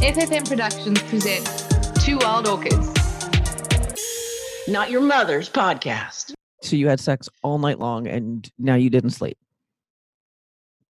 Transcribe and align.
FFM 0.00 0.46
Productions 0.48 1.02
presents 1.02 1.66
Two 2.04 2.18
Wild 2.18 2.46
Orchids. 2.46 2.88
Not 4.68 4.90
your 4.90 5.00
mother's 5.00 5.48
podcast. 5.50 6.32
So 6.62 6.76
you 6.76 6.88
had 6.88 7.00
sex 7.00 7.28
all 7.42 7.58
night 7.58 7.78
long 7.78 8.06
and 8.06 8.48
now 8.58 8.74
you 8.76 8.90
didn't 8.90 9.10
sleep. 9.10 9.36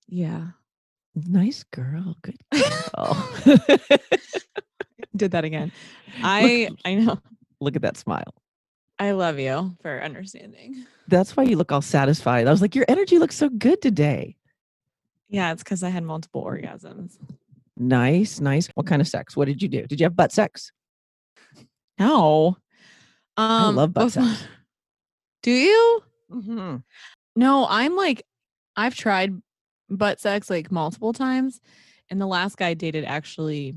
Yeah. 0.08 0.48
Nice 1.14 1.64
girl. 1.64 2.16
Good 2.22 2.36
girl. 2.52 3.28
Did 5.16 5.30
that 5.30 5.44
again. 5.44 5.72
I 6.22 6.68
I 6.84 6.94
know. 6.96 7.18
Look 7.60 7.76
at 7.76 7.82
that 7.82 7.96
smile. 7.96 8.34
I 8.98 9.12
love 9.12 9.38
you 9.38 9.76
for 9.80 10.02
understanding. 10.02 10.84
That's 11.08 11.36
why 11.36 11.44
you 11.44 11.56
look 11.56 11.72
all 11.72 11.82
satisfied. 11.82 12.46
I 12.46 12.50
was 12.50 12.60
like, 12.60 12.74
your 12.74 12.84
energy 12.88 13.18
looks 13.18 13.36
so 13.36 13.48
good 13.48 13.80
today. 13.80 14.36
Yeah, 15.28 15.52
it's 15.52 15.62
because 15.62 15.82
I 15.82 15.88
had 15.88 16.02
multiple 16.04 16.44
orgasms. 16.44 17.16
Nice, 17.78 18.40
nice. 18.40 18.66
What 18.74 18.86
kind 18.86 19.00
of 19.00 19.08
sex? 19.08 19.36
What 19.36 19.46
did 19.46 19.62
you 19.62 19.68
do? 19.68 19.86
Did 19.86 20.00
you 20.00 20.04
have 20.04 20.16
butt 20.16 20.32
sex? 20.32 20.72
No. 21.98 22.56
I 23.36 23.68
Um 23.68 23.76
love 23.76 23.92
butt 23.94 24.06
before- 24.12 24.24
sex. 24.24 24.44
Do 25.42 25.50
you? 25.52 26.02
Mm-hmm. 26.30 26.76
No, 27.36 27.66
I'm 27.68 27.94
like 27.96 28.24
I've 28.76 28.94
tried 28.96 29.40
butt 29.88 30.20
sex 30.20 30.50
like 30.50 30.70
multiple 30.72 31.12
times. 31.12 31.60
And 32.10 32.20
the 32.20 32.26
last 32.26 32.56
guy 32.56 32.68
I 32.68 32.74
dated 32.74 33.04
actually 33.04 33.74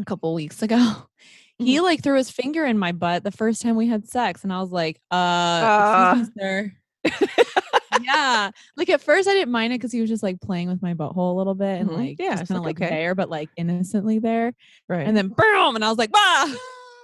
a 0.00 0.04
couple 0.04 0.32
weeks 0.34 0.62
ago. 0.62 1.06
He 1.60 1.80
like 1.80 2.04
threw 2.04 2.16
his 2.16 2.30
finger 2.30 2.64
in 2.64 2.78
my 2.78 2.92
butt 2.92 3.24
the 3.24 3.32
first 3.32 3.62
time 3.62 3.74
we 3.74 3.88
had 3.88 4.06
sex, 4.08 4.44
and 4.44 4.52
I 4.52 4.60
was 4.60 4.70
like, 4.70 5.00
uh, 5.10 6.14
excuse 6.20 6.36
me, 6.36 6.40
sir. 6.40 6.72
yeah. 8.02 8.50
Like 8.76 8.88
at 8.90 9.00
first 9.00 9.28
I 9.28 9.32
didn't 9.32 9.50
mind 9.52 9.72
it 9.72 9.78
because 9.78 9.92
he 9.92 10.00
was 10.00 10.08
just 10.10 10.22
like 10.22 10.40
playing 10.40 10.68
with 10.68 10.80
my 10.82 10.94
butthole 10.94 11.32
a 11.32 11.36
little 11.36 11.54
bit 11.54 11.80
and 11.80 11.90
Mhm. 11.90 11.96
like 11.96 12.16
Yeah, 12.18 12.36
kind 12.36 12.50
of 12.52 12.62
like, 12.64 12.80
okay. 12.80 12.88
there, 12.88 13.14
but 13.14 13.28
like 13.30 13.48
innocently 13.56 14.18
there. 14.18 14.52
Right. 14.88 15.06
And 15.06 15.16
then 15.16 15.28
boom, 15.28 15.74
and 15.76 15.84
I 15.84 15.88
was 15.88 15.98
like, 15.98 16.10
bah. 16.12 16.54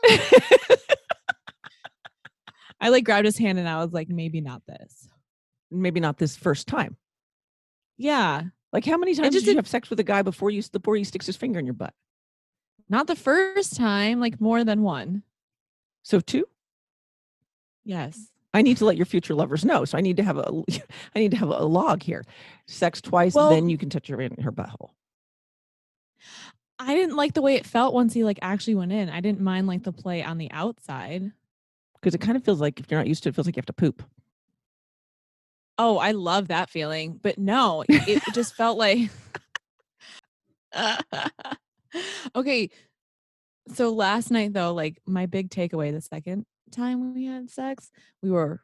I 2.81 2.89
like 2.91 3.05
grabbed 3.05 3.25
his 3.27 3.39
hand 3.39 3.59
and 3.59 3.69
I 3.69 3.83
was 3.83 3.93
like, 3.93 4.09
maybe 4.09 4.41
not 4.41 4.63
this. 4.67 5.09
maybe 5.71 6.01
not 6.01 6.19
this 6.19 6.37
first 6.37 6.69
time. 6.69 6.97
Yeah. 7.97 8.43
Like 8.73 8.85
how 8.85 8.97
many 8.99 9.15
times 9.15 9.29
just 9.29 9.45
did 9.45 9.51
you 9.51 9.55
did- 9.55 9.59
have 9.59 9.69
sex 9.69 9.89
with 9.91 10.01
a 10.01 10.05
guy 10.05 10.23
before 10.23 10.51
you 10.51 10.63
before 10.73 10.97
he 10.97 11.05
sticks 11.05 11.27
his 11.27 11.37
finger 11.37 11.59
in 11.59 11.65
your 11.67 11.75
butt? 11.75 11.95
Not 12.89 13.07
the 13.07 13.17
first 13.17 13.77
time, 13.77 14.21
like 14.21 14.41
more 14.41 14.63
than 14.65 14.83
one. 14.83 15.23
So 16.03 16.21
two? 16.21 16.47
Yes. 17.85 18.31
I 18.55 18.63
need 18.63 18.77
to 18.79 18.85
let 18.85 18.97
your 18.97 19.05
future 19.05 19.35
lovers 19.35 19.65
know. 19.65 19.85
So 19.85 19.99
I 19.99 20.01
need 20.01 20.17
to 20.17 20.23
have 20.23 20.39
a 20.39 20.49
I 21.15 21.19
need 21.19 21.33
to 21.33 21.37
have 21.37 21.49
a 21.51 21.65
log 21.65 22.03
here. 22.03 22.25
Sex 22.67 23.01
twice, 23.01 23.35
Well- 23.35 23.51
then 23.51 23.69
you 23.69 23.77
can 23.77 23.91
touch 23.91 24.09
her 24.09 24.21
in 24.21 24.41
her 24.41 24.53
butthole. 24.53 24.91
I 26.79 26.95
didn't 26.95 27.15
like 27.17 27.35
the 27.35 27.43
way 27.43 27.55
it 27.55 27.67
felt 27.67 27.95
once 27.95 28.15
he 28.15 28.25
like 28.25 28.39
actually 28.43 28.75
went 28.75 28.93
in. 28.93 29.09
I 29.11 29.21
didn't 29.21 29.41
mind 29.41 29.67
like 29.67 29.83
the 29.85 29.93
play 29.93 30.23
on 30.23 30.39
the 30.39 30.51
outside. 30.51 31.33
Because 32.01 32.15
it 32.15 32.21
kind 32.21 32.37
of 32.37 32.45
feels 32.45 32.61
like 32.61 32.81
if 32.81 32.91
you're 32.91 33.01
not 33.01 33.07
used 33.07 33.23
to 33.23 33.29
it, 33.29 33.31
it 33.31 33.35
feels 33.35 33.47
like 33.47 33.57
you 33.57 33.61
have 33.61 33.67
to 33.67 33.73
poop. 33.73 34.03
Oh, 35.79 35.99
I 35.99 36.13
love 36.13 36.49
that 36.49 36.71
feeling. 36.71 37.19
But 37.23 37.39
no, 37.39 37.83
it, 37.89 38.09
it 38.09 38.23
just 38.35 38.55
felt 38.55 38.79
like 38.79 39.11
Okay. 42.35 42.71
So 43.73 43.93
last 43.93 44.31
night 44.31 44.53
though, 44.53 44.75
like 44.75 45.01
my 45.07 45.27
big 45.27 45.51
takeaway 45.51 45.93
the 45.93 46.01
second 46.01 46.45
time 46.75 47.15
we 47.15 47.25
had 47.27 47.51
sex, 47.51 47.91
we 48.23 48.31
were 48.31 48.61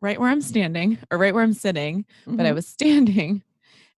right 0.00 0.20
where 0.20 0.28
I'm 0.28 0.42
standing 0.42 0.98
or 1.10 1.18
right 1.18 1.34
where 1.34 1.42
I'm 1.42 1.52
sitting, 1.54 2.04
but 2.26 2.44
I 2.46 2.50
Mhm, 2.50 2.54
was 2.54 2.68
standing 2.68 3.42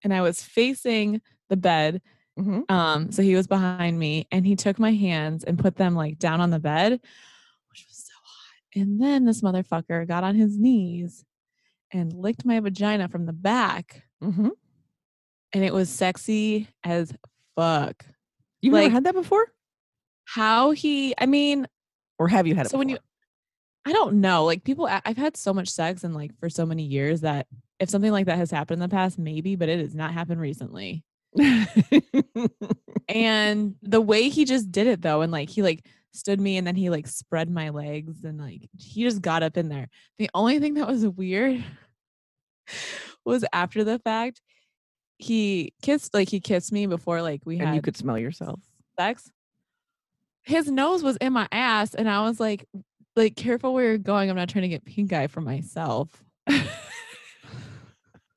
and 0.04 0.14
I 0.14 0.20
was 0.22 0.42
facing 0.42 1.20
the 1.48 1.56
bed. 1.56 2.00
mhm. 2.38 2.70
Um, 2.70 3.10
so 3.10 3.22
he 3.22 3.34
was 3.34 3.46
behind 3.48 3.98
me 3.98 4.26
and 4.30 4.46
he 4.46 4.54
took 4.56 4.78
my 4.78 4.92
hands 4.92 5.42
and 5.44 5.58
put 5.58 5.76
them 5.76 5.94
like 5.94 6.18
down 6.18 6.40
on 6.40 6.50
the 6.50 6.60
bed, 6.60 6.92
which 6.92 7.84
was 7.88 7.96
so 8.06 8.12
hot. 8.22 8.80
And 8.80 9.00
then 9.02 9.24
this 9.24 9.40
motherfucker 9.42 10.06
got 10.06 10.22
on 10.24 10.36
his 10.36 10.56
knees 10.58 11.24
and 11.90 12.12
licked 12.12 12.44
my 12.44 12.60
vagina 12.60 13.08
from 13.08 13.26
the 13.26 13.32
back. 13.32 14.04
Mhm. 14.22 14.50
And 15.52 15.64
it 15.64 15.72
was 15.74 15.88
sexy 15.90 16.68
as 16.84 17.12
fuck. 17.56 18.04
You've 18.60 18.74
Like- 18.74 18.84
never 18.84 18.94
had 18.94 19.04
that 19.04 19.14
before? 19.14 19.52
How 20.26 20.70
he, 20.72 21.14
I 21.18 21.26
mean, 21.26 21.66
Or 22.18 22.28
have 22.28 22.46
you 22.46 22.54
had 22.54 22.66
it 22.66 22.68
so 22.70 22.78
when 22.78 22.88
you 22.88 22.96
before? 22.96 23.07
I 23.88 23.92
don't 23.92 24.20
know. 24.20 24.44
Like 24.44 24.64
people, 24.64 24.86
I've 24.86 25.16
had 25.16 25.36
so 25.36 25.54
much 25.54 25.70
sex 25.70 26.04
and 26.04 26.14
like 26.14 26.38
for 26.38 26.50
so 26.50 26.66
many 26.66 26.82
years 26.82 27.22
that 27.22 27.46
if 27.80 27.88
something 27.88 28.12
like 28.12 28.26
that 28.26 28.36
has 28.36 28.50
happened 28.50 28.82
in 28.82 28.88
the 28.88 28.94
past, 28.94 29.18
maybe, 29.18 29.56
but 29.56 29.68
it 29.68 29.80
has 29.80 29.94
not 29.94 30.12
happened 30.12 30.40
recently. 30.40 31.04
And 33.08 33.74
the 33.82 34.00
way 34.00 34.28
he 34.28 34.44
just 34.44 34.70
did 34.70 34.86
it 34.86 35.00
though, 35.00 35.22
and 35.22 35.32
like 35.32 35.48
he 35.48 35.62
like 35.62 35.86
stood 36.12 36.40
me 36.40 36.58
and 36.58 36.66
then 36.66 36.76
he 36.76 36.90
like 36.90 37.06
spread 37.06 37.50
my 37.50 37.70
legs 37.70 38.22
and 38.22 38.38
like 38.38 38.68
he 38.76 39.02
just 39.02 39.22
got 39.22 39.42
up 39.42 39.56
in 39.56 39.70
there. 39.70 39.88
The 40.18 40.28
only 40.34 40.58
thing 40.58 40.74
that 40.74 40.86
was 40.86 41.06
weird 41.06 41.64
was 43.24 43.44
after 43.52 43.82
the 43.82 43.98
fact, 43.98 44.42
he 45.16 45.72
kissed 45.80 46.12
like 46.12 46.28
he 46.28 46.40
kissed 46.40 46.70
me 46.70 46.86
before 46.86 47.22
like 47.22 47.40
we 47.46 47.58
and 47.58 47.68
had 47.68 47.74
you 47.76 47.82
could 47.82 47.96
smell 47.96 48.18
yourself. 48.18 48.60
sex. 48.98 49.30
His 50.42 50.70
nose 50.70 51.02
was 51.02 51.16
in 51.16 51.32
my 51.32 51.46
ass, 51.52 51.94
and 51.94 52.08
I 52.08 52.22
was 52.22 52.40
like, 52.40 52.66
like 53.18 53.36
careful 53.36 53.74
where 53.74 53.84
you're 53.84 53.98
going. 53.98 54.30
I'm 54.30 54.36
not 54.36 54.48
trying 54.48 54.62
to 54.62 54.68
get 54.68 54.84
pink 54.84 55.12
eye 55.12 55.26
for 55.26 55.40
myself. 55.40 56.24
oh 56.48 56.64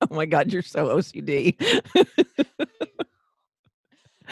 my 0.09 0.25
god, 0.25 0.51
you're 0.51 0.61
so 0.61 0.87
OCD. 0.87 1.55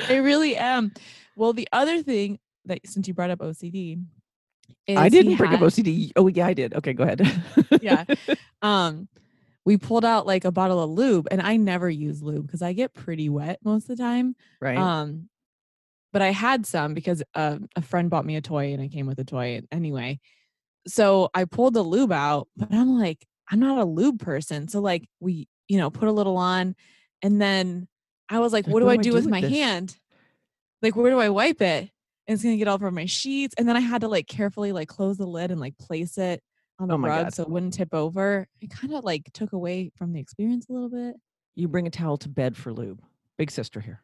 I 0.09 0.15
really 0.17 0.57
am. 0.57 0.91
Well, 1.35 1.53
the 1.53 1.67
other 1.71 2.03
thing 2.03 2.39
that 2.65 2.79
since 2.85 3.07
you 3.07 3.13
brought 3.13 3.29
up 3.29 3.39
OCD, 3.39 4.03
is 4.87 4.97
I 4.97 5.09
didn't 5.09 5.37
bring 5.37 5.53
up 5.53 5.61
OCD. 5.61 6.11
Oh 6.15 6.27
yeah, 6.27 6.47
I 6.47 6.53
did. 6.53 6.73
Okay, 6.75 6.93
go 6.93 7.03
ahead. 7.03 7.21
Yeah. 7.81 8.03
Um, 8.61 9.07
we 9.63 9.77
pulled 9.77 10.03
out 10.03 10.27
like 10.27 10.43
a 10.43 10.51
bottle 10.51 10.83
of 10.83 10.89
lube, 10.89 11.29
and 11.31 11.41
I 11.41 11.55
never 11.55 11.89
use 11.89 12.21
lube 12.21 12.45
because 12.45 12.61
I 12.61 12.73
get 12.73 12.93
pretty 12.93 13.29
wet 13.29 13.59
most 13.63 13.89
of 13.89 13.95
the 13.95 14.03
time. 14.03 14.35
right. 14.59 14.77
Um, 14.77 15.29
but 16.11 16.21
I 16.21 16.31
had 16.31 16.65
some 16.65 16.93
because 16.93 17.23
uh, 17.35 17.59
a 17.75 17.81
friend 17.81 18.09
bought 18.09 18.25
me 18.25 18.35
a 18.35 18.41
toy 18.41 18.73
and 18.73 18.81
I 18.81 18.87
came 18.87 19.05
with 19.05 19.19
a 19.19 19.23
toy 19.23 19.61
anyway. 19.71 20.19
So 20.87 21.29
I 21.33 21.45
pulled 21.45 21.73
the 21.73 21.83
lube 21.83 22.11
out, 22.11 22.47
but 22.57 22.73
I'm 22.73 22.97
like, 22.99 23.25
I'm 23.51 23.59
not 23.59 23.77
a 23.79 23.85
lube 23.85 24.19
person. 24.19 24.67
So 24.67 24.79
like 24.79 25.07
we, 25.19 25.47
you 25.67 25.77
know, 25.77 25.89
put 25.89 26.07
a 26.07 26.11
little 26.11 26.37
on, 26.37 26.75
and 27.21 27.41
then 27.41 27.87
I 28.29 28.39
was 28.39 28.53
like, 28.53 28.65
Like, 28.67 28.73
what 28.73 28.79
do 28.81 28.89
I 28.89 28.97
do 28.97 29.13
with 29.13 29.27
my 29.27 29.41
this? 29.41 29.51
hand? 29.51 29.97
Like, 30.81 30.95
where 30.95 31.11
do 31.11 31.19
I 31.19 31.29
wipe 31.29 31.61
it? 31.61 31.89
And 32.27 32.35
it's 32.35 32.43
gonna 32.43 32.57
get 32.57 32.67
all 32.67 32.75
over 32.75 32.91
my 32.91 33.05
sheets. 33.05 33.55
And 33.57 33.67
then 33.67 33.75
I 33.75 33.79
had 33.81 34.01
to 34.01 34.07
like 34.07 34.27
carefully 34.27 34.71
like 34.71 34.87
close 34.87 35.17
the 35.17 35.25
lid 35.27 35.51
and 35.51 35.59
like 35.59 35.77
place 35.77 36.17
it 36.17 36.41
on 36.79 36.87
the 36.87 36.95
Oh 36.95 36.97
rug 36.97 37.25
God. 37.25 37.33
so 37.33 37.43
it 37.43 37.49
wouldn't 37.49 37.73
tip 37.73 37.93
over. 37.93 38.47
It 38.61 38.69
kind 38.69 38.93
of 38.93 39.03
like 39.03 39.29
took 39.33 39.51
away 39.53 39.91
from 39.97 40.13
the 40.13 40.19
experience 40.19 40.67
a 40.69 40.73
little 40.73 40.89
bit. 40.89 41.15
you 41.55 41.67
bring 41.67 41.87
a 41.87 41.89
towel 41.91 42.17
to 42.17 42.29
bed 42.29 42.55
for 42.55 42.71
lube. 42.71 43.01
Big 43.37 43.51
sister 43.51 43.81
here. 43.81 44.01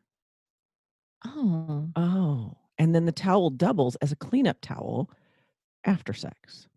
Oh. 1.25 1.89
Oh. 1.95 2.57
And 2.77 2.93
then 2.93 3.05
the 3.05 3.11
towel 3.11 3.49
doubles 3.49 3.95
as 3.97 4.11
a 4.11 4.15
cleanup 4.15 4.57
towel 4.61 5.09
after 5.85 6.13
sex. 6.13 6.67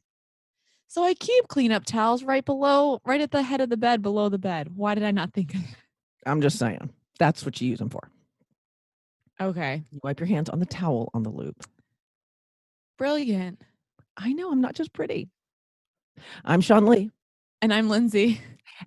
So 0.86 1.04
I 1.04 1.14
keep 1.14 1.48
cleanup 1.48 1.84
towels 1.84 2.22
right 2.22 2.44
below, 2.44 3.00
right 3.04 3.20
at 3.20 3.30
the 3.30 3.42
head 3.42 3.60
of 3.60 3.68
the 3.68 3.76
bed, 3.76 4.00
below 4.00 4.28
the 4.28 4.38
bed. 4.38 4.70
Why 4.74 4.94
did 4.94 5.04
I 5.04 5.10
not 5.10 5.32
think 5.32 5.54
of 5.54 5.60
that? 5.60 5.76
I'm 6.26 6.40
just 6.40 6.58
saying. 6.58 6.90
That's 7.18 7.44
what 7.44 7.60
you 7.60 7.68
use 7.68 7.78
them 7.78 7.90
for. 7.90 8.08
Okay. 9.40 9.82
You 9.92 10.00
wipe 10.02 10.20
your 10.20 10.26
hands 10.26 10.48
on 10.48 10.60
the 10.60 10.66
towel 10.66 11.10
on 11.14 11.22
the 11.22 11.30
lube. 11.30 11.60
Brilliant. 12.96 13.60
I 14.16 14.32
know 14.32 14.50
I'm 14.50 14.60
not 14.60 14.74
just 14.74 14.92
pretty. 14.92 15.28
I'm 16.44 16.60
Sean 16.60 16.86
Lee. 16.86 17.10
And 17.62 17.72
I'm 17.72 17.88
Lindsay. 17.88 18.40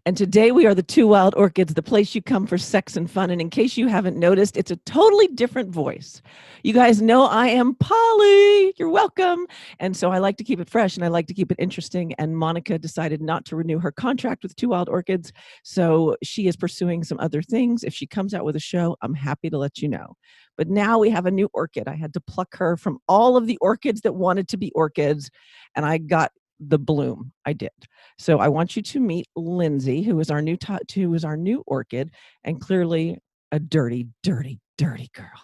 And 0.05 0.17
today 0.17 0.51
we 0.51 0.65
are 0.65 0.73
the 0.73 0.83
Two 0.83 1.07
Wild 1.07 1.35
Orchids, 1.35 1.73
the 1.73 1.83
place 1.83 2.15
you 2.15 2.21
come 2.21 2.47
for 2.47 2.57
sex 2.57 2.97
and 2.97 3.09
fun. 3.09 3.29
And 3.29 3.41
in 3.41 3.49
case 3.49 3.77
you 3.77 3.87
haven't 3.87 4.17
noticed, 4.17 4.57
it's 4.57 4.71
a 4.71 4.77
totally 4.77 5.27
different 5.27 5.69
voice. 5.69 6.21
You 6.63 6.73
guys 6.73 7.01
know 7.01 7.25
I 7.25 7.47
am 7.47 7.75
Polly. 7.75 8.73
You're 8.77 8.89
welcome. 8.89 9.47
And 9.79 9.95
so 9.95 10.11
I 10.11 10.19
like 10.19 10.37
to 10.37 10.43
keep 10.43 10.59
it 10.59 10.69
fresh 10.69 10.95
and 10.95 11.05
I 11.05 11.09
like 11.09 11.27
to 11.27 11.33
keep 11.33 11.51
it 11.51 11.57
interesting. 11.59 12.13
And 12.19 12.37
Monica 12.37 12.79
decided 12.79 13.21
not 13.21 13.45
to 13.45 13.55
renew 13.55 13.79
her 13.79 13.91
contract 13.91 14.43
with 14.43 14.55
Two 14.55 14.69
Wild 14.69 14.89
Orchids. 14.89 15.31
So 15.63 16.15
she 16.23 16.47
is 16.47 16.55
pursuing 16.55 17.03
some 17.03 17.19
other 17.19 17.41
things. 17.41 17.83
If 17.83 17.93
she 17.93 18.07
comes 18.07 18.33
out 18.33 18.45
with 18.45 18.55
a 18.55 18.59
show, 18.59 18.97
I'm 19.01 19.13
happy 19.13 19.49
to 19.49 19.57
let 19.57 19.81
you 19.81 19.89
know. 19.89 20.15
But 20.57 20.69
now 20.69 20.99
we 20.99 21.09
have 21.09 21.25
a 21.25 21.31
new 21.31 21.49
orchid. 21.53 21.87
I 21.87 21.95
had 21.95 22.13
to 22.13 22.21
pluck 22.21 22.55
her 22.57 22.77
from 22.77 22.99
all 23.07 23.37
of 23.37 23.47
the 23.47 23.57
orchids 23.61 24.01
that 24.01 24.13
wanted 24.13 24.47
to 24.49 24.57
be 24.57 24.71
orchids. 24.73 25.29
And 25.75 25.85
I 25.85 25.97
got 25.97 26.31
the 26.61 26.79
bloom. 26.79 27.33
I 27.45 27.53
did. 27.53 27.71
So 28.17 28.39
I 28.39 28.47
want 28.49 28.75
you 28.75 28.81
to 28.83 28.99
meet 28.99 29.27
Lindsay, 29.35 30.03
who 30.03 30.19
is 30.19 30.31
our 30.31 30.41
new 30.41 30.57
to- 30.57 30.79
who 30.95 31.13
is 31.15 31.25
our 31.25 31.37
new 31.37 31.63
orchid, 31.67 32.11
and 32.43 32.61
clearly 32.61 33.19
a 33.51 33.59
dirty, 33.59 34.07
dirty, 34.23 34.59
dirty 34.77 35.11
girl. 35.13 35.43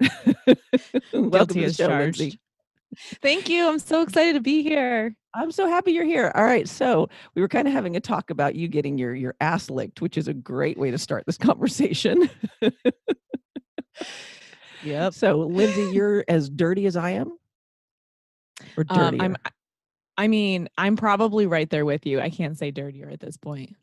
Welcome 1.12 1.56
to 1.56 1.72
show, 1.72 1.88
Lindsay. 1.88 2.40
Thank 3.22 3.48
you. 3.48 3.68
I'm 3.68 3.78
so 3.78 4.02
excited 4.02 4.34
to 4.34 4.40
be 4.40 4.62
here. 4.62 5.14
I'm 5.34 5.52
so 5.52 5.68
happy 5.68 5.92
you're 5.92 6.04
here. 6.04 6.32
All 6.34 6.44
right, 6.44 6.68
so 6.68 7.08
we 7.34 7.42
were 7.42 7.48
kind 7.48 7.68
of 7.68 7.74
having 7.74 7.96
a 7.96 8.00
talk 8.00 8.30
about 8.30 8.54
you 8.54 8.66
getting 8.68 8.98
your 8.98 9.14
your 9.14 9.34
ass 9.40 9.70
licked, 9.70 10.00
which 10.00 10.16
is 10.18 10.28
a 10.28 10.34
great 10.34 10.78
way 10.78 10.90
to 10.90 10.98
start 10.98 11.24
this 11.26 11.38
conversation. 11.38 12.30
Yep. 14.82 15.14
So, 15.14 15.38
Lindsay, 15.38 15.90
you're 15.92 16.24
as 16.28 16.48
dirty 16.48 16.86
as 16.86 16.96
I 16.96 17.10
am, 17.10 17.36
or 18.76 18.84
dirtier? 18.84 19.04
Um, 19.04 19.20
I'm. 19.20 19.36
I 20.18 20.28
mean, 20.28 20.68
I'm 20.76 20.96
probably 20.96 21.46
right 21.46 21.70
there 21.70 21.86
with 21.86 22.04
you. 22.04 22.20
I 22.20 22.28
can't 22.28 22.58
say 22.58 22.70
dirtier 22.72 23.08
at 23.08 23.20
this 23.20 23.38
point. 23.38 23.74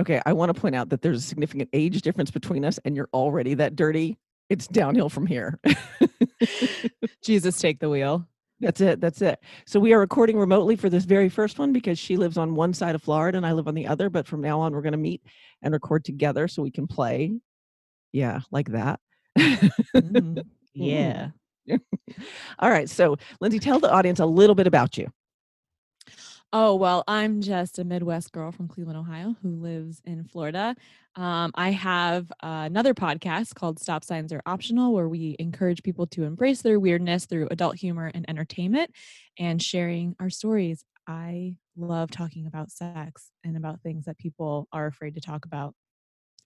okay, 0.00 0.20
I 0.26 0.32
want 0.34 0.54
to 0.54 0.60
point 0.60 0.76
out 0.76 0.90
that 0.90 1.02
there's 1.02 1.18
a 1.18 1.26
significant 1.26 1.70
age 1.72 2.02
difference 2.02 2.30
between 2.30 2.64
us, 2.64 2.78
and 2.84 2.94
you're 2.94 3.08
already 3.12 3.54
that 3.54 3.74
dirty. 3.74 4.18
It's 4.50 4.68
downhill 4.68 5.08
from 5.08 5.26
here. 5.26 5.58
Jesus, 7.24 7.58
take 7.60 7.80
the 7.80 7.88
wheel. 7.88 8.26
That's 8.60 8.80
it. 8.80 9.00
That's 9.00 9.22
it. 9.22 9.38
So 9.66 9.78
we 9.80 9.92
are 9.92 10.00
recording 10.00 10.38
remotely 10.38 10.76
for 10.76 10.90
this 10.90 11.04
very 11.04 11.28
first 11.28 11.58
one 11.58 11.72
because 11.72 11.98
she 11.98 12.16
lives 12.16 12.36
on 12.36 12.54
one 12.54 12.74
side 12.74 12.94
of 12.94 13.02
Florida 13.02 13.36
and 13.38 13.46
I 13.46 13.52
live 13.52 13.68
on 13.68 13.74
the 13.74 13.86
other. 13.86 14.10
But 14.10 14.26
from 14.26 14.40
now 14.40 14.60
on, 14.60 14.72
we're 14.72 14.82
going 14.82 14.92
to 14.92 14.98
meet 14.98 15.22
and 15.62 15.72
record 15.72 16.04
together 16.04 16.48
so 16.48 16.62
we 16.62 16.70
can 16.70 16.86
play. 16.86 17.32
Yeah, 18.12 18.40
like 18.50 18.68
that. 18.72 19.00
Mm, 19.94 20.44
yeah. 20.74 21.28
All 22.58 22.70
right. 22.70 22.88
So, 22.88 23.16
Lindsay, 23.40 23.58
tell 23.58 23.80
the 23.80 23.90
audience 23.92 24.20
a 24.20 24.26
little 24.26 24.54
bit 24.54 24.66
about 24.66 24.96
you. 24.96 25.10
Oh, 26.50 26.76
well, 26.76 27.04
I'm 27.06 27.42
just 27.42 27.78
a 27.78 27.84
Midwest 27.84 28.32
girl 28.32 28.52
from 28.52 28.68
Cleveland, 28.68 28.98
Ohio, 28.98 29.36
who 29.42 29.50
lives 29.50 30.00
in 30.06 30.24
Florida. 30.24 30.74
Um, 31.14 31.50
I 31.54 31.72
have 31.72 32.30
uh, 32.42 32.64
another 32.64 32.94
podcast 32.94 33.54
called 33.54 33.78
Stop 33.78 34.02
Signs 34.02 34.32
Are 34.32 34.40
Optional, 34.46 34.94
where 34.94 35.08
we 35.10 35.36
encourage 35.38 35.82
people 35.82 36.06
to 36.08 36.24
embrace 36.24 36.62
their 36.62 36.80
weirdness 36.80 37.26
through 37.26 37.48
adult 37.50 37.76
humor 37.76 38.10
and 38.14 38.24
entertainment 38.30 38.90
and 39.38 39.62
sharing 39.62 40.16
our 40.20 40.30
stories. 40.30 40.84
I 41.06 41.56
love 41.76 42.10
talking 42.10 42.46
about 42.46 42.70
sex 42.70 43.30
and 43.44 43.56
about 43.58 43.82
things 43.82 44.06
that 44.06 44.16
people 44.16 44.68
are 44.72 44.86
afraid 44.86 45.16
to 45.16 45.20
talk 45.20 45.44
about. 45.44 45.74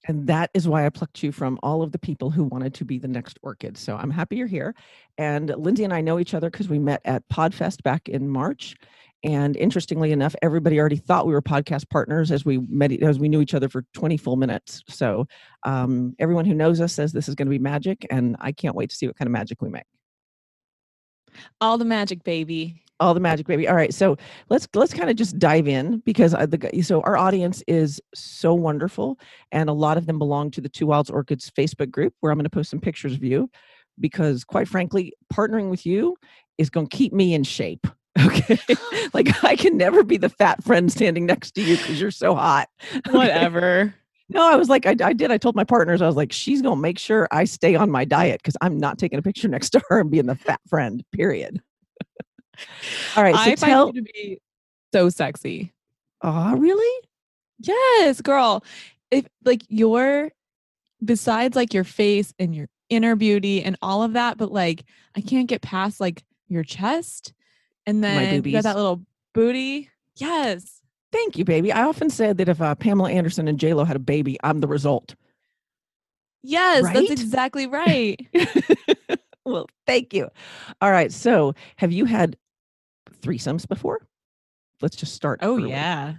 And 0.05 0.27
that 0.27 0.51
is 0.55 0.67
why 0.67 0.85
I 0.85 0.89
plucked 0.89 1.23
you 1.23 1.33
from 1.33 1.59
all 1.63 1.83
of 1.83 1.93
the 1.93 1.99
people 1.99 2.31
who 2.31 2.45
wanted 2.45 2.75
to 2.75 2.85
be 2.85 2.99
the 2.99 3.09
next 3.09 3.39
orchid. 3.43 3.77
So 3.79 3.97
I'm 3.97 4.11
happy 4.11 4.37
you're 4.37 4.47
here. 4.47 4.75
And 5.17 5.49
Lindsay 5.57 5.85
and 5.85 5.93
I 5.93 6.01
know 6.01 6.19
each 6.19 6.35
other 6.35 6.51
because 6.51 6.69
we 6.69 6.79
met 6.79 7.01
at 7.05 7.29
Podfest 7.29 7.83
back 7.83 8.09
in 8.09 8.29
March. 8.29 8.77
And 9.25 9.57
interestingly 9.57 10.11
enough, 10.11 10.35
everybody 10.43 10.81
already 10.81 10.97
thought 10.97 11.27
we 11.27 11.33
were 11.33 11.43
podcast 11.43 11.89
partners 11.89 12.33
as 12.33 12.45
we 12.45 12.59
met, 12.59 12.93
as 13.03 13.21
we 13.21 13.29
knew 13.29 13.41
each 13.41 13.55
other 13.55 13.69
for 13.69 13.85
20 13.95 14.17
full 14.17 14.35
minutes. 14.35 14.83
So 14.89 15.29
um, 15.63 16.17
everyone 16.19 16.45
who 16.45 16.55
knows 16.55 16.81
us 16.81 16.93
says 16.93 17.13
this 17.13 17.29
is 17.29 17.37
going 17.37 17.47
to 17.47 17.51
be 17.51 17.61
magic, 17.61 18.05
and 18.11 18.37
I 18.41 18.51
can't 18.51 18.75
wait 18.75 18.91
to 18.91 18.97
see 18.97 19.07
what 19.07 19.17
kind 19.17 19.29
of 19.29 19.33
magic 19.33 19.63
we 19.63 19.69
make. 19.69 19.85
All 21.61 21.79
the 21.79 21.85
magic, 21.85 22.25
baby. 22.25 22.83
All 23.03 23.15
the 23.15 23.21
magic 23.21 23.47
baby 23.47 23.69
all 23.69 23.75
right 23.75 23.93
so 23.93 24.17
let's 24.49 24.69
let's 24.75 24.95
kind 24.95 25.11
of 25.11 25.17
just 25.17 25.39
dive 25.39 25.67
in 25.67 25.99
because 25.99 26.35
I, 26.35 26.47
the, 26.47 26.83
so 26.83 27.01
our 27.03 27.17
audience 27.17 27.63
is 27.67 28.01
so 28.15 28.55
wonderful 28.55 29.19
and 29.51 29.69
a 29.69 29.73
lot 29.73 29.99
of 29.99 30.07
them 30.07 30.19
belong 30.19 30.51
to 30.53 30.61
the 30.61 30.69
two 30.69 30.87
wilds 30.87 31.11
orchids 31.11 31.51
facebook 31.51 31.91
group 31.91 32.15
where 32.21 32.31
i'm 32.31 32.39
going 32.39 32.45
to 32.45 32.51
post 32.51 32.71
some 32.71 32.81
pictures 32.81 33.15
of 33.15 33.25
you 33.25 33.51
because 34.01 34.45
quite 34.45 34.69
frankly 34.69 35.13
partnering 35.33 35.69
with 35.69 35.85
you 35.85 36.17
is 36.59 36.71
going 36.71 36.87
to 36.87 36.97
keep 36.97 37.13
me 37.13 37.35
in 37.35 37.43
shape 37.43 37.87
okay 38.25 38.59
like 39.13 39.43
i 39.45 39.57
can 39.57 39.77
never 39.77 40.05
be 40.05 40.17
the 40.17 40.29
fat 40.29 40.63
friend 40.63 40.91
standing 40.93 41.27
next 41.27 41.53
to 41.53 41.63
you 41.63 41.77
because 41.77 42.01
you're 42.01 42.11
so 42.11 42.35
hot 42.35 42.69
Okay? 42.97 43.17
Whatever. 43.17 43.95
no 44.29 44.49
i 44.51 44.55
was 44.55 44.69
like 44.69 44.87
I, 44.87 44.95
I 45.03 45.13
did 45.13 45.33
i 45.33 45.39
told 45.39 45.57
my 45.57 45.65
partners 45.65 46.01
i 46.01 46.07
was 46.07 46.17
like 46.17 46.33
she's 46.33 46.63
going 46.63 46.77
to 46.77 46.81
make 46.81 47.01
sure 47.01 47.27
i 47.33 47.45
stay 47.45 47.75
on 47.75 47.91
my 47.91 48.05
diet 48.05 48.41
because 48.43 48.57
i'm 48.61 48.79
not 48.79 48.99
taking 48.99 49.19
a 49.19 49.23
picture 49.23 49.49
next 49.49 49.71
to 49.71 49.83
her 49.89 50.01
and 50.01 50.11
being 50.11 50.27
the 50.27 50.37
fat 50.37 50.61
friend 50.69 51.03
period 51.13 51.61
all 53.17 53.23
right 53.23 53.35
so 53.35 53.41
I 53.41 53.55
tell 53.55 53.87
find 53.87 53.97
you 53.97 54.03
to 54.03 54.13
be 54.13 54.41
so 54.93 55.09
sexy. 55.09 55.73
Oh, 56.23 56.55
really? 56.57 57.09
Yes, 57.59 58.21
girl. 58.21 58.65
If 59.11 59.27
like 59.45 59.63
your 59.69 60.31
besides 61.05 61.57
like 61.57 61.75
your 61.75 61.85
face 61.85 62.33
and 62.39 62.55
your 62.55 62.69
inner 62.89 63.17
beauty 63.17 63.63
and 63.63 63.77
all 63.83 64.03
of 64.03 64.13
that, 64.13 64.39
but 64.39 64.53
like 64.53 64.85
I 65.17 65.21
can't 65.21 65.49
get 65.49 65.63
past 65.63 66.01
like 66.01 66.23
your 66.49 66.63
chest 66.63 67.33
and 67.87 68.03
then 68.05 68.45
you 68.45 68.53
got 68.53 68.65
that 68.65 68.77
little 68.77 69.03
booty. 69.33 69.91
Yes. 70.17 70.81
Thank 71.11 71.37
you, 71.37 71.45
baby. 71.45 71.73
I 71.73 71.83
often 71.83 72.09
said 72.09 72.39
that 72.39 72.49
if 72.49 72.61
uh, 72.61 72.75
Pamela 72.75 73.11
Anderson 73.11 73.49
and 73.49 73.59
J 73.59 73.75
Lo 73.75 73.85
had 73.85 73.97
a 73.97 74.01
baby, 74.01 74.39
I'm 74.43 74.61
the 74.61 74.69
result. 74.69 75.15
Yes, 76.43 76.85
Right? 76.85 76.95
that's 76.95 77.11
exactly 77.11 77.67
right. 77.67 78.19
well, 79.45 79.69
thank 79.87 80.13
you. 80.13 80.29
All 80.81 80.91
right. 80.91 81.13
So, 81.13 81.55
have 81.77 81.93
you 81.93 82.05
had 82.05 82.37
threesomes 83.23 83.67
before? 83.67 84.07
Let's 84.81 84.97
just 84.97 85.15
start. 85.15 85.39
oh 85.43 85.57
early. 85.57 85.71
yeah. 85.71 86.15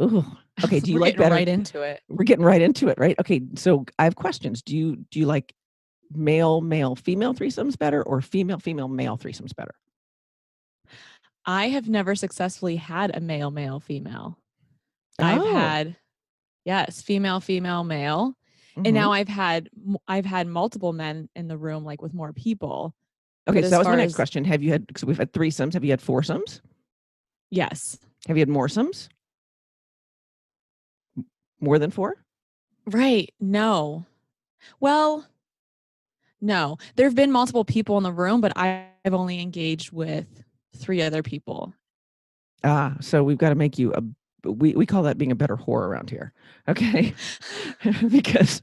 Ooh. 0.00 0.24
Okay. 0.64 0.80
Do 0.80 0.90
you 0.92 0.96
We're 0.96 1.00
like 1.00 1.14
getting 1.14 1.22
better? 1.24 1.34
right 1.34 1.48
into 1.48 1.80
it? 1.80 2.02
We're 2.10 2.24
getting 2.26 2.44
right 2.44 2.60
into 2.60 2.88
it, 2.88 2.98
right? 2.98 3.18
Okay. 3.18 3.40
So, 3.56 3.86
I 3.98 4.04
have 4.04 4.16
questions. 4.16 4.60
Do 4.60 4.76
you 4.76 4.96
do 5.10 5.18
you 5.18 5.24
like 5.24 5.54
male 6.12 6.60
male 6.60 6.94
female 6.94 7.32
threesomes 7.32 7.76
better, 7.78 8.02
or 8.02 8.20
female 8.20 8.58
female 8.58 8.86
male 8.88 9.16
threesomes 9.16 9.56
better? 9.56 9.74
I 11.46 11.68
have 11.70 11.88
never 11.88 12.14
successfully 12.14 12.76
had 12.76 13.16
a 13.16 13.20
male, 13.20 13.50
male, 13.50 13.80
female. 13.80 14.38
I've 15.18 15.40
Oh. 15.40 15.52
had 15.54 15.96
yes, 16.66 17.00
female, 17.02 17.40
female, 17.40 17.82
male. 17.82 18.36
Mhm. 18.76 18.86
And 18.86 18.94
now 18.94 19.10
I've 19.12 19.28
had 19.28 19.68
I've 20.06 20.26
had 20.26 20.46
multiple 20.46 20.92
men 20.92 21.28
in 21.34 21.48
the 21.48 21.56
room 21.58 21.82
like 21.84 22.02
with 22.02 22.12
more 22.14 22.32
people. 22.34 22.94
Okay. 23.48 23.62
So 23.62 23.70
that 23.70 23.78
was 23.78 23.86
my 23.88 23.96
next 23.96 24.12
as- 24.12 24.16
question. 24.16 24.44
Have 24.44 24.62
you 24.62 24.70
had? 24.70 24.86
So 24.96 25.06
we've 25.06 25.18
had 25.18 25.32
threesomes. 25.32 25.72
Have 25.74 25.84
you 25.84 25.90
had 25.90 26.00
foursomes? 26.00 26.60
Yes. 27.50 27.98
Have 28.28 28.36
you 28.36 28.40
had 28.40 28.48
moresomes? 28.48 29.08
M- 31.16 31.26
More 31.60 31.78
than 31.78 31.90
four? 31.90 32.16
Right. 32.86 33.32
No. 33.40 34.04
Well, 34.80 35.26
no. 36.40 36.78
There 36.96 37.06
have 37.06 37.14
been 37.14 37.32
multiple 37.32 37.64
people 37.64 37.96
in 37.98 38.04
the 38.04 38.12
room, 38.12 38.40
but 38.40 38.56
I've 38.56 38.86
only 39.12 39.40
engaged 39.40 39.92
with 39.92 40.26
three 40.76 41.02
other 41.02 41.22
people. 41.22 41.74
Ah, 42.64 42.96
so 43.00 43.22
we've 43.24 43.38
got 43.38 43.48
to 43.50 43.54
make 43.54 43.78
you 43.78 43.92
a. 43.92 44.02
We 44.44 44.74
we 44.74 44.86
call 44.86 45.02
that 45.04 45.18
being 45.18 45.32
a 45.32 45.36
better 45.36 45.56
whore 45.56 45.86
around 45.86 46.10
here, 46.10 46.32
okay? 46.68 47.14
because 48.08 48.62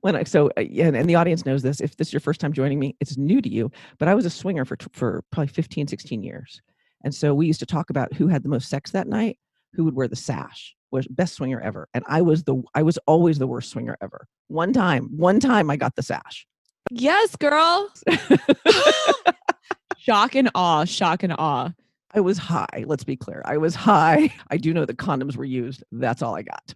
when 0.00 0.16
I 0.16 0.24
so 0.24 0.48
uh, 0.56 0.60
and, 0.60 0.96
and 0.96 1.08
the 1.08 1.14
audience 1.14 1.46
knows 1.46 1.62
this. 1.62 1.80
If 1.80 1.96
this 1.96 2.08
is 2.08 2.12
your 2.12 2.20
first 2.20 2.40
time 2.40 2.52
joining 2.52 2.78
me, 2.78 2.96
it's 3.00 3.16
new 3.16 3.40
to 3.40 3.48
you. 3.48 3.70
But 3.98 4.08
I 4.08 4.14
was 4.14 4.26
a 4.26 4.30
swinger 4.30 4.64
for 4.64 4.76
for 4.92 5.22
probably 5.30 5.48
15, 5.48 5.88
16 5.88 6.22
years, 6.22 6.60
and 7.02 7.14
so 7.14 7.34
we 7.34 7.46
used 7.46 7.60
to 7.60 7.66
talk 7.66 7.90
about 7.90 8.12
who 8.14 8.28
had 8.28 8.42
the 8.42 8.48
most 8.48 8.68
sex 8.68 8.90
that 8.92 9.06
night, 9.08 9.38
who 9.72 9.84
would 9.84 9.94
wear 9.94 10.08
the 10.08 10.16
sash, 10.16 10.74
was 10.90 11.06
best 11.08 11.34
swinger 11.34 11.60
ever, 11.60 11.88
and 11.94 12.04
I 12.06 12.22
was 12.22 12.44
the 12.44 12.62
I 12.74 12.82
was 12.82 12.98
always 13.06 13.38
the 13.38 13.46
worst 13.46 13.70
swinger 13.70 13.96
ever. 14.00 14.26
One 14.48 14.72
time, 14.72 15.08
one 15.16 15.40
time 15.40 15.70
I 15.70 15.76
got 15.76 15.96
the 15.96 16.02
sash. 16.02 16.46
Yes, 16.90 17.34
girl. 17.36 17.90
shock 19.98 20.34
and 20.34 20.50
awe. 20.54 20.84
Shock 20.84 21.22
and 21.22 21.34
awe. 21.38 21.72
I 22.14 22.20
was 22.20 22.38
high. 22.38 22.84
Let's 22.86 23.04
be 23.04 23.16
clear. 23.16 23.42
I 23.44 23.56
was 23.56 23.74
high. 23.74 24.32
I 24.50 24.56
do 24.56 24.72
know 24.72 24.84
that 24.84 24.96
condoms 24.96 25.36
were 25.36 25.44
used. 25.44 25.82
That's 25.92 26.22
all 26.22 26.36
I 26.36 26.42
got. 26.42 26.74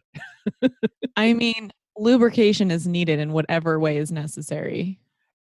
I 1.16 1.32
mean, 1.32 1.72
lubrication 1.96 2.70
is 2.70 2.86
needed 2.86 3.18
in 3.20 3.32
whatever 3.32 3.78
way 3.78 3.98
is 3.98 4.10
necessary. 4.10 4.98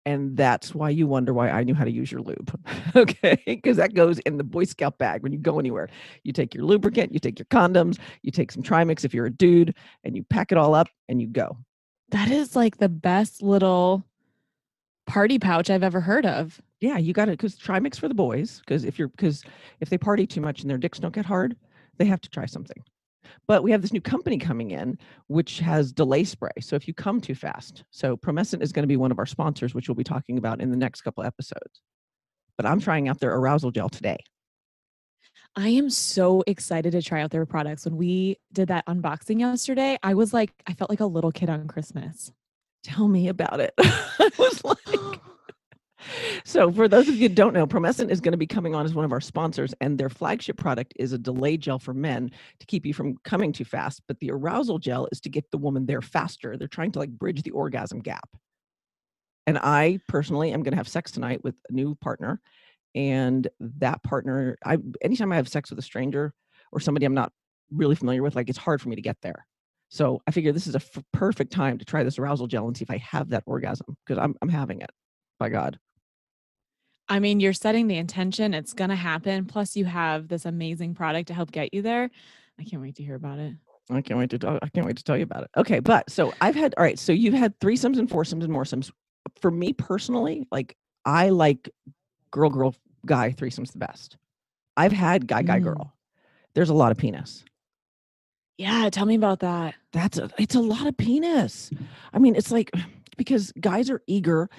and 0.07 0.37
that's 0.37 0.73
why 0.73 0.89
you 0.89 1.05
wonder 1.05 1.33
why 1.33 1.49
I 1.49 1.63
knew 1.65 1.73
how 1.73 1.83
to 1.83 1.91
use 1.91 2.09
your 2.09 2.21
lube. 2.21 2.57
okay, 2.95 3.37
because 3.45 3.75
that 3.75 3.93
goes 3.93 4.19
in 4.19 4.37
the 4.37 4.43
Boy 4.43 4.63
Scout 4.63 4.97
bag 4.97 5.21
when 5.21 5.33
you 5.33 5.37
go 5.37 5.59
anywhere. 5.59 5.89
You 6.23 6.31
take 6.31 6.55
your 6.55 6.63
lubricant, 6.63 7.11
you 7.11 7.19
take 7.19 7.37
your 7.37 7.45
condoms, 7.47 7.99
you 8.21 8.31
take 8.31 8.53
some 8.53 8.63
Trimix 8.63 9.03
if 9.03 9.13
you're 9.13 9.25
a 9.25 9.31
dude, 9.31 9.75
and 10.05 10.15
you 10.15 10.23
pack 10.23 10.53
it 10.53 10.57
all 10.57 10.73
up 10.73 10.87
and 11.09 11.19
you 11.19 11.27
go. 11.27 11.57
That 12.11 12.31
is 12.31 12.55
like 12.55 12.77
the 12.77 12.87
best 12.87 13.41
little 13.41 14.05
party 15.07 15.39
pouch 15.39 15.69
I've 15.69 15.83
ever 15.83 16.01
heard 16.01 16.25
of. 16.25 16.61
Yeah, 16.79 16.97
you 16.97 17.13
got 17.13 17.29
it 17.29 17.39
because 17.39 17.57
Trimix 17.57 17.97
for 17.97 18.07
the 18.07 18.13
boys. 18.13 18.59
Because 18.59 18.83
if 18.83 18.99
you're 18.99 19.07
because 19.07 19.43
if 19.79 19.89
they 19.89 19.97
party 19.97 20.27
too 20.27 20.41
much 20.41 20.61
and 20.61 20.69
their 20.69 20.77
dicks 20.77 20.99
don't 20.99 21.15
get 21.15 21.25
hard, 21.25 21.55
they 21.97 22.05
have 22.05 22.21
to 22.21 22.29
try 22.29 22.45
something. 22.45 22.83
But 23.47 23.63
we 23.63 23.71
have 23.71 23.81
this 23.81 23.93
new 23.93 24.01
company 24.01 24.37
coming 24.37 24.71
in, 24.71 24.97
which 25.27 25.59
has 25.59 25.91
delay 25.91 26.23
spray. 26.23 26.51
So 26.61 26.75
if 26.75 26.87
you 26.87 26.93
come 26.93 27.19
too 27.19 27.35
fast, 27.35 27.83
so 27.91 28.15
Promescent 28.15 28.61
is 28.61 28.71
going 28.71 28.83
to 28.83 28.87
be 28.87 28.97
one 28.97 29.11
of 29.11 29.19
our 29.19 29.25
sponsors, 29.25 29.73
which 29.73 29.89
we'll 29.89 29.95
be 29.95 30.03
talking 30.03 30.37
about 30.37 30.61
in 30.61 30.69
the 30.69 30.77
next 30.77 31.01
couple 31.01 31.23
episodes. 31.23 31.81
But 32.57 32.65
I'm 32.65 32.79
trying 32.79 33.07
out 33.07 33.19
their 33.19 33.35
arousal 33.35 33.71
gel 33.71 33.89
today. 33.89 34.17
I 35.55 35.69
am 35.69 35.89
so 35.89 36.43
excited 36.45 36.91
to 36.91 37.01
try 37.01 37.21
out 37.21 37.31
their 37.31 37.45
products. 37.45 37.85
When 37.85 37.97
we 37.97 38.37
did 38.53 38.67
that 38.67 38.85
unboxing 38.85 39.39
yesterday, 39.39 39.97
I 40.03 40.13
was 40.13 40.33
like, 40.33 40.51
I 40.67 40.73
felt 40.73 40.89
like 40.89 40.99
a 40.99 41.05
little 41.05 41.31
kid 41.31 41.49
on 41.49 41.67
Christmas. 41.67 42.31
Tell 42.87 43.09
me 43.09 43.27
about 43.27 43.59
it. 43.59 43.73
I 43.79 44.29
was 44.39 44.63
like, 44.63 44.77
so 46.45 46.71
for 46.71 46.87
those 46.87 47.09
of 47.09 47.15
you 47.15 47.27
who 47.27 47.35
don't 47.35 47.53
know, 47.53 47.67
Promescent 47.67 48.11
is 48.11 48.21
going 48.21 48.31
to 48.31 48.37
be 48.37 48.47
coming 48.47 48.73
on 48.73 48.85
as 48.85 48.93
one 48.93 49.03
of 49.03 49.11
our 49.11 49.19
sponsors, 49.19 49.73
and 49.81 49.97
their 49.97 50.07
flagship 50.07 50.55
product 50.55 50.93
is 50.95 51.11
a 51.11 51.17
delay 51.17 51.57
gel 51.57 51.79
for 51.79 51.93
men 51.93 52.31
to 52.61 52.65
keep 52.65 52.85
you 52.85 52.93
from 52.93 53.17
coming 53.25 53.51
too 53.51 53.65
fast. 53.65 54.01
But 54.07 54.21
the 54.21 54.31
arousal 54.31 54.79
gel 54.79 55.09
is 55.11 55.19
to 55.19 55.29
get 55.29 55.51
the 55.51 55.57
woman 55.57 55.85
there 55.85 56.01
faster. 56.01 56.55
They're 56.55 56.69
trying 56.69 56.93
to 56.93 56.99
like 56.99 57.09
bridge 57.09 57.43
the 57.43 57.51
orgasm 57.51 57.99
gap. 57.99 58.29
And 59.45 59.57
I 59.57 59.99
personally 60.07 60.53
am 60.53 60.63
going 60.63 60.71
to 60.71 60.77
have 60.77 60.87
sex 60.87 61.11
tonight 61.11 61.43
with 61.43 61.55
a 61.69 61.73
new 61.73 61.93
partner, 61.95 62.39
and 62.95 63.45
that 63.59 64.01
partner, 64.01 64.57
I 64.63 64.77
anytime 65.01 65.33
I 65.33 65.35
have 65.35 65.49
sex 65.49 65.71
with 65.71 65.79
a 65.79 65.83
stranger 65.83 66.33
or 66.71 66.79
somebody 66.79 67.05
I'm 67.05 67.13
not 67.13 67.33
really 67.69 67.95
familiar 67.95 68.23
with, 68.23 68.37
like 68.37 68.47
it's 68.47 68.57
hard 68.57 68.81
for 68.81 68.87
me 68.87 68.95
to 68.95 69.01
get 69.01 69.17
there. 69.21 69.45
So 69.89 70.21
I 70.27 70.31
figure 70.31 70.51
this 70.51 70.67
is 70.67 70.75
a 70.75 70.79
f- 70.79 71.03
perfect 71.13 71.51
time 71.51 71.77
to 71.77 71.85
try 71.85 72.03
this 72.03 72.19
arousal 72.19 72.47
gel 72.47 72.67
and 72.67 72.75
see 72.75 72.83
if 72.83 72.91
I 72.91 72.97
have 72.97 73.29
that 73.29 73.43
orgasm 73.45 73.95
because 74.05 74.21
I'm 74.21 74.35
I'm 74.41 74.49
having 74.49 74.81
it. 74.81 74.89
By 75.39 75.49
God. 75.49 75.79
I 77.09 77.19
mean, 77.19 77.39
you're 77.39 77.53
setting 77.53 77.87
the 77.87 77.95
intention, 77.97 78.53
it's 78.53 78.73
going 78.73 78.89
to 78.89 78.95
happen. 78.95 79.45
Plus, 79.45 79.77
you 79.77 79.85
have 79.85 80.27
this 80.27 80.45
amazing 80.45 80.93
product 80.93 81.27
to 81.29 81.33
help 81.33 81.51
get 81.51 81.73
you 81.73 81.81
there. 81.81 82.09
I 82.59 82.63
can't 82.63 82.81
wait 82.81 82.95
to 82.95 83.03
hear 83.03 83.15
about 83.15 83.39
it. 83.39 83.53
I 83.89 84.01
can't 84.01 84.19
wait 84.19 84.29
to 84.31 84.39
talk, 84.39 84.59
I 84.61 84.67
can't 84.67 84.85
wait 84.85 84.97
to 84.97 85.03
tell 85.03 85.15
you 85.15 85.23
about 85.23 85.43
it. 85.43 85.49
Okay, 85.55 85.79
but 85.79 86.09
so 86.09 86.33
I've 86.41 86.55
had 86.55 86.73
all 86.77 86.83
right. 86.83 86.99
So 86.99 87.13
you've 87.13 87.33
had 87.33 87.57
threesomes 87.59 87.97
and 87.97 88.09
foursomes 88.09 88.43
and 88.43 88.53
moresomes. 88.53 88.91
For 89.41 89.51
me 89.51 89.71
personally, 89.73 90.45
like 90.51 90.75
I 91.05 91.29
like 91.29 91.69
girl, 92.31 92.49
girl, 92.49 92.75
guy 93.05 93.31
threesomes 93.31 93.71
the 93.71 93.77
best. 93.79 94.17
I've 94.75 94.91
had 94.91 95.27
guy, 95.27 95.43
guy, 95.43 95.59
Mm. 95.59 95.63
girl. 95.63 95.93
There's 96.55 96.69
a 96.69 96.73
lot 96.73 96.91
of 96.91 96.97
penis. 96.97 97.45
Yeah, 98.57 98.89
tell 98.89 99.05
me 99.05 99.15
about 99.15 99.39
that. 99.41 99.75
That's 99.93 100.17
a, 100.17 100.29
it's 100.39 100.55
a 100.55 100.59
lot 100.59 100.87
of 100.87 100.97
penis. 100.97 101.69
I 102.13 102.19
mean, 102.19 102.35
it's 102.35 102.51
like 102.51 102.71
because 103.17 103.51
guys 103.59 103.89
are 103.89 104.01
eager 104.07 104.49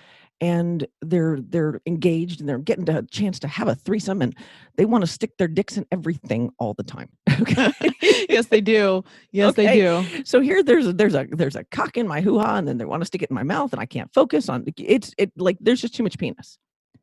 and 0.41 0.87
they're 1.03 1.39
they're 1.41 1.81
engaged 1.87 2.39
and 2.39 2.49
they're 2.49 2.59
getting 2.59 2.89
a 2.89 3.03
chance 3.03 3.41
to 3.41 3.49
have 3.49 3.67
a 3.67 3.75
threesome 3.75 4.23
and 4.23 4.37
they 4.77 4.85
want 4.85 5.03
to 5.03 5.09
stick 5.09 5.37
their 5.37 5.49
dicks 5.49 5.77
in 5.77 5.85
everything 5.91 6.51
all 6.59 6.75
the 6.75 6.85
time. 6.85 7.09
Okay. 7.41 7.73
yes, 8.29 8.47
they 8.47 8.61
do. 8.61 9.05
Yes, 9.31 9.51
Okay. 9.51 9.67
they 9.67 9.75
do. 9.81 10.25
so 10.25 10.41
here 10.41 10.61
there's 10.63 10.89
a 10.89 10.93
there's 10.93 11.15
a 11.15 11.27
there's 11.31 11.55
a 11.55 11.63
cock 11.65 11.97
in 11.97 12.07
my 12.09 12.21
hoo-ha 12.21 12.57
and 12.57 12.67
then 12.67 12.79
they 12.79 12.85
want 12.85 13.01
to 13.01 13.07
stick 13.07 13.23
it 13.23 13.31
in 13.31 13.35
my 13.35 13.45
mouth 13.45 13.73
and 13.73 13.81
I 13.81 13.87
can't 13.87 14.13
focus 14.13 14.49
on 14.49 14.65
it's 14.77 15.15
it 15.19 15.31
like 15.37 15.57
there's 15.61 15.81
just 15.81 15.95
too 15.95 16.03
much 16.03 16.19
penis. 16.19 16.59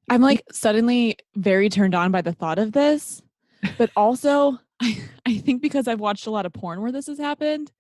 I'm 0.10 0.22
like 0.22 0.44
suddenly 0.52 1.18
very 1.36 1.70
turned 1.70 1.96
on 1.96 2.12
by 2.12 2.22
the 2.22 2.34
thought 2.34 2.60
of 2.60 2.74
this, 2.74 3.22
but 3.78 3.90
also 3.96 4.60
I, 4.82 5.02
I 5.26 5.38
think 5.38 5.62
because 5.62 5.88
I've 5.88 6.00
watched 6.00 6.28
a 6.28 6.32
lot 6.32 6.46
of 6.46 6.54
porn 6.54 6.82
where 6.82 6.92
this 6.92 7.08
has 7.08 7.18
happened. 7.18 7.72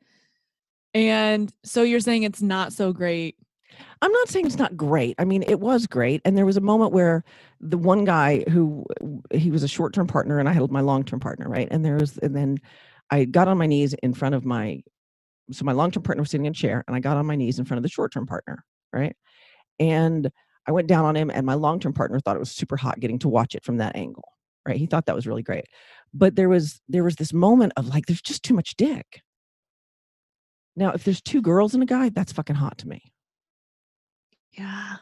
And 0.93 1.53
so 1.63 1.83
you're 1.83 1.99
saying 1.99 2.23
it's 2.23 2.41
not 2.41 2.71
so 2.71 2.93
great. 2.93 3.35
I'm 4.01 4.11
not 4.11 4.29
saying 4.29 4.45
it's 4.45 4.57
not 4.57 4.77
great. 4.77 5.15
I 5.19 5.25
mean, 5.25 5.43
it 5.43 5.59
was 5.59 5.87
great. 5.87 6.21
And 6.23 6.37
there 6.37 6.45
was 6.45 6.57
a 6.57 6.61
moment 6.61 6.93
where 6.93 7.23
the 7.59 7.77
one 7.77 8.05
guy 8.05 8.43
who 8.49 8.85
he 9.33 9.51
was 9.51 9.63
a 9.63 9.67
short 9.67 9.93
term 9.93 10.07
partner 10.07 10.39
and 10.39 10.47
I 10.47 10.53
had 10.53 10.71
my 10.71 10.81
long 10.81 11.03
term 11.03 11.19
partner, 11.19 11.49
right? 11.49 11.67
And 11.71 11.83
there 11.83 11.95
was, 11.95 12.17
and 12.19 12.35
then 12.35 12.59
I 13.11 13.25
got 13.25 13.47
on 13.47 13.57
my 13.57 13.65
knees 13.65 13.93
in 13.95 14.13
front 14.13 14.35
of 14.35 14.45
my, 14.45 14.81
so 15.51 15.65
my 15.65 15.73
long 15.73 15.91
term 15.91 16.03
partner 16.03 16.21
was 16.21 16.31
sitting 16.31 16.45
in 16.45 16.51
a 16.51 16.55
chair 16.55 16.83
and 16.87 16.95
I 16.95 16.99
got 16.99 17.17
on 17.17 17.25
my 17.25 17.35
knees 17.35 17.59
in 17.59 17.65
front 17.65 17.79
of 17.79 17.83
the 17.83 17.89
short 17.89 18.13
term 18.13 18.25
partner, 18.25 18.63
right? 18.93 19.15
And 19.79 20.31
I 20.67 20.71
went 20.71 20.87
down 20.87 21.05
on 21.05 21.15
him 21.15 21.29
and 21.29 21.45
my 21.45 21.53
long 21.53 21.79
term 21.79 21.93
partner 21.93 22.19
thought 22.19 22.35
it 22.35 22.39
was 22.39 22.51
super 22.51 22.77
hot 22.77 22.99
getting 22.99 23.19
to 23.19 23.29
watch 23.29 23.55
it 23.55 23.63
from 23.63 23.77
that 23.77 23.95
angle, 23.95 24.29
right? 24.67 24.77
He 24.77 24.85
thought 24.85 25.05
that 25.05 25.15
was 25.15 25.27
really 25.27 25.43
great. 25.43 25.65
But 26.13 26.35
there 26.35 26.49
was, 26.49 26.81
there 26.87 27.03
was 27.03 27.15
this 27.15 27.33
moment 27.33 27.73
of 27.77 27.87
like, 27.87 28.05
there's 28.05 28.21
just 28.21 28.43
too 28.43 28.53
much 28.53 28.75
dick. 28.77 29.21
Now, 30.75 30.91
if 30.91 31.03
there's 31.03 31.21
two 31.21 31.41
girls 31.41 31.73
and 31.73 31.83
a 31.83 31.85
guy, 31.85 32.09
that's 32.09 32.33
fucking 32.33 32.55
hot 32.55 32.77
to 32.79 32.87
me. 32.87 33.01
Yeah. 34.51 34.97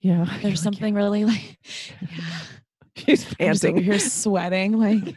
Yeah. 0.00 0.16
you're 0.16 0.26
There's 0.42 0.44
like, 0.44 0.74
something 0.74 0.94
really 0.94 1.24
like, 1.24 1.58
yeah. 2.00 2.38
She's 2.96 3.24
I'm 3.40 3.52
just 3.52 3.64
over 3.64 3.72
panting. 3.74 3.84
here 3.84 3.98
sweating. 3.98 4.72
Like, 4.78 5.16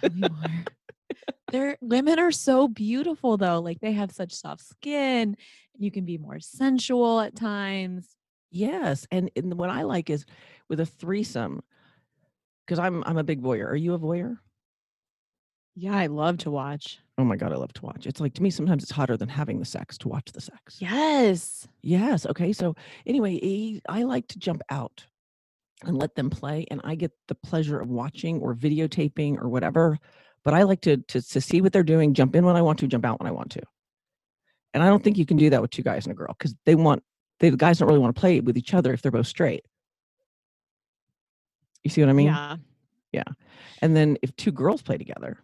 tell 0.00 0.10
me 0.10 0.28
more. 0.28 0.30
They're 1.52 1.76
women 1.80 2.18
are 2.18 2.32
so 2.32 2.66
beautiful 2.66 3.36
though. 3.36 3.60
Like 3.60 3.78
they 3.80 3.92
have 3.92 4.10
such 4.10 4.32
soft 4.32 4.66
skin. 4.66 5.36
You 5.78 5.90
can 5.92 6.04
be 6.04 6.18
more 6.18 6.40
sensual 6.40 7.20
at 7.20 7.36
times. 7.36 8.08
Yes, 8.50 9.06
and, 9.10 9.30
and 9.36 9.54
what 9.54 9.70
I 9.70 9.82
like 9.82 10.10
is 10.10 10.24
with 10.68 10.80
a 10.80 10.86
threesome, 10.86 11.62
because 12.66 12.78
I'm 12.78 13.02
I'm 13.06 13.18
a 13.18 13.24
big 13.24 13.42
voyeur. 13.42 13.68
Are 13.68 13.76
you 13.76 13.94
a 13.94 13.98
voyeur? 13.98 14.38
Yeah, 15.76 15.96
I 15.96 16.06
love 16.06 16.38
to 16.38 16.50
watch. 16.50 17.00
Oh 17.18 17.24
my 17.24 17.36
god, 17.36 17.52
I 17.52 17.56
love 17.56 17.72
to 17.74 17.82
watch. 17.82 18.06
It's 18.06 18.20
like 18.20 18.34
to 18.34 18.42
me 18.42 18.50
sometimes 18.50 18.82
it's 18.82 18.92
hotter 18.92 19.16
than 19.16 19.28
having 19.28 19.58
the 19.58 19.64
sex 19.64 19.98
to 19.98 20.08
watch 20.08 20.30
the 20.32 20.40
sex. 20.40 20.78
Yes. 20.80 21.66
Yes. 21.82 22.26
Okay. 22.26 22.52
So 22.52 22.76
anyway, 23.06 23.80
I 23.88 24.04
like 24.04 24.28
to 24.28 24.38
jump 24.38 24.62
out 24.70 25.04
and 25.82 25.98
let 25.98 26.14
them 26.14 26.30
play, 26.30 26.66
and 26.70 26.80
I 26.84 26.94
get 26.94 27.12
the 27.28 27.34
pleasure 27.34 27.80
of 27.80 27.88
watching 27.88 28.40
or 28.40 28.54
videotaping 28.54 29.40
or 29.40 29.48
whatever. 29.48 29.98
But 30.44 30.54
I 30.54 30.62
like 30.62 30.80
to 30.82 30.98
to 30.98 31.20
to 31.20 31.40
see 31.40 31.60
what 31.60 31.72
they're 31.72 31.82
doing, 31.82 32.14
jump 32.14 32.36
in 32.36 32.44
when 32.44 32.56
I 32.56 32.62
want 32.62 32.78
to, 32.80 32.86
jump 32.86 33.04
out 33.04 33.20
when 33.20 33.28
I 33.28 33.32
want 33.32 33.50
to. 33.52 33.62
And 34.72 34.82
I 34.82 34.86
don't 34.86 35.02
think 35.02 35.18
you 35.18 35.26
can 35.26 35.36
do 35.36 35.50
that 35.50 35.62
with 35.62 35.70
two 35.70 35.82
guys 35.82 36.04
and 36.04 36.12
a 36.12 36.16
girl 36.16 36.34
because 36.38 36.54
they 36.66 36.74
want 36.74 37.02
they, 37.40 37.50
the 37.50 37.56
guys 37.56 37.78
don't 37.78 37.88
really 37.88 38.00
want 38.00 38.14
to 38.14 38.20
play 38.20 38.40
with 38.40 38.56
each 38.56 38.74
other 38.74 38.92
if 38.92 39.02
they're 39.02 39.12
both 39.12 39.26
straight. 39.26 39.64
You 41.84 41.90
see 41.90 42.00
what 42.00 42.10
I 42.10 42.14
mean? 42.14 42.26
yeah. 42.26 42.56
Yeah. 43.12 43.22
And 43.80 43.94
then 43.96 44.16
if 44.22 44.34
two 44.34 44.50
girls 44.50 44.82
play 44.82 44.98
together, 44.98 45.38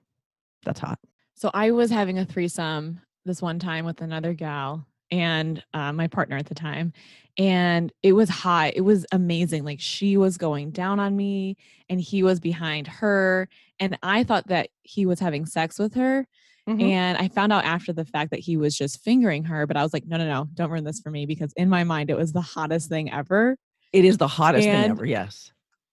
that's 0.65 0.81
hot. 0.81 0.99
So 1.37 1.51
I 1.55 1.71
was 1.71 1.91
having 1.91 2.19
a 2.19 2.25
threesome 2.25 3.01
this 3.25 3.41
one 3.41 3.59
time 3.61 3.85
with 3.85 4.01
another 4.01 4.35
gal 4.35 4.87
and 5.13 5.63
uh, 5.73 5.93
my 5.93 6.09
partner 6.09 6.37
at 6.37 6.47
the 6.47 6.55
time. 6.55 6.93
And 7.39 7.93
it 8.03 8.13
was 8.13 8.29
hot. 8.29 8.73
It 8.75 8.81
was 8.81 9.07
amazing. 9.13 9.65
Like 9.65 9.79
she 9.81 10.17
was 10.17 10.37
going 10.37 10.73
down 10.73 10.99
on 10.99 11.17
me 11.17 11.57
and 11.89 12.01
he 12.01 12.23
was 12.23 12.41
behind 12.41 12.89
her. 12.89 13.49
And 13.79 13.97
I 14.03 14.25
thought 14.25 14.49
that 14.49 14.71
he 14.83 15.07
was 15.07 15.21
having 15.21 15.47
sex 15.47 15.79
with 15.79 15.95
her. 15.95 16.27
Mhm. 16.69 16.83
And 16.83 17.19
I 17.19 17.29
found 17.29 17.53
out 17.53 17.65
after 17.65 17.93
the 17.93 18.05
fact 18.05 18.31
that 18.33 18.41
he 18.41 18.57
was 18.57 18.77
just 18.77 19.03
fingering 19.03 19.45
her. 19.45 19.67
But 19.67 19.77
I 19.77 19.83
was 19.83 19.93
like, 19.93 20.07
no, 20.07 20.17
no, 20.17 20.27
no, 20.27 20.49
don't 20.55 20.71
ruin 20.71 20.85
this 20.85 21.01
for 21.01 21.11
me 21.11 21.25
because 21.25 21.53
in 21.57 21.69
my 21.69 21.85
mind, 21.85 22.11
it 22.11 22.17
was 22.17 22.33
the 22.33 22.41
hottest 22.41 22.89
thing 22.89 23.13
ever. 23.13 23.57
It 23.93 24.05
is 24.05 24.19
the 24.19 24.29
hottest 24.29 24.67
thing 24.67 24.91
ever. 24.91 25.07
Yes. 25.07 25.53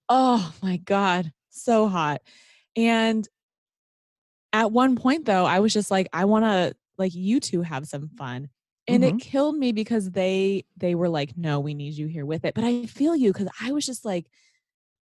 Oh 0.10 0.54
my 0.62 0.78
God, 0.78 1.32
so 1.50 1.88
hot. 1.88 2.22
And 2.76 3.28
at 4.54 4.72
one 4.72 4.96
point, 4.96 5.26
though, 5.26 5.46
I 5.46 5.60
was 5.60 5.74
just 5.74 5.92
like, 5.92 6.08
I 6.14 6.26
want 6.26 6.46
to, 6.46 6.76
like, 6.98 7.14
you 7.14 7.40
two 7.40 7.62
have 7.62 7.88
some 7.88 8.10
fun. 8.10 8.50
And 8.88 9.04
it 9.04 9.18
killed 9.18 9.58
me 9.58 9.74
because 9.74 10.12
they 10.12 10.64
they 10.78 10.96
were 10.96 11.10
like, 11.10 11.36
no, 11.38 11.60
we 11.60 11.74
need 11.74 11.96
you 11.96 12.08
here 12.08 12.26
with 12.26 12.46
it. 12.46 12.54
But 12.54 12.64
I 12.64 12.86
feel 12.86 13.16
you 13.18 13.34
because 13.34 13.50
I 13.62 13.74
was 13.74 13.86
just 13.86 14.06
like, 14.06 14.28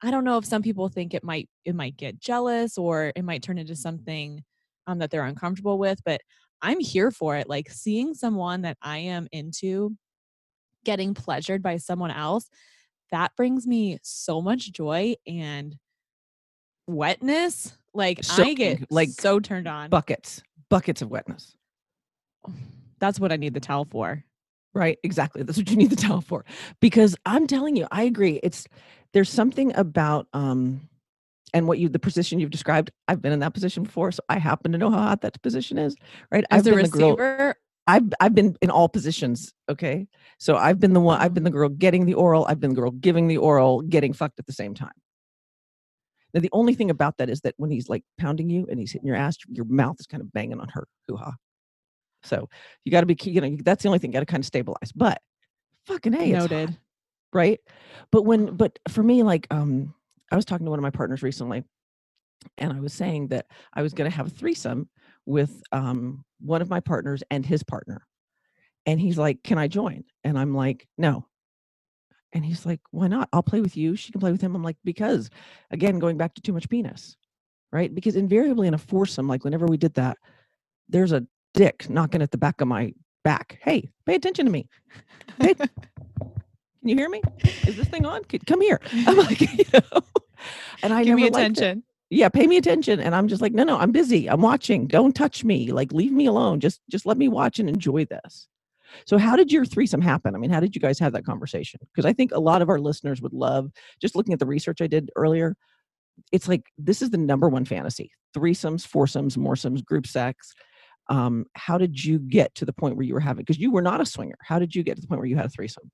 I 0.02 0.10
don't 0.10 0.24
know 0.24 0.38
if 0.38 0.46
some 0.46 0.62
people 0.62 0.88
think 0.88 1.14
it 1.14 1.24
might 1.24 1.50
it 1.64 1.74
might 1.74 1.96
get 1.96 2.20
jealous 2.20 2.78
or 2.78 3.12
it 3.16 3.24
might 3.24 3.42
turn 3.42 3.58
into 3.58 3.76
something 3.76 4.44
um 4.86 4.98
that 5.00 5.10
they're 5.10 5.24
uncomfortable 5.24 5.78
with. 5.78 6.00
But 6.04 6.22
I'm 6.62 6.80
here 6.80 7.10
for 7.10 7.36
it. 7.36 7.48
Like 7.48 7.70
seeing 7.70 8.14
someone 8.14 8.62
that 8.62 8.78
I 8.82 8.98
am 8.98 9.28
into 9.32 9.96
getting 10.84 11.14
pleasured 11.14 11.62
by 11.62 11.76
someone 11.78 12.10
else, 12.10 12.48
that 13.14 13.36
brings 13.36 13.64
me 13.64 13.96
so 14.02 14.42
much 14.42 14.72
joy 14.72 15.14
and 15.24 15.76
wetness. 16.88 17.72
Like 17.94 18.20
I 18.28 18.54
get 18.54 18.90
like, 18.90 19.08
so 19.10 19.38
turned 19.38 19.68
on. 19.68 19.88
Buckets, 19.88 20.42
buckets 20.68 21.00
of 21.00 21.10
wetness. 21.12 21.56
That's 22.98 23.20
what 23.20 23.30
I 23.30 23.36
need 23.36 23.54
the 23.54 23.60
towel 23.60 23.86
for. 23.88 24.24
Right. 24.74 24.98
Exactly. 25.04 25.44
That's 25.44 25.56
what 25.56 25.70
you 25.70 25.76
need 25.76 25.90
the 25.90 25.96
towel 25.96 26.22
for. 26.22 26.44
Because 26.80 27.14
I'm 27.24 27.46
telling 27.46 27.76
you, 27.76 27.86
I 27.92 28.02
agree. 28.02 28.40
It's 28.42 28.66
there's 29.12 29.30
something 29.30 29.72
about 29.76 30.26
um 30.32 30.88
and 31.52 31.68
what 31.68 31.78
you 31.78 31.88
the 31.88 32.00
position 32.00 32.40
you've 32.40 32.50
described. 32.50 32.90
I've 33.06 33.22
been 33.22 33.30
in 33.30 33.38
that 33.38 33.54
position 33.54 33.84
before, 33.84 34.10
so 34.10 34.24
I 34.28 34.40
happen 34.40 34.72
to 34.72 34.78
know 34.78 34.90
how 34.90 34.98
hot 34.98 35.20
that 35.20 35.40
position 35.40 35.78
is. 35.78 35.94
Right. 36.32 36.44
As 36.50 36.66
I've 36.66 36.72
a 36.72 36.76
been 36.76 36.90
the 36.90 37.14
girl. 37.14 37.54
I've 37.86 38.04
I've 38.20 38.34
been 38.34 38.56
in 38.62 38.70
all 38.70 38.88
positions. 38.88 39.52
Okay. 39.68 40.06
So 40.38 40.56
I've 40.56 40.80
been 40.80 40.94
the 40.94 41.00
one. 41.00 41.20
I've 41.20 41.34
been 41.34 41.44
the 41.44 41.50
girl 41.50 41.68
getting 41.68 42.06
the 42.06 42.14
oral. 42.14 42.46
I've 42.46 42.60
been 42.60 42.70
the 42.70 42.80
girl 42.80 42.90
giving 42.90 43.28
the 43.28 43.36
oral, 43.36 43.82
getting 43.82 44.12
fucked 44.12 44.38
at 44.38 44.46
the 44.46 44.52
same 44.52 44.74
time. 44.74 44.92
Now 46.32 46.40
the 46.40 46.50
only 46.52 46.74
thing 46.74 46.90
about 46.90 47.18
that 47.18 47.30
is 47.30 47.42
that 47.42 47.54
when 47.58 47.70
he's 47.70 47.88
like 47.88 48.02
pounding 48.18 48.50
you 48.50 48.66
and 48.70 48.78
he's 48.78 48.92
hitting 48.92 49.06
your 49.06 49.16
ass, 49.16 49.36
your 49.48 49.66
mouth 49.66 49.96
is 50.00 50.06
kind 50.06 50.20
of 50.20 50.32
banging 50.32 50.60
on 50.60 50.68
her 50.68 50.86
hoo 51.06 51.16
ha. 51.16 51.34
So 52.24 52.48
you 52.84 52.90
got 52.90 53.00
to 53.00 53.06
be, 53.06 53.16
you 53.30 53.40
know, 53.40 53.56
that's 53.62 53.82
the 53.82 53.88
only 53.88 53.98
thing. 53.98 54.10
Got 54.10 54.20
to 54.20 54.26
kind 54.26 54.40
of 54.40 54.46
stabilize. 54.46 54.92
But 54.94 55.20
fucking 55.86 56.14
a, 56.14 56.18
it's 56.18 56.38
hot, 56.38 56.50
noted. 56.50 56.78
right? 57.32 57.60
But 58.10 58.22
when, 58.22 58.56
but 58.56 58.78
for 58.88 59.02
me, 59.02 59.22
like, 59.22 59.46
um, 59.50 59.94
I 60.32 60.36
was 60.36 60.44
talking 60.44 60.64
to 60.64 60.70
one 60.70 60.78
of 60.78 60.82
my 60.82 60.90
partners 60.90 61.22
recently, 61.22 61.64
and 62.58 62.72
I 62.72 62.80
was 62.80 62.92
saying 62.92 63.28
that 63.28 63.46
I 63.72 63.82
was 63.82 63.92
going 63.92 64.10
to 64.10 64.16
have 64.16 64.26
a 64.26 64.30
threesome 64.30 64.88
with 65.26 65.62
um 65.72 66.24
one 66.40 66.62
of 66.62 66.70
my 66.70 66.80
partners 66.80 67.22
and 67.30 67.44
his 67.46 67.62
partner, 67.62 68.06
and 68.86 69.00
he's 69.00 69.18
like, 69.18 69.42
"Can 69.42 69.58
I 69.58 69.68
join?" 69.68 70.04
And 70.24 70.38
I'm 70.38 70.54
like, 70.54 70.86
"No." 70.98 71.26
And 72.32 72.44
he's 72.44 72.66
like, 72.66 72.80
"Why 72.90 73.06
not? 73.08 73.28
I'll 73.32 73.42
play 73.42 73.60
with 73.60 73.76
you. 73.76 73.96
She 73.96 74.12
can 74.12 74.20
play 74.20 74.32
with 74.32 74.40
him." 74.40 74.54
I'm 74.54 74.62
like, 74.62 74.76
"Because, 74.84 75.30
again, 75.70 75.98
going 75.98 76.16
back 76.16 76.34
to 76.34 76.42
too 76.42 76.52
much 76.52 76.68
penis, 76.68 77.16
right? 77.72 77.94
Because 77.94 78.16
invariably 78.16 78.66
in 78.68 78.74
a 78.74 78.78
foursome, 78.78 79.28
like 79.28 79.44
whenever 79.44 79.66
we 79.66 79.76
did 79.76 79.94
that, 79.94 80.18
there's 80.88 81.12
a 81.12 81.26
dick 81.54 81.88
knocking 81.88 82.22
at 82.22 82.30
the 82.30 82.38
back 82.38 82.60
of 82.60 82.68
my 82.68 82.92
back. 83.22 83.58
Hey, 83.62 83.90
pay 84.04 84.16
attention 84.16 84.44
to 84.46 84.52
me. 84.52 84.68
Hey, 85.38 85.54
can 85.54 85.70
you 86.82 86.96
hear 86.96 87.08
me? 87.08 87.22
Is 87.66 87.76
this 87.76 87.88
thing 87.88 88.04
on? 88.04 88.22
Come 88.46 88.60
here. 88.60 88.80
I'm 89.06 89.16
like, 89.16 89.40
you 89.40 89.64
know, 89.72 90.02
and 90.82 90.92
I 90.92 91.04
Give 91.04 91.16
never 91.16 91.16
me 91.16 91.26
attention. 91.28 91.82
Yeah, 92.14 92.28
pay 92.28 92.46
me 92.46 92.56
attention. 92.56 93.00
And 93.00 93.14
I'm 93.14 93.26
just 93.26 93.42
like, 93.42 93.52
no, 93.52 93.64
no, 93.64 93.76
I'm 93.76 93.90
busy. 93.90 94.28
I'm 94.28 94.40
watching. 94.40 94.86
Don't 94.86 95.14
touch 95.14 95.42
me. 95.42 95.72
Like, 95.72 95.92
leave 95.92 96.12
me 96.12 96.26
alone. 96.26 96.60
Just, 96.60 96.80
just 96.90 97.06
let 97.06 97.16
me 97.16 97.28
watch 97.28 97.58
and 97.58 97.68
enjoy 97.68 98.04
this. 98.04 98.48
So, 99.06 99.18
how 99.18 99.34
did 99.34 99.50
your 99.50 99.64
threesome 99.64 100.00
happen? 100.00 100.34
I 100.34 100.38
mean, 100.38 100.50
how 100.50 100.60
did 100.60 100.76
you 100.76 100.80
guys 100.80 101.00
have 101.00 101.12
that 101.14 101.24
conversation? 101.24 101.80
Because 101.92 102.06
I 102.06 102.12
think 102.12 102.30
a 102.32 102.38
lot 102.38 102.62
of 102.62 102.68
our 102.68 102.78
listeners 102.78 103.20
would 103.20 103.32
love. 103.32 103.70
Just 104.00 104.14
looking 104.14 104.32
at 104.32 104.38
the 104.38 104.46
research 104.46 104.80
I 104.80 104.86
did 104.86 105.10
earlier, 105.16 105.56
it's 106.30 106.46
like 106.46 106.62
this 106.78 107.02
is 107.02 107.10
the 107.10 107.18
number 107.18 107.48
one 107.48 107.64
fantasy: 107.64 108.12
threesomes, 108.36 108.86
foursomes, 108.86 109.36
moresomes, 109.36 109.84
group 109.84 110.06
sex. 110.06 110.54
Um, 111.08 111.46
how 111.54 111.76
did 111.76 112.04
you 112.04 112.20
get 112.20 112.54
to 112.54 112.64
the 112.64 112.72
point 112.72 112.96
where 112.96 113.04
you 113.04 113.14
were 113.14 113.20
having? 113.20 113.42
Because 113.42 113.58
you 113.58 113.72
were 113.72 113.82
not 113.82 114.00
a 114.00 114.06
swinger. 114.06 114.36
How 114.42 114.60
did 114.60 114.76
you 114.76 114.84
get 114.84 114.94
to 114.94 115.00
the 115.00 115.08
point 115.08 115.18
where 115.18 115.28
you 115.28 115.36
had 115.36 115.46
a 115.46 115.50
threesome? 115.50 115.90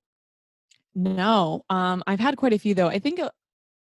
No, 0.93 1.65
um, 1.71 2.03
I've 2.05 2.19
had 2.19 2.37
quite 2.37 2.53
a 2.53 2.59
few 2.59 2.75
though. 2.75 2.87
I 2.87 2.99
think 2.99 3.19
uh, 3.19 3.31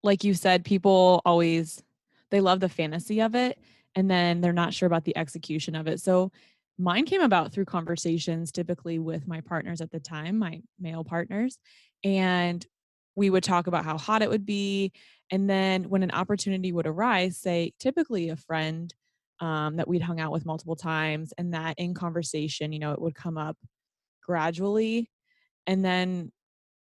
like 0.02 0.24
you 0.24 0.34
said, 0.34 0.64
people 0.64 1.22
always 1.26 1.84
they 2.32 2.42
love 2.42 2.60
the 2.60 2.70
fantasy 2.70 3.22
of 3.22 3.36
it 3.36 3.60
and 3.96 4.10
then 4.10 4.42
they're 4.42 4.54
not 4.54 4.74
sure 4.74 4.88
about 4.88 5.04
the 5.04 5.18
execution 5.18 5.76
of 5.76 5.88
it. 5.88 6.00
So 6.00 6.32
mine 6.78 7.06
came 7.06 7.22
about 7.22 7.52
through 7.52 7.66
conversations 7.66 8.52
typically 8.52 9.00
with 9.00 9.28
my 9.28 9.42
partners 9.42 9.82
at 9.82 9.92
the 9.92 10.00
time, 10.00 10.40
my 10.40 10.62
male 10.80 11.04
partners, 11.04 11.58
and 12.04 12.66
we 13.16 13.30
would 13.30 13.44
talk 13.44 13.68
about 13.68 13.84
how 13.84 13.98
hot 13.98 14.22
it 14.22 14.30
would 14.30 14.46
be 14.46 14.92
and 15.32 15.50
then 15.50 15.90
when 15.90 16.04
an 16.04 16.12
opportunity 16.12 16.72
would 16.72 16.88
arise, 16.88 17.38
say 17.38 17.74
typically 17.80 18.30
a 18.30 18.36
friend 18.36 18.94
um, 19.40 19.76
that 19.78 19.88
we'd 19.88 20.02
hung 20.02 20.20
out 20.20 20.32
with 20.32 20.46
multiple 20.46 20.76
times 20.76 21.34
and 21.38 21.54
that 21.54 21.76
in 21.78 21.94
conversation, 21.94 22.74
you 22.74 22.80
know, 22.80 22.94
it 22.94 23.02
would 23.02 23.16
come 23.16 23.38
up 23.38 23.58
gradually 24.24 25.10
and 25.68 25.84
then 25.84 26.32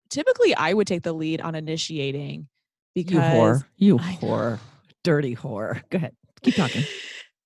typically 0.09 0.55
I 0.55 0.73
would 0.73 0.87
take 0.87 1.03
the 1.03 1.13
lead 1.13 1.41
on 1.41 1.55
initiating 1.55 2.47
because 2.95 3.13
You 3.13 3.19
whore. 3.19 3.65
You 3.77 3.97
whore. 3.97 4.59
Dirty 5.03 5.35
whore. 5.35 5.81
Go 5.89 5.97
ahead. 5.97 6.15
Keep 6.41 6.55
talking. 6.55 6.83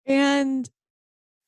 and 0.05 0.69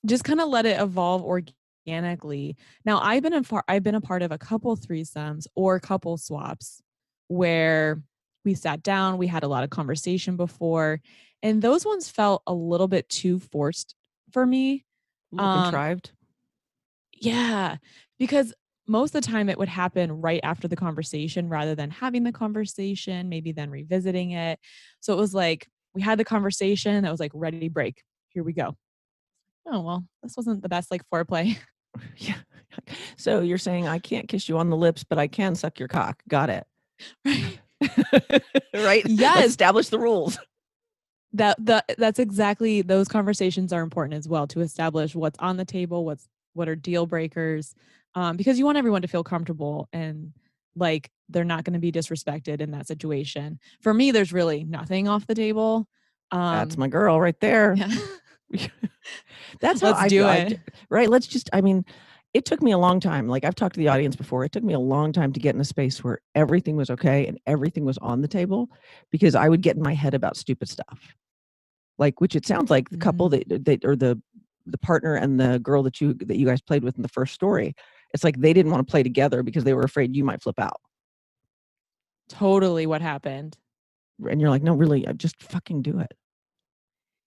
just 0.06 0.24
kind 0.24 0.40
of 0.40 0.50
let 0.50 0.66
it 0.66 0.80
evolve 0.80 1.24
organically. 1.24 2.58
Now 2.86 3.00
I've 3.00 3.24
been 3.24 3.34
a 3.34 3.44
far, 3.44 3.64
I've 3.68 3.84
been 3.84 3.96
a 3.96 4.02
part 4.02 4.22
of 4.22 4.32
a 4.32 4.38
couple 4.38 4.76
threesomes 4.78 5.48
or 5.56 5.80
couple 5.80 6.18
swaps 6.18 6.82
where 7.28 8.02
we 8.44 8.54
sat 8.54 8.84
down, 8.84 9.18
we 9.18 9.28
had 9.28 9.44
a 9.44 9.48
lot 9.48 9.64
of 9.64 9.72
conversation 9.72 10.38
before, 10.38 11.02
and 11.42 11.62
those 11.62 11.86
ones 11.86 12.10
felt 12.10 12.44
a 12.46 12.54
little 12.54 12.88
bit 12.88 13.10
too 13.10 13.40
forced 13.40 13.96
for 14.32 14.46
me. 14.46 14.86
A 15.38 15.42
Um, 15.42 15.64
contrived. 15.64 16.12
Yeah, 17.14 17.78
because 18.20 18.54
most 18.88 19.16
of 19.16 19.24
the 19.24 19.32
time 19.32 19.50
it 19.50 19.58
would 19.58 19.70
happen 19.70 20.22
right 20.22 20.42
after 20.44 20.68
the 20.68 20.76
conversation 20.76 21.50
rather 21.50 21.74
than 21.74 21.90
having 21.90 22.24
the 22.24 22.32
conversation, 22.32 23.30
maybe 23.30 23.52
then 23.52 23.72
revisiting 23.72 24.32
it. 24.32 24.60
So 25.00 25.14
it 25.14 25.18
was 25.18 25.34
like 25.34 25.68
we 25.96 26.02
had 26.02 26.20
the 26.20 26.26
conversation, 26.26 27.04
that 27.04 27.12
was 27.12 27.20
like 27.20 27.32
ready 27.34 27.70
break. 27.70 28.04
Here 28.30 28.44
we 28.44 28.54
go. 28.54 28.76
Oh, 29.66 29.82
well, 29.82 30.06
this 30.22 30.36
wasn't 30.38 30.62
the 30.62 30.70
best 30.70 30.92
like 30.92 31.02
foreplay. 31.12 31.58
Yeah. 32.18 32.36
So 33.16 33.40
you're 33.40 33.58
saying 33.58 33.88
I 33.88 34.00
can't 34.00 34.28
kiss 34.28 34.50
you 34.50 34.58
on 34.58 34.70
the 34.70 34.76
lips, 34.76 35.06
but 35.06 35.18
I 35.18 35.28
can 35.28 35.56
suck 35.56 35.80
your 35.80 35.88
cock. 35.88 36.22
Got 36.28 36.50
it. 36.50 36.68
Right. 37.26 37.60
right? 38.74 39.08
Let's 39.08 39.48
establish 39.48 39.88
the 39.88 40.00
rules. 40.00 40.38
that 41.32 41.56
that 41.66 41.96
that's 41.98 42.20
exactly 42.20 42.82
those 42.82 43.08
conversations 43.08 43.72
are 43.72 43.82
important 43.82 44.16
as 44.16 44.28
well 44.28 44.46
to 44.48 44.60
establish 44.60 45.16
what's 45.16 45.40
on 45.40 45.56
the 45.56 45.64
table, 45.64 46.04
what's 46.04 46.28
what 46.54 46.68
are 46.68 46.76
deal 46.76 47.06
breakers. 47.06 47.74
Um, 48.14 48.36
because 48.36 48.60
you 48.60 48.66
want 48.66 48.78
everyone 48.78 49.02
to 49.04 49.08
feel 49.08 49.24
comfortable 49.24 49.88
and 49.94 50.34
like 50.76 51.10
they're 51.30 51.44
not 51.44 51.64
going 51.64 51.74
to 51.74 51.80
be 51.80 51.92
disrespected 51.92 52.62
in 52.62 52.72
that 52.72 52.88
situation. 52.88 53.60
For 53.82 53.94
me, 53.94 54.12
there's 54.12 54.34
really 54.34 54.64
nothing 54.64 55.08
off 55.08 55.28
the 55.28 55.36
table. 55.36 55.88
Um, 56.32 56.56
That's 56.56 56.78
my 56.78 56.88
girl 56.88 57.20
right 57.20 57.40
there. 57.40 57.76
yeah. 57.78 57.88
That's 59.62 59.82
how 59.82 59.88
Let's 59.88 60.02
I 60.02 60.08
do. 60.08 60.26
I 60.26 60.36
it. 60.38 60.50
d- 60.50 60.60
right. 60.90 61.10
Let's 61.10 61.28
just, 61.28 61.50
I 61.54 61.62
mean, 61.62 61.86
it 62.34 62.46
took 62.46 62.62
me 62.62 62.72
a 62.72 62.78
long 62.78 63.00
time. 63.00 63.28
Like 63.28 63.46
I've 63.46 63.56
talked 63.56 63.76
to 63.76 63.80
the 63.80 63.88
audience 63.88 64.16
before. 64.16 64.44
It 64.44 64.52
took 64.52 64.64
me 64.64 64.74
a 64.74 64.80
long 64.80 65.14
time 65.14 65.32
to 65.34 65.40
get 65.40 65.56
in 65.56 65.62
a 65.62 65.66
space 65.66 66.04
where 66.04 66.20
everything 66.36 66.76
was 66.76 66.90
okay 66.90 67.28
and 67.28 67.40
everything 67.48 67.86
was 67.86 67.98
on 68.00 68.22
the 68.22 68.28
table 68.28 68.70
because 69.12 69.36
I 69.36 69.48
would 69.48 69.62
get 69.62 69.78
in 69.78 69.82
my 69.82 69.94
head 69.94 70.14
about 70.14 70.38
stupid 70.38 70.68
stuff. 70.68 71.16
Like, 71.98 72.20
which 72.20 72.36
it 72.36 72.46
sounds 72.46 72.70
like 72.70 72.90
the 72.90 72.98
couple 72.98 73.30
that, 73.30 73.64
that, 73.66 73.86
or 73.86 73.96
the, 73.96 74.22
the 74.66 74.78
partner 74.80 75.16
and 75.16 75.40
the 75.40 75.60
girl 75.60 75.82
that 75.84 76.02
you, 76.02 76.14
that 76.14 76.38
you 76.38 76.46
guys 76.46 76.62
played 76.62 76.84
with 76.84 76.98
in 76.98 77.04
the 77.04 77.08
first 77.08 77.34
story. 77.34 77.74
It's 78.16 78.24
like 78.24 78.40
they 78.40 78.54
didn't 78.54 78.72
want 78.72 78.88
to 78.88 78.90
play 78.90 79.04
together 79.04 79.44
because 79.44 79.66
they 79.66 79.74
were 79.74 79.84
afraid 79.84 80.16
you 80.16 80.24
might 80.24 80.42
flip 80.42 80.58
out. 80.58 80.80
totally 82.30 82.88
what 82.88 83.02
happened. 83.02 83.58
And 84.28 84.40
you're 84.40 84.50
like, 84.50 84.64
no, 84.64 84.74
really, 84.74 85.06
uh, 85.06 85.14
just 85.14 85.44
fucking 85.44 85.82
do 85.82 86.00
it. 86.00 86.14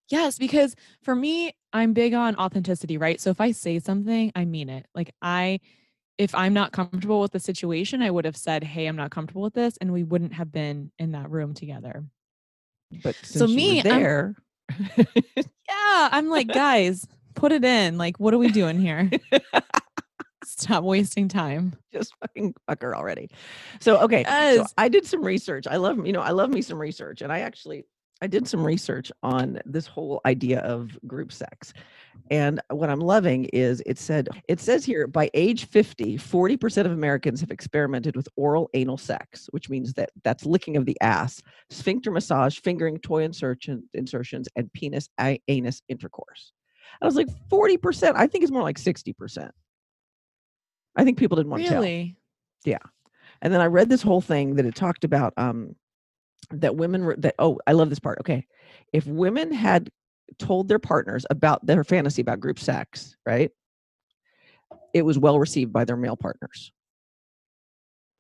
Yes, 0.09 0.39
because 0.39 0.75
for 1.03 1.15
me, 1.15 1.53
I'm 1.75 1.93
big 1.93 2.15
on 2.15 2.35
authenticity, 2.37 2.97
right? 2.97 3.21
So 3.21 3.29
if 3.29 3.41
I 3.41 3.53
say 3.53 3.79
something, 3.79 4.33
I 4.35 4.47
mean 4.47 4.71
it. 4.71 4.87
Like 4.95 5.15
I 5.21 5.61
if 6.17 6.35
I'm 6.35 6.55
not 6.55 6.73
comfortable 6.73 7.21
with 7.21 7.33
the 7.33 7.39
situation, 7.39 8.01
I 8.03 8.11
would 8.11 8.25
have 8.25 8.37
said, 8.37 8.65
"Hey, 8.65 8.87
I'm 8.87 8.97
not 8.97 9.11
comfortable 9.11 9.43
with 9.43 9.53
this," 9.55 9.77
and 9.77 9.93
we 9.93 10.03
wouldn't 10.03 10.33
have 10.33 10.51
been 10.51 10.91
in 10.99 11.13
that 11.13 11.31
room 11.31 11.53
together. 11.53 12.03
But 13.05 13.15
So 13.23 13.47
since 13.47 13.51
you 13.51 13.57
were 13.57 13.63
me, 13.75 13.77
I'm- 13.79 13.85
there, 13.85 14.35
Yeah, 15.37 16.09
I'm 16.11 16.31
like, 16.31 16.49
"Guys, 16.49 17.07
put 17.35 17.53
it 17.53 17.65
in. 17.65 17.99
Like, 17.99 18.19
what 18.19 18.33
are 18.33 18.39
we 18.39 18.51
doing 18.51 18.81
here? 18.81 19.11
Stop 20.59 20.85
wasting 20.85 21.29
time." 21.29 21.75
just 21.93 22.15
fucking 22.21 22.55
fuck 22.67 22.83
her 22.83 22.97
already. 22.97 23.31
So 23.81 23.99
okay, 24.03 24.25
so 24.25 24.67
I 24.77 24.89
did 24.89 25.07
some 25.07 25.23
research. 25.23 25.67
I 25.67 25.77
love 25.77 26.05
you 26.07 26.13
know 26.13 26.21
I 26.21 26.31
love 26.31 26.51
me 26.51 26.63
some 26.63 26.79
research, 26.79 27.23
and 27.23 27.33
I 27.33 27.41
actually 27.41 27.85
I 28.21 28.27
did 28.27 28.49
some 28.49 28.65
research 28.65 29.13
on 29.23 29.61
this 29.65 29.87
whole 29.87 30.21
idea 30.27 30.61
of 30.61 30.99
group 31.07 31.33
sex. 31.33 31.73
And 32.31 32.61
what 32.71 32.91
I'm 32.91 33.01
loving 33.01 33.45
is 33.47 33.83
it 33.87 33.99
said 33.99 34.29
it 34.49 34.61
says 34.61 34.85
here 34.85 35.07
by 35.07 35.31
age 35.35 35.67
50, 35.67 36.19
40% 36.19 36.85
of 36.85 36.93
Americans 36.93 37.41
have 37.41 37.51
experimented 37.51 38.17
with 38.17 38.29
oral 38.37 38.71
anal 38.75 38.99
sex, 38.99 39.49
which 39.53 39.71
means 39.71 39.95
that 39.95 40.11
that's 40.25 40.45
licking 40.45 40.77
of 40.77 40.85
the 40.85 41.01
ass, 41.01 41.41
sphincter 41.71 42.11
massage, 42.11 42.59
fingering, 42.59 42.99
toy 42.99 43.23
insertion, 43.23 43.89
insertions, 43.95 44.49
and 44.57 44.73
penis 44.73 45.09
anus 45.49 45.81
intercourse. 45.89 46.53
I 47.01 47.07
was 47.07 47.15
like 47.15 47.29
40%. 47.51 48.15
I 48.17 48.27
think 48.27 48.43
it's 48.43 48.53
more 48.53 48.63
like 48.63 48.79
60%. 48.79 49.51
I 50.99 51.05
think 51.05 51.17
people 51.17 51.37
didn't 51.37 51.51
want 51.51 51.63
to 51.63 51.69
tell. 51.69 51.81
Really? 51.81 52.17
Yeah. 52.65 52.79
And 53.41 53.53
then 53.53 53.61
I 53.61 53.67
read 53.67 53.89
this 53.89 54.03
whole 54.03 54.21
thing 54.21 54.57
that 54.57 54.67
it 54.67 54.75
talked 54.75 55.05
about 55.05 55.33
um, 55.37 55.77
that 56.51 56.77
women 56.77 57.05
were 57.05 57.17
that. 57.19 57.37
Oh, 57.39 57.59
I 57.67 57.73
love 57.73 57.89
this 57.89 58.01
part. 58.01 58.19
Okay, 58.21 58.47
if 58.93 59.07
women 59.07 59.53
had 59.53 59.91
told 60.39 60.69
their 60.69 60.79
partners 60.81 61.25
about 61.31 61.65
their 61.65 61.85
fantasy 61.85 62.21
about 62.21 62.41
group 62.41 62.59
sex, 62.59 63.17
right, 63.25 63.51
it 64.93 65.03
was 65.03 65.19
well 65.19 65.39
received 65.39 65.73
by 65.73 65.85
their 65.85 65.97
male 65.97 66.17
partners. 66.17 66.73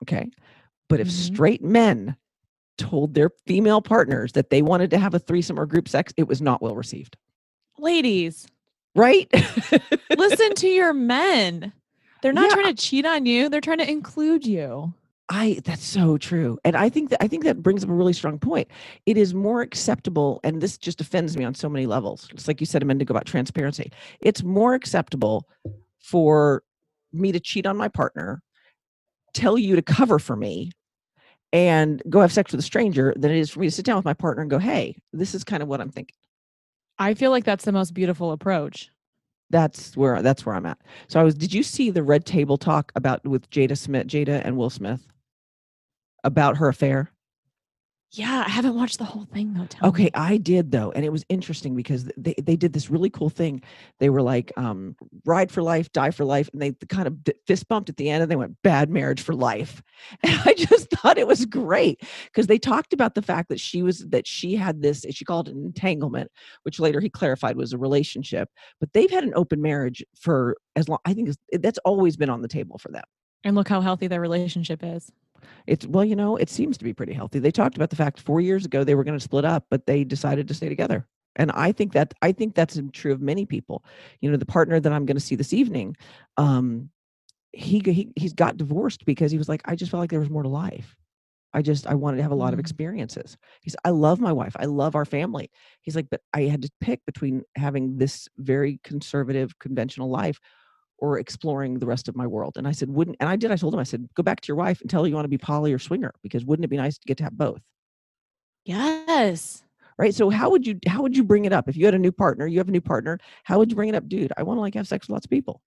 Okay, 0.04 0.30
but 0.88 1.00
if 1.00 1.08
Mhm. 1.08 1.34
straight 1.34 1.62
men 1.64 2.16
told 2.76 3.14
their 3.14 3.30
female 3.46 3.82
partners 3.82 4.32
that 4.32 4.50
they 4.50 4.62
wanted 4.62 4.88
to 4.90 4.98
have 4.98 5.14
a 5.14 5.18
threesome 5.18 5.58
or 5.58 5.66
group 5.66 5.88
sex, 5.88 6.12
it 6.16 6.28
was 6.28 6.40
not 6.40 6.62
well 6.62 6.76
received. 6.76 7.16
Ladies, 7.78 8.46
Right? 8.94 9.28
listen 10.16 10.54
to 10.54 10.68
your 10.68 10.92
men. 10.92 11.72
They're 12.22 12.32
not 12.32 12.48
Yeah. 12.48 12.54
trying 12.54 12.74
to 12.76 12.82
cheat 12.82 13.06
on 13.06 13.26
you. 13.26 13.48
They're 13.48 13.60
trying 13.60 13.78
to 13.78 13.90
include 13.90 14.46
you. 14.46 14.92
I 15.30 15.60
that's 15.64 15.84
so 15.84 16.16
true. 16.16 16.58
And 16.64 16.74
I 16.74 16.88
think 16.88 17.10
that 17.10 17.22
I 17.22 17.28
think 17.28 17.44
that 17.44 17.62
brings 17.62 17.84
up 17.84 17.90
a 17.90 17.94
really 17.94 18.14
strong 18.14 18.38
point. 18.38 18.66
It 19.04 19.18
is 19.18 19.34
more 19.34 19.60
acceptable, 19.60 20.40
and 20.42 20.60
this 20.62 20.78
just 20.78 21.00
offends 21.02 21.36
me 21.36 21.44
on 21.44 21.54
so 21.54 21.68
many 21.68 21.84
levels. 21.86 22.28
It's 22.32 22.48
like 22.48 22.60
you 22.60 22.66
said 22.66 22.82
a 22.82 22.86
minute 22.86 23.02
ago 23.02 23.12
about 23.12 23.26
transparency. 23.26 23.92
It's 24.20 24.42
more 24.42 24.72
acceptable 24.74 25.46
for 25.98 26.62
me 27.12 27.30
to 27.32 27.40
cheat 27.40 27.66
on 27.66 27.76
my 27.76 27.88
partner, 27.88 28.42
tell 29.34 29.58
you 29.58 29.76
to 29.76 29.82
cover 29.82 30.18
for 30.18 30.34
me, 30.34 30.72
and 31.52 32.02
go 32.08 32.20
have 32.22 32.32
sex 32.32 32.50
with 32.52 32.60
a 32.60 32.62
stranger 32.62 33.12
than 33.16 33.30
it 33.30 33.36
is 33.36 33.50
for 33.50 33.60
me 33.60 33.66
to 33.66 33.70
sit 33.70 33.84
down 33.84 33.96
with 33.96 34.04
my 34.06 34.14
partner 34.14 34.40
and 34.40 34.50
go, 34.50 34.58
Hey, 34.58 34.96
this 35.12 35.34
is 35.34 35.44
kind 35.44 35.62
of 35.62 35.68
what 35.68 35.80
I'm 35.82 35.90
thinking. 35.90 36.16
I 36.98 37.12
feel 37.12 37.30
like 37.30 37.44
that's 37.44 37.64
the 37.66 37.72
most 37.72 37.92
beautiful 37.92 38.32
approach. 38.32 38.90
That's 39.50 39.96
where 39.96 40.22
that's 40.22 40.44
where 40.44 40.54
I'm 40.54 40.66
at. 40.66 40.78
So 41.08 41.20
I 41.20 41.22
was 41.22 41.34
did 41.34 41.54
you 41.54 41.62
see 41.62 41.90
the 41.90 42.02
red 42.02 42.26
table 42.26 42.58
talk 42.58 42.92
about 42.94 43.24
with 43.26 43.48
Jada 43.50 43.76
Smith, 43.76 44.06
Jada 44.06 44.42
and 44.44 44.56
Will 44.56 44.70
Smith 44.70 45.06
about 46.24 46.58
her 46.58 46.68
affair? 46.68 47.10
Yeah, 48.12 48.42
I 48.46 48.48
haven't 48.48 48.74
watched 48.74 48.96
the 48.98 49.04
whole 49.04 49.26
thing 49.26 49.52
though. 49.52 49.66
Tell 49.66 49.88
Okay, 49.90 50.04
me. 50.04 50.10
I 50.14 50.38
did 50.38 50.70
though, 50.72 50.90
and 50.92 51.04
it 51.04 51.12
was 51.12 51.26
interesting 51.28 51.76
because 51.76 52.10
they 52.16 52.34
they 52.42 52.56
did 52.56 52.72
this 52.72 52.88
really 52.88 53.10
cool 53.10 53.28
thing. 53.28 53.62
They 53.98 54.08
were 54.08 54.22
like, 54.22 54.50
um, 54.56 54.96
ride 55.26 55.52
for 55.52 55.62
life, 55.62 55.92
die 55.92 56.10
for 56.10 56.24
life, 56.24 56.48
and 56.54 56.62
they 56.62 56.72
kind 56.88 57.06
of 57.06 57.18
fist 57.46 57.68
bumped 57.68 57.90
at 57.90 57.98
the 57.98 58.08
end, 58.08 58.22
and 58.22 58.30
they 58.30 58.36
went 58.36 58.56
bad 58.62 58.88
marriage 58.88 59.20
for 59.20 59.34
life. 59.34 59.82
And 60.22 60.40
I 60.46 60.54
just 60.54 60.88
thought 60.94 61.18
it 61.18 61.26
was 61.26 61.44
great 61.44 62.00
because 62.26 62.46
they 62.46 62.58
talked 62.58 62.94
about 62.94 63.14
the 63.14 63.20
fact 63.20 63.50
that 63.50 63.60
she 63.60 63.82
was 63.82 63.98
that 64.08 64.26
she 64.26 64.54
had 64.56 64.80
this, 64.80 65.04
she 65.10 65.24
called 65.26 65.48
it 65.48 65.54
an 65.54 65.64
entanglement, 65.66 66.30
which 66.62 66.80
later 66.80 67.00
he 67.00 67.10
clarified 67.10 67.56
was 67.56 67.74
a 67.74 67.78
relationship. 67.78 68.48
But 68.80 68.92
they've 68.94 69.10
had 69.10 69.24
an 69.24 69.34
open 69.36 69.60
marriage 69.60 70.02
for 70.18 70.56
as 70.76 70.88
long. 70.88 70.98
I 71.04 71.12
think 71.12 71.28
that's 71.52 71.78
always 71.84 72.16
been 72.16 72.30
on 72.30 72.40
the 72.40 72.48
table 72.48 72.78
for 72.78 72.90
them. 72.90 73.04
And 73.44 73.54
look 73.54 73.68
how 73.68 73.80
healthy 73.80 74.06
their 74.06 74.20
relationship 74.20 74.80
is. 74.82 75.12
It's 75.66 75.86
well, 75.86 76.04
you 76.04 76.16
know, 76.16 76.36
it 76.36 76.48
seems 76.50 76.78
to 76.78 76.84
be 76.84 76.92
pretty 76.94 77.12
healthy. 77.12 77.38
They 77.38 77.50
talked 77.50 77.76
about 77.76 77.90
the 77.90 77.96
fact 77.96 78.20
four 78.20 78.40
years 78.40 78.64
ago 78.64 78.84
they 78.84 78.94
were 78.94 79.04
going 79.04 79.18
to 79.18 79.22
split 79.24 79.44
up, 79.44 79.66
but 79.70 79.86
they 79.86 80.04
decided 80.04 80.48
to 80.48 80.54
stay 80.54 80.68
together. 80.68 81.06
And 81.36 81.50
I 81.52 81.72
think 81.72 81.92
that 81.92 82.14
I 82.22 82.32
think 82.32 82.54
that's 82.54 82.80
true 82.92 83.12
of 83.12 83.20
many 83.20 83.46
people. 83.46 83.84
You 84.20 84.30
know, 84.30 84.36
the 84.36 84.46
partner 84.46 84.80
that 84.80 84.92
I'm 84.92 85.06
going 85.06 85.16
to 85.16 85.22
see 85.22 85.36
this 85.36 85.52
evening, 85.52 85.96
um, 86.36 86.90
he 87.52 87.80
he 87.84 88.12
he's 88.16 88.34
got 88.34 88.56
divorced 88.56 89.04
because 89.06 89.32
he 89.32 89.38
was 89.38 89.48
like, 89.48 89.62
I 89.64 89.76
just 89.76 89.90
felt 89.90 90.00
like 90.00 90.10
there 90.10 90.20
was 90.20 90.30
more 90.30 90.42
to 90.42 90.48
life. 90.48 90.96
I 91.54 91.62
just 91.62 91.86
I 91.86 91.94
wanted 91.94 92.18
to 92.18 92.22
have 92.22 92.32
a 92.32 92.36
lot 92.36 92.52
of 92.52 92.58
Mm. 92.58 92.60
experiences. 92.60 93.36
He's 93.62 93.74
I 93.84 93.90
love 93.90 94.20
my 94.20 94.32
wife. 94.32 94.54
I 94.58 94.66
love 94.66 94.94
our 94.94 95.06
family. 95.06 95.50
He's 95.80 95.96
like, 95.96 96.08
but 96.10 96.20
I 96.34 96.42
had 96.42 96.62
to 96.62 96.70
pick 96.80 97.04
between 97.06 97.42
having 97.56 97.96
this 97.98 98.28
very 98.36 98.80
conservative, 98.84 99.58
conventional 99.58 100.10
life 100.10 100.40
or 100.98 101.18
exploring 101.18 101.78
the 101.78 101.86
rest 101.86 102.08
of 102.08 102.16
my 102.16 102.26
world. 102.26 102.56
And 102.56 102.66
I 102.66 102.72
said, 102.72 102.90
wouldn't 102.90 103.16
and 103.20 103.28
I 103.28 103.36
did. 103.36 103.50
I 103.52 103.56
told 103.56 103.72
him, 103.74 103.80
I 103.80 103.84
said, 103.84 104.08
go 104.14 104.22
back 104.22 104.40
to 104.40 104.48
your 104.48 104.56
wife 104.56 104.80
and 104.80 104.90
tell 104.90 105.02
her 105.04 105.08
you 105.08 105.14
want 105.14 105.24
to 105.24 105.28
be 105.28 105.38
poly 105.38 105.72
or 105.72 105.78
swinger 105.78 106.12
because 106.22 106.44
wouldn't 106.44 106.64
it 106.64 106.68
be 106.68 106.76
nice 106.76 106.98
to 106.98 107.06
get 107.06 107.16
to 107.18 107.24
have 107.24 107.36
both? 107.38 107.60
Yes. 108.64 109.62
right? 109.98 110.14
So 110.14 110.28
how 110.30 110.50
would 110.50 110.66
you 110.66 110.78
how 110.86 111.00
would 111.02 111.16
you 111.16 111.24
bring 111.24 111.44
it 111.44 111.52
up 111.52 111.68
if 111.68 111.76
you 111.76 111.84
had 111.84 111.94
a 111.94 111.98
new 111.98 112.12
partner? 112.12 112.46
You 112.46 112.58
have 112.58 112.68
a 112.68 112.72
new 112.72 112.80
partner. 112.80 113.18
How 113.44 113.58
would 113.58 113.70
you 113.70 113.76
bring 113.76 113.88
it 113.88 113.94
up, 113.94 114.08
dude? 114.08 114.32
I 114.36 114.42
want 114.42 114.58
to 114.58 114.60
like 114.60 114.74
have 114.74 114.86
sex 114.88 115.06
with 115.08 115.14
lots 115.14 115.26
of 115.26 115.30
people. 115.30 115.62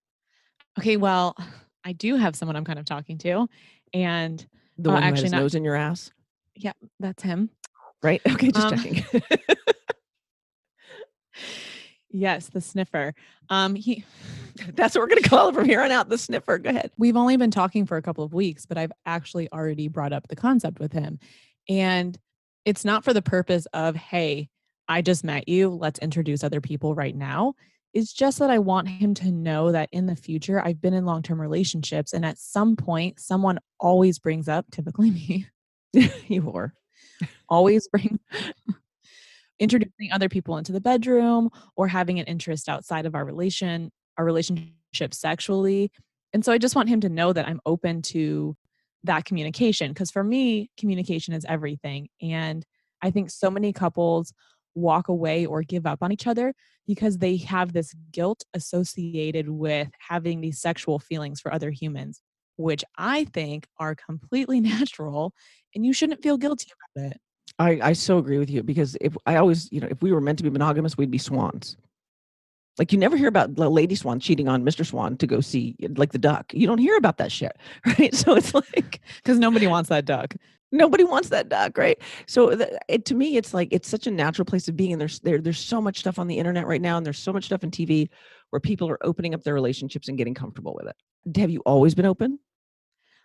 Okay, 0.80 0.98
well, 0.98 1.36
I 1.84 1.94
do 1.94 2.16
have 2.16 2.36
someone 2.36 2.56
I'm 2.56 2.66
kind 2.66 2.78
of 2.80 2.86
talking 2.86 3.18
to, 3.20 3.48
and 3.94 4.46
The 4.78 4.90
Uh, 4.90 4.94
one 4.94 5.02
who 5.04 5.08
actually 5.10 5.30
not- 5.30 5.40
nose 5.42 5.56
in 5.56 5.64
your 5.64 5.76
ass, 5.76 6.12
Yeah, 6.56 6.74
that's 7.00 7.24
him. 7.24 7.50
right? 8.04 8.22
Okay, 8.30 8.52
just 8.52 8.66
Um, 8.74 8.78
checking. 8.78 9.22
Yes, 12.14 12.48
the 12.48 12.62
sniffer. 12.62 13.14
Um, 13.50 13.76
he 13.76 14.06
That's 14.74 14.96
what 14.96 15.02
we're 15.02 15.08
gonna 15.08 15.22
call 15.22 15.50
it 15.50 15.56
from 15.56 15.66
here 15.66 15.82
on 15.82 15.92
out. 15.92 16.10
The 16.10 16.18
sniffer. 16.18 16.58
Go 16.58 16.70
ahead. 16.70 16.92
we've 16.98 17.16
only 17.16 17.38
been 17.38 17.52
talking 17.52 17.86
for 17.86 17.98
a 17.98 18.02
couple 18.02 18.24
of 18.24 18.34
weeks, 18.34 18.66
but 18.66 18.78
I've 18.78 18.92
actually 19.06 19.52
already 19.52 19.88
brought 19.88 20.14
up 20.14 20.28
the 20.28 20.36
concept 20.36 20.80
with 20.80 20.94
him. 20.94 21.20
And 21.70 22.18
it's 22.66 22.86
not 22.86 23.04
for 23.04 23.14
the 23.14 23.22
purpose 23.22 23.66
of, 23.74 23.96
hey, 23.96 24.50
I 24.88 25.02
just 25.02 25.24
met 25.24 25.48
you. 25.48 25.70
Let's 25.70 26.00
introduce 26.00 26.44
other 26.44 26.62
people 26.62 26.94
right 26.94 27.16
now. 27.16 27.56
It's 27.94 28.14
just 28.14 28.40
that 28.40 28.50
I 28.50 28.60
want 28.60 28.88
him 28.88 29.14
to 29.16 29.32
know 29.32 29.72
that 29.72 29.90
in 29.92 30.06
the 30.06 30.16
future, 30.16 30.62
I've 30.64 30.82
been 30.82 30.94
in 30.94 31.06
long 31.06 31.24
term 31.24 31.40
relationships. 31.40 32.14
And 32.14 32.26
at 32.26 32.38
some 32.38 32.76
point, 32.76 33.20
someone 33.20 33.60
always 33.80 34.20
brings 34.20 34.48
up, 34.48 34.66
typically 34.72 35.12
me, 35.12 35.48
you 35.94 36.42
whore. 36.42 36.72
always 37.50 37.88
bring 37.88 38.20
introducing 39.62 40.12
other 40.12 40.28
people 40.28 40.58
into 40.58 40.72
the 40.72 40.82
bedroom 40.82 41.50
or 41.78 41.88
having 41.88 42.20
an 42.20 42.26
interest 42.26 42.68
outside 42.68 43.06
of 43.06 43.16
our 43.16 43.24
relation 43.24 43.92
our 44.18 44.26
relationship 44.26 45.14
sexually 45.14 45.92
and 46.34 46.44
so 46.44 46.52
i 46.52 46.58
just 46.58 46.76
want 46.76 46.90
him 46.90 47.00
to 47.00 47.08
know 47.08 47.32
that 47.32 47.48
i'm 47.48 47.62
open 47.66 48.02
to 48.02 48.58
that 49.04 49.24
communication 49.24 49.92
because 49.92 50.12
for 50.12 50.24
me 50.24 50.70
communication 50.78 51.34
is 51.34 51.46
everything 51.48 52.10
and 52.22 52.66
i 53.04 53.12
think 53.12 53.30
so 53.30 53.52
many 53.52 53.72
couples 53.72 54.34
walk 54.74 55.08
away 55.10 55.46
or 55.46 55.62
give 55.62 55.86
up 55.86 56.02
on 56.02 56.12
each 56.12 56.28
other 56.28 56.54
because 56.88 57.20
they 57.20 57.38
have 57.38 57.72
this 57.72 57.94
guilt 58.12 58.44
associated 58.54 59.48
with 59.48 59.90
having 60.10 60.42
these 60.42 60.60
sexual 60.60 60.98
feelings 60.98 61.40
for 61.40 61.54
other 61.54 61.70
humans 61.70 62.20
which 62.58 62.84
i 62.98 63.26
think 63.26 63.68
are 63.80 63.96
completely 63.96 64.60
natural 64.72 65.34
and 65.76 65.86
you 65.86 65.94
shouldn't 65.94 66.24
feel 66.24 66.38
guilty 66.38 66.68
about 66.96 67.12
it 67.12 67.18
I, 67.60 67.80
I 67.82 67.94
so 67.94 68.18
agree 68.18 68.38
with 68.38 68.50
you 68.50 68.64
because 68.64 68.98
if 69.02 69.16
I 69.26 69.36
always, 69.36 69.72
you 69.72 69.80
know, 69.82 69.88
if 69.90 70.02
we 70.02 70.12
were 70.12 70.22
meant 70.22 70.38
to 70.40 70.44
be 70.44 70.50
monogamous, 70.50 70.98
we'd 70.98 71.12
be 71.12 71.18
swans. 71.18 71.78
Like 72.78 72.92
you 72.92 72.98
never 72.98 73.18
hear 73.18 73.28
about 73.28 73.56
the 73.56 73.70
lady 73.70 73.96
swan 73.96 74.20
cheating 74.20 74.48
on 74.48 74.64
Mr. 74.64 74.86
Swan 74.86 75.18
to 75.18 75.28
go 75.28 75.42
see 75.42 75.76
like 75.98 76.14
the 76.14 76.18
duck. 76.18 76.54
You 76.54 76.66
don't 76.68 76.78
hear 76.78 76.98
about 76.98 77.18
that 77.18 77.32
shit, 77.32 77.58
right? 77.86 78.14
So 78.16 78.36
it's 78.36 78.54
like 78.54 79.02
because 79.18 79.38
nobody 79.38 79.68
wants 79.68 79.90
that 79.90 80.06
duck. 80.06 80.34
nobody 80.72 81.04
wants 81.04 81.30
that 81.30 81.50
duck, 81.50 81.78
right? 81.78 82.00
So 82.28 82.56
the, 82.56 82.80
it, 82.88 83.06
to 83.06 83.16
me, 83.16 83.38
it's 83.38 83.54
like 83.54 83.68
it's 83.72 83.90
such 83.90 84.08
a 84.08 84.12
natural 84.12 84.46
place 84.46 84.68
of 84.68 84.78
being, 84.78 84.94
and 84.94 85.02
there's 85.02 85.20
there 85.20 85.40
there's 85.40 85.60
so 85.60 85.82
much 85.82 86.00
stuff 86.00 86.18
on 86.18 86.28
the 86.28 86.38
internet 86.38 86.66
right 86.66 86.82
now, 86.82 86.98
and 86.98 87.06
there's 87.06 87.20
so 87.20 87.34
much 87.34 87.46
stuff 87.46 87.64
in 87.64 87.72
TV 87.72 88.10
where 88.52 88.60
people 88.60 88.90
are 88.90 89.06
opening 89.06 89.34
up 89.34 89.44
their 89.44 89.54
relationships 89.54 90.08
and 90.08 90.18
getting 90.18 90.34
comfortable 90.34 90.74
with 90.74 90.88
it. 90.88 91.40
Have 91.40 91.50
you 91.50 91.62
always 91.66 91.94
been 91.94 92.06
open? 92.06 92.40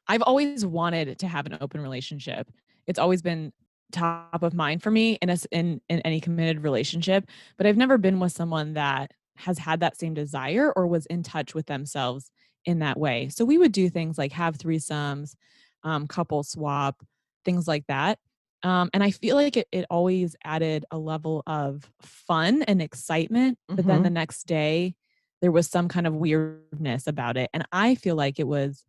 I've 0.09 0.23
always 0.23 0.67
wanted 0.67 1.19
to 1.21 1.27
have 1.27 1.47
an 1.47 1.59
open 1.61 1.81
relationship. 1.81 2.51
It's 2.87 2.99
always 2.99 3.23
been 3.23 3.53
top 3.93 4.43
of 4.43 4.55
mind 4.55 4.83
for 4.83 4.91
me 4.91 5.15
in 5.23 5.31
a, 5.31 5.37
in 5.53 5.81
in 5.89 6.01
any 6.01 6.21
committed 6.21 6.63
relationship, 6.63 7.29
but 7.57 7.67
I've 7.67 7.77
never 7.77 7.99
been 7.99 8.21
with 8.21 8.33
someone 8.33 8.75
that 8.75 9.13
has 9.37 9.59
had 9.59 9.81
that 9.81 9.99
same 9.99 10.15
desire 10.15 10.73
or 10.77 10.87
was 10.87 11.07
in 11.07 11.23
touch 11.23 11.55
with 11.55 11.67
themselves 11.67 12.31
in 12.65 12.79
that 12.81 12.99
way. 12.99 13.29
So 13.29 13.45
we 13.45 13.59
would 13.59 13.73
do 13.73 13.89
things 13.91 14.19
like 14.19 14.33
have 14.33 14.59
threesomes, 14.59 15.35
um, 15.83 16.07
couple 16.07 16.43
swap, 16.43 17.03
things 17.45 17.69
like 17.69 17.87
that. 17.87 18.19
Um, 18.63 18.91
and 18.95 19.05
I 19.05 19.11
feel 19.11 19.37
like 19.37 19.57
it, 19.57 19.69
it 19.71 19.87
always 19.91 20.35
added 20.45 20.85
a 20.91 20.99
level 20.99 21.43
of 21.47 21.91
fun 22.01 22.63
and 22.63 22.81
excitement. 22.83 23.59
But 23.77 23.87
then 23.87 24.03
Mhm. 24.03 24.03
the 24.03 24.11
next 24.11 24.45
day, 24.45 24.97
there 25.43 25.53
was 25.53 25.69
some 25.69 25.89
kind 25.89 26.07
of 26.07 26.15
weirdness 26.15 27.07
about 27.07 27.37
it. 27.37 27.51
And 27.53 27.67
I 27.73 27.95
feel 27.95 28.17
like 28.17 28.39
it 28.41 28.49
was 28.49 28.85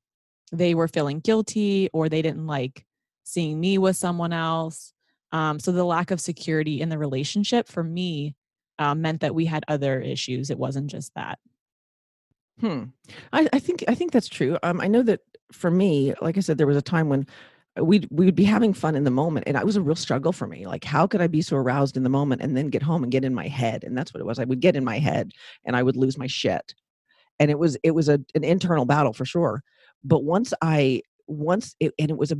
they 0.53 0.75
were 0.75 0.89
feeling 0.89 1.21
guilty 1.21 1.89
or 1.93 2.09
they 2.09 2.23
didn't 2.23 2.47
like 2.47 2.86
seeing 3.27 3.59
me 3.59 3.77
with 3.77 3.95
someone 3.95 4.33
else. 4.33 4.93
Um, 5.31 5.59
so 5.59 5.71
the 5.71 5.83
lack 5.83 6.11
of 6.11 6.21
security 6.21 6.81
in 6.81 6.89
the 6.89 6.97
relationship 6.97 7.67
for 7.67 7.83
me 7.83 8.35
uh, 8.79 8.95
meant 8.95 9.21
that 9.21 9.35
we 9.35 9.45
had 9.45 9.65
other 9.67 9.99
issues. 9.99 10.49
It 10.49 10.57
wasn't 10.57 10.89
just 10.89 11.13
that. 11.15 11.39
Hmm. 12.59 12.85
I, 13.33 13.47
I 13.53 13.59
think 13.59 13.83
I 13.87 13.93
think 13.93 14.11
that's 14.11 14.29
true. 14.29 14.57
Um, 14.63 14.81
I 14.81 14.87
know 14.87 15.03
that 15.03 15.19
for 15.51 15.69
me, 15.69 16.13
like 16.21 16.37
I 16.37 16.39
said, 16.39 16.57
there 16.57 16.65
was 16.65 16.77
a 16.77 16.81
time 16.81 17.09
when 17.09 17.27
we'd 17.79 18.07
we 18.09 18.25
would 18.25 18.35
be 18.35 18.43
having 18.43 18.73
fun 18.73 18.95
in 18.95 19.03
the 19.03 19.11
moment, 19.11 19.47
and 19.47 19.55
it 19.55 19.65
was 19.65 19.75
a 19.75 19.81
real 19.81 19.95
struggle 19.95 20.31
for 20.31 20.47
me. 20.47 20.65
Like, 20.65 20.83
how 20.83 21.05
could 21.05 21.21
I 21.21 21.27
be 21.27 21.41
so 21.41 21.57
aroused 21.57 21.97
in 21.97 22.03
the 22.03 22.09
moment 22.09 22.41
and 22.41 22.57
then 22.57 22.69
get 22.69 22.81
home 22.81 23.03
and 23.03 23.11
get 23.11 23.25
in 23.25 23.35
my 23.35 23.47
head? 23.47 23.83
And 23.83 23.95
that's 23.95 24.13
what 24.13 24.21
it 24.21 24.25
was. 24.25 24.39
I 24.39 24.45
would 24.45 24.59
get 24.59 24.75
in 24.75 24.83
my 24.83 24.97
head, 24.97 25.31
and 25.65 25.75
I 25.75 25.83
would 25.83 25.95
lose 25.95 26.17
my 26.17 26.27
shit. 26.27 26.73
And 27.39 27.51
it 27.51 27.59
was 27.59 27.77
it 27.83 27.91
was 27.91 28.09
a 28.09 28.19
an 28.33 28.43
internal 28.43 28.85
battle 28.85 29.13
for 29.13 29.25
sure. 29.25 29.61
But 30.03 30.23
once 30.23 30.53
I 30.61 31.03
once 31.27 31.75
it 31.79 31.93
and 31.99 32.09
it 32.09 32.17
was 32.17 32.31
a 32.31 32.37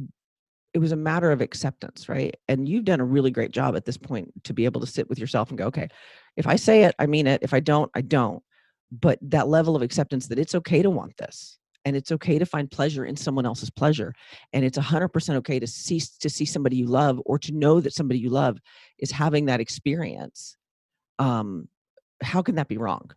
it 0.77 0.81
was 0.81 0.91
a 0.91 0.97
matter 0.97 1.31
of 1.31 1.41
acceptance, 1.41 2.07
right? 2.07 2.35
And 2.47 2.69
you've 2.69 2.85
done 2.85 2.99
a 2.99 3.05
really 3.05 3.31
great 3.31 3.51
job 3.51 3.75
at 3.75 3.85
this 3.85 3.97
point 3.97 4.31
to 4.43 4.53
be 4.53 4.65
able 4.65 4.79
to 4.81 4.87
sit 4.87 5.09
with 5.09 5.19
yourself 5.19 5.49
and 5.49 5.57
go, 5.57 5.65
okay, 5.65 5.87
if 6.35 6.45
I 6.47 6.55
say 6.55 6.83
it, 6.83 6.95
I 6.99 7.07
mean 7.07 7.27
it. 7.27 7.41
If 7.41 7.53
I 7.53 7.59
don't, 7.59 7.91
I 7.95 8.01
don't 8.01 8.43
but 8.91 9.19
that 9.21 9.47
level 9.47 9.75
of 9.75 9.81
acceptance 9.81 10.27
that 10.27 10.39
it's 10.39 10.55
okay 10.55 10.81
to 10.81 10.89
want 10.89 11.17
this 11.17 11.57
and 11.85 11.95
it's 11.95 12.11
okay 12.11 12.39
to 12.39 12.45
find 12.45 12.69
pleasure 12.69 13.05
in 13.05 13.15
someone 13.15 13.45
else's 13.45 13.69
pleasure 13.69 14.13
and 14.53 14.63
it's 14.63 14.77
100% 14.77 15.35
okay 15.35 15.59
to 15.59 15.67
see 15.67 16.01
to 16.19 16.29
see 16.29 16.45
somebody 16.45 16.77
you 16.77 16.87
love 16.87 17.21
or 17.25 17.37
to 17.39 17.51
know 17.51 17.79
that 17.79 17.93
somebody 17.93 18.19
you 18.19 18.29
love 18.29 18.57
is 18.99 19.11
having 19.11 19.45
that 19.45 19.59
experience 19.59 20.55
um 21.19 21.67
how 22.21 22.41
can 22.41 22.55
that 22.55 22.67
be 22.67 22.77
wrong 22.77 23.11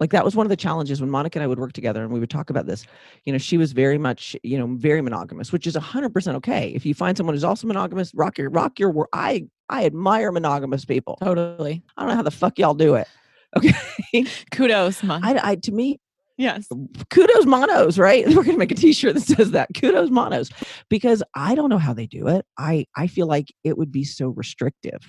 like 0.00 0.10
that 0.10 0.24
was 0.24 0.36
one 0.36 0.46
of 0.46 0.50
the 0.50 0.56
challenges 0.56 1.00
when 1.00 1.10
monica 1.10 1.38
and 1.38 1.44
i 1.44 1.46
would 1.46 1.58
work 1.58 1.72
together 1.72 2.02
and 2.02 2.12
we 2.12 2.20
would 2.20 2.30
talk 2.30 2.50
about 2.50 2.66
this 2.66 2.86
you 3.24 3.32
know 3.32 3.38
she 3.38 3.56
was 3.56 3.72
very 3.72 3.98
much 3.98 4.36
you 4.42 4.58
know 4.58 4.66
very 4.76 5.00
monogamous 5.00 5.52
which 5.52 5.66
is 5.66 5.76
100% 5.76 6.34
okay. 6.36 6.72
If 6.74 6.86
you 6.86 6.94
find 6.94 7.16
someone 7.16 7.34
who's 7.34 7.44
also 7.44 7.66
monogamous 7.66 8.12
rock 8.14 8.38
your 8.38 8.50
rock 8.50 8.78
your 8.78 9.08
i 9.12 9.46
i 9.68 9.84
admire 9.84 10.32
monogamous 10.32 10.84
people. 10.84 11.18
Totally. 11.22 11.82
i 11.96 12.02
don't 12.02 12.10
know 12.10 12.16
how 12.16 12.22
the 12.22 12.30
fuck 12.30 12.58
y'all 12.58 12.74
do 12.74 12.94
it. 12.94 13.08
Okay. 13.56 14.26
Kudos, 14.52 15.02
Mon. 15.02 15.24
I, 15.24 15.40
I 15.42 15.54
to 15.54 15.72
me 15.72 15.98
yes. 16.36 16.68
kudos 17.08 17.46
monos 17.46 17.98
right? 17.98 18.26
We're 18.34 18.44
gonna 18.44 18.58
make 18.58 18.70
a 18.70 18.74
t-shirt 18.74 19.14
that 19.14 19.22
says 19.22 19.52
that. 19.52 19.70
Kudos 19.74 20.10
monos. 20.10 20.50
Because 20.90 21.22
i 21.34 21.54
don't 21.54 21.70
know 21.70 21.78
how 21.78 21.94
they 21.94 22.06
do 22.06 22.28
it. 22.28 22.44
I 22.58 22.84
i 22.94 23.06
feel 23.06 23.26
like 23.26 23.48
it 23.64 23.78
would 23.78 23.90
be 23.90 24.04
so 24.04 24.28
restrictive 24.28 25.00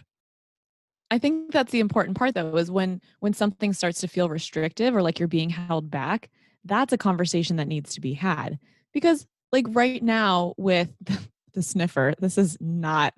I 1.12 1.18
think 1.18 1.52
that's 1.52 1.72
the 1.72 1.80
important 1.80 2.18
part 2.18 2.36
though, 2.36 2.56
is 2.58 2.70
when 2.70 3.02
when 3.20 3.34
something 3.34 3.74
starts 3.74 4.02
to 4.02 4.08
feel 4.08 4.30
restrictive 4.30 4.96
or 4.96 5.02
like 5.02 5.20
you're 5.20 5.28
being 5.28 5.50
held 5.50 5.90
back, 5.90 6.30
that's 6.66 6.94
a 6.94 6.98
conversation 6.98 7.56
that 7.58 7.68
needs 7.68 7.94
to 7.96 8.02
be 8.02 8.14
had. 8.14 8.60
Because 8.94 9.26
like 9.52 9.66
right 9.70 10.04
now 10.04 10.54
with 10.58 10.90
the, 11.02 11.20
the 11.54 11.64
sniffer, 11.64 12.14
this 12.20 12.38
is 12.38 12.58
not 12.62 13.14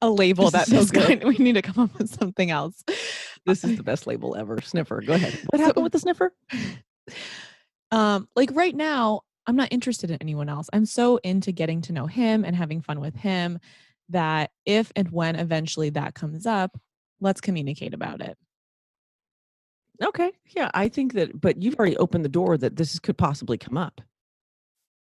a 0.00 0.10
label 0.10 0.44
This 0.50 0.52
that 0.52 0.66
so 0.68 0.76
this 0.76 0.90
good. 0.90 1.24
we 1.24 1.36
need 1.38 1.54
to 1.54 1.62
come 1.62 1.84
up 1.84 1.98
with 1.98 2.14
something 2.14 2.50
else. 2.50 2.82
this 3.46 3.64
is 3.64 3.76
the 3.76 3.82
best 3.82 4.06
label 4.06 4.36
ever 4.36 4.60
sniffer 4.60 5.00
go 5.00 5.14
ahead 5.14 5.32
what 5.50 5.58
So- 5.60 5.64
happened 5.64 5.82
with 5.84 5.92
the 5.92 5.98
sniffer 5.98 6.32
um 7.90 8.28
like 8.36 8.50
right 8.52 8.74
now 8.74 9.22
i'm 9.46 9.56
not 9.56 9.68
interested 9.72 10.10
in 10.10 10.18
anyone 10.20 10.48
else 10.50 10.68
i'm 10.74 10.84
so 10.86 11.16
into 11.24 11.52
getting 11.52 11.80
to 11.82 11.92
know 11.92 12.06
him 12.06 12.44
and 12.44 12.54
having 12.54 12.80
fun 12.82 13.00
with 13.00 13.14
him 13.16 13.58
that 14.10 14.50
if 14.66 14.92
and 14.94 15.10
when 15.10 15.36
eventually 15.36 15.90
that 15.90 16.14
comes 16.14 16.44
up 16.46 16.78
let's 17.22 17.40
communicate 17.40 17.94
about 17.94 18.20
it. 18.20 18.36
Okay 20.02 20.32
yeah 20.56 20.70
i 20.74 20.88
think 20.88 21.12
that 21.12 21.40
but 21.40 21.62
you've 21.62 21.76
already 21.76 21.96
opened 21.96 22.24
the 22.24 22.28
door 22.28 22.58
that 22.58 22.76
this 22.76 22.98
could 22.98 23.16
possibly 23.16 23.56
come 23.56 23.76
up. 23.76 24.00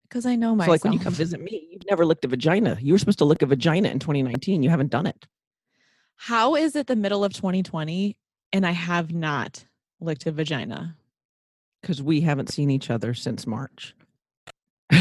Because 0.05 0.27
i 0.27 0.37
know 0.37 0.57
so 0.59 0.71
like 0.71 0.85
when 0.85 0.93
you 0.93 1.01
come 1.01 1.13
visit 1.13 1.41
me 1.41 1.67
you've 1.71 1.87
never 1.91 2.07
licked 2.07 2.25
a 2.25 2.29
vagina. 2.29 2.79
You 2.81 2.95
were 2.95 2.99
supposed 2.99 3.19
to 3.19 3.25
lick 3.25 3.43
a 3.43 3.47
vagina 3.47 3.89
in 3.89 3.99
2019 3.99 4.63
you 4.63 4.71
haven't 4.71 4.91
done 4.91 5.07
it. 5.07 5.27
How 6.15 6.55
is 6.55 6.77
it 6.77 6.87
the 6.87 6.97
middle 6.97 7.25
of 7.25 7.33
2020 7.33 8.17
and 8.53 8.67
i 8.67 8.71
have 8.71 9.13
not 9.13 9.65
licked 10.01 10.27
a 10.27 10.33
vagina? 10.33 10.97
Because 11.83 12.01
we 12.03 12.21
haven't 12.21 12.51
seen 12.51 12.71
each 12.71 12.91
other 12.91 13.13
since 13.15 13.47
march 13.47 13.95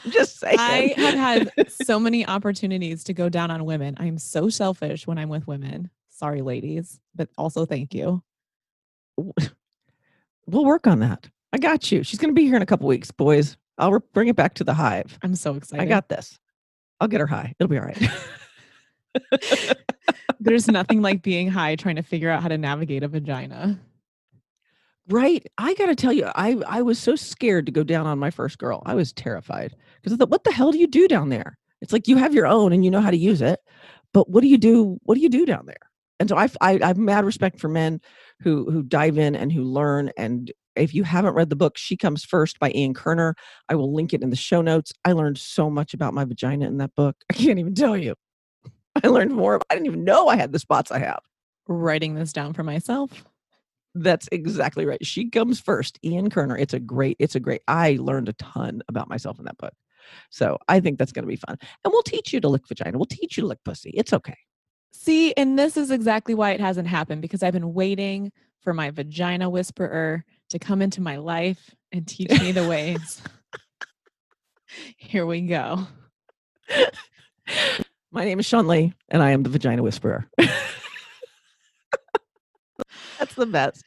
i'm 0.04 0.10
just 0.10 0.38
saying 0.38 0.58
i 0.58 0.94
have 0.96 1.14
had 1.14 1.70
so 1.70 1.98
many 1.98 2.26
opportunities 2.26 3.04
to 3.04 3.12
go 3.12 3.28
down 3.28 3.50
on 3.50 3.64
women 3.64 3.94
i'm 3.98 4.18
so 4.18 4.48
selfish 4.48 5.06
when 5.06 5.18
i'm 5.18 5.28
with 5.28 5.46
women 5.46 5.90
sorry 6.08 6.42
ladies 6.42 7.00
but 7.14 7.28
also 7.36 7.64
thank 7.64 7.94
you 7.94 8.22
we'll 10.46 10.64
work 10.64 10.86
on 10.86 11.00
that. 11.00 11.28
I 11.52 11.58
got 11.58 11.90
you. 11.90 12.02
She's 12.02 12.18
going 12.18 12.30
to 12.30 12.38
be 12.38 12.46
here 12.46 12.56
in 12.56 12.62
a 12.62 12.66
couple 12.66 12.86
weeks, 12.86 13.10
boys. 13.10 13.56
I'll 13.78 13.92
re- 13.92 14.00
bring 14.12 14.28
it 14.28 14.36
back 14.36 14.54
to 14.54 14.64
the 14.64 14.74
hive. 14.74 15.18
i'm 15.22 15.34
so 15.34 15.54
excited 15.54 15.82
I 15.82 15.86
got 15.86 16.08
this. 16.08 16.38
I'll 17.00 17.08
get 17.08 17.20
her 17.20 17.26
high. 17.26 17.54
It'll 17.58 17.68
be 17.68 17.78
all 17.78 17.84
right. 17.84 18.10
There's 20.40 20.68
nothing 20.68 21.02
like 21.02 21.22
being 21.22 21.48
high 21.48 21.76
trying 21.76 21.96
to 21.96 22.02
figure 22.02 22.30
out 22.30 22.42
how 22.42 22.48
to 22.48 22.58
navigate 22.58 23.02
a 23.02 23.08
vagina. 23.08 23.78
Right? 25.10 25.44
I 25.58 25.74
got 25.74 25.86
to 25.86 25.94
tell 25.94 26.12
you, 26.12 26.30
I 26.34 26.60
I 26.66 26.82
was 26.82 26.98
so 26.98 27.16
scared 27.16 27.66
to 27.66 27.72
go 27.72 27.82
down 27.82 28.06
on 28.06 28.18
my 28.18 28.30
first 28.30 28.58
girl. 28.58 28.82
I 28.86 28.94
was 28.94 29.12
terrified 29.12 29.74
because 29.96 30.12
I 30.12 30.16
thought, 30.16 30.30
what 30.30 30.44
the 30.44 30.52
hell 30.52 30.72
do 30.72 30.78
you 30.78 30.86
do 30.86 31.08
down 31.08 31.28
there? 31.28 31.58
It's 31.82 31.92
like 31.92 32.08
you 32.08 32.16
have 32.16 32.34
your 32.34 32.46
own 32.46 32.72
and 32.72 32.84
you 32.84 32.90
know 32.90 33.00
how 33.00 33.10
to 33.10 33.16
use 33.16 33.42
it, 33.42 33.60
but 34.12 34.28
what 34.28 34.42
do 34.42 34.48
you 34.48 34.58
do? 34.58 34.98
What 35.02 35.14
do 35.14 35.20
you 35.20 35.28
do 35.28 35.46
down 35.46 35.66
there? 35.66 35.76
And 36.18 36.28
so 36.28 36.36
I, 36.36 36.48
I, 36.60 36.78
I 36.82 36.86
have 36.86 36.98
mad 36.98 37.24
respect 37.24 37.58
for 37.58 37.68
men 37.68 38.00
who 38.40 38.70
who 38.70 38.82
dive 38.82 39.18
in 39.18 39.34
and 39.34 39.50
who 39.52 39.64
learn. 39.64 40.10
And 40.16 40.52
if 40.76 40.94
you 40.94 41.02
haven't 41.02 41.34
read 41.34 41.50
the 41.50 41.56
book, 41.56 41.78
She 41.78 41.96
Comes 41.96 42.24
First 42.24 42.58
by 42.58 42.70
Ian 42.70 42.94
Kerner, 42.94 43.34
I 43.68 43.74
will 43.74 43.92
link 43.94 44.12
it 44.12 44.22
in 44.22 44.30
the 44.30 44.36
show 44.36 44.60
notes. 44.60 44.92
I 45.04 45.12
learned 45.12 45.38
so 45.38 45.70
much 45.70 45.94
about 45.94 46.14
my 46.14 46.24
vagina 46.24 46.66
in 46.66 46.78
that 46.78 46.94
book. 46.94 47.16
I 47.30 47.34
can't 47.34 47.58
even 47.58 47.74
tell 47.74 47.96
you. 47.96 48.14
I 49.02 49.08
learned 49.08 49.32
more. 49.32 49.60
I 49.70 49.74
didn't 49.74 49.86
even 49.86 50.04
know 50.04 50.28
I 50.28 50.36
had 50.36 50.52
the 50.52 50.58
spots 50.58 50.90
I 50.90 50.98
have. 50.98 51.20
Writing 51.68 52.14
this 52.14 52.32
down 52.32 52.52
for 52.52 52.62
myself. 52.62 53.24
That's 53.94 54.28
exactly 54.30 54.86
right. 54.86 55.04
She 55.04 55.28
comes 55.28 55.60
first. 55.60 55.98
Ian 56.04 56.30
Kerner. 56.30 56.56
It's 56.56 56.74
a 56.74 56.80
great, 56.80 57.16
it's 57.18 57.34
a 57.34 57.40
great, 57.40 57.62
I 57.66 57.96
learned 58.00 58.28
a 58.28 58.32
ton 58.34 58.82
about 58.88 59.08
myself 59.08 59.38
in 59.38 59.44
that 59.46 59.58
book. 59.58 59.74
So 60.30 60.58
I 60.68 60.80
think 60.80 60.98
that's 60.98 61.12
going 61.12 61.24
to 61.24 61.28
be 61.28 61.36
fun. 61.36 61.56
And 61.84 61.92
we'll 61.92 62.02
teach 62.02 62.32
you 62.32 62.40
to 62.40 62.48
lick 62.48 62.66
vagina. 62.66 62.98
We'll 62.98 63.06
teach 63.06 63.36
you 63.36 63.42
to 63.42 63.48
lick 63.48 63.62
pussy. 63.64 63.90
It's 63.90 64.12
okay. 64.12 64.36
See, 64.92 65.32
and 65.34 65.58
this 65.58 65.76
is 65.76 65.90
exactly 65.90 66.34
why 66.34 66.50
it 66.52 66.60
hasn't 66.60 66.88
happened 66.88 67.22
because 67.22 67.42
I've 67.42 67.52
been 67.52 67.74
waiting 67.74 68.32
for 68.60 68.74
my 68.74 68.90
vagina 68.90 69.48
whisperer 69.48 70.24
to 70.50 70.58
come 70.58 70.82
into 70.82 71.00
my 71.00 71.16
life 71.16 71.74
and 71.92 72.06
teach 72.06 72.30
me 72.30 72.52
the 72.52 72.68
ways. 72.68 73.22
Here 74.96 75.26
we 75.26 75.42
go. 75.42 75.86
My 78.12 78.24
name 78.24 78.40
is 78.40 78.46
Sean 78.46 78.66
Lee, 78.66 78.92
and 79.08 79.22
I 79.22 79.30
am 79.30 79.42
the 79.42 79.50
vagina 79.50 79.82
whisperer. 79.82 80.28
That's 83.20 83.34
the 83.34 83.44
best. 83.44 83.84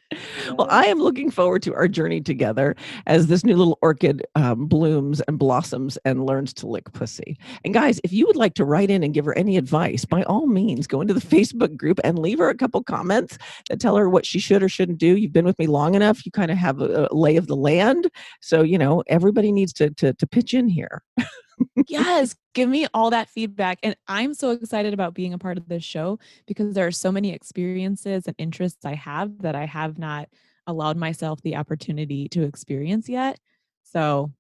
Well, 0.56 0.68
I 0.70 0.86
am 0.86 1.00
looking 1.00 1.32
forward 1.32 1.64
to 1.64 1.74
our 1.74 1.88
journey 1.88 2.22
together 2.22 2.76
as 3.08 3.26
this 3.26 3.44
new 3.44 3.56
little 3.58 3.80
orchid 3.82 4.24
um, 4.36 4.68
blooms 4.68 5.22
and 5.22 5.40
blossoms 5.40 5.98
and 6.06 6.28
learns 6.28 6.54
to 6.56 6.68
lick 6.68 6.94
pussy. 6.94 7.40
And 7.66 7.74
guys, 7.74 8.00
if 8.04 8.14
you 8.14 8.28
would 8.28 8.36
like 8.36 8.54
to 8.56 8.64
write 8.64 8.92
in 8.92 9.02
and 9.02 9.12
give 9.12 9.26
her 9.26 9.36
any 9.36 9.58
advice, 9.58 10.06
by 10.06 10.22
all 10.24 10.46
means, 10.46 10.86
go 10.86 11.02
into 11.02 11.16
the 11.16 11.20
Facebook 11.36 11.76
group 11.76 12.00
and 12.04 12.20
leave 12.20 12.38
her 12.38 12.50
a 12.50 12.56
couple 12.56 12.84
comments 12.84 13.40
that 13.70 13.80
tell 13.80 13.96
her 13.96 14.08
what 14.08 14.24
she 14.24 14.38
should 14.38 14.62
or 14.62 14.70
shouldn't 14.70 15.00
do. 15.00 15.18
You've 15.18 15.34
been 15.34 15.46
with 15.46 15.58
me 15.58 15.66
long 15.66 15.96
enough; 15.96 16.28
you 16.28 16.32
kind 16.32 16.52
of 16.52 16.58
have 16.58 16.80
a, 16.80 17.08
a 17.12 17.16
lay 17.16 17.36
of 17.36 17.48
the 17.48 17.56
land. 17.56 18.12
So 18.40 18.62
you 18.62 18.78
know 18.78 19.04
everybody 19.08 19.52
needs 19.52 19.74
to 19.74 19.90
to, 19.90 20.14
to 20.14 20.28
pitch 20.28 20.54
in 20.54 20.68
here. 20.68 21.02
yes, 21.88 22.36
give 22.54 22.70
me 22.70 22.88
all 22.94 23.10
that 23.12 23.30
feedback. 23.30 23.80
And 23.84 23.96
I'm 24.08 24.34
so 24.34 24.52
excited 24.52 24.94
about 24.94 25.14
being 25.14 25.34
a 25.34 25.38
part 25.38 25.58
of 25.58 25.68
this 25.68 25.84
show 25.84 26.20
because 26.48 26.74
there 26.74 26.88
are 26.88 26.92
so 26.92 27.12
many 27.12 27.34
experiences 27.34 28.24
and 28.28 28.36
interests 28.38 28.86
I 28.86 28.96
have 28.96 29.42
that 29.42 29.56
I 29.56 29.66
have 29.66 29.98
not 29.98 30.30
allowed 30.68 30.98
myself 30.98 31.42
the 31.42 31.56
opportunity 31.56 32.30
to 32.30 32.44
experience 32.44 33.10
yet. 33.10 33.40
So 33.84 34.32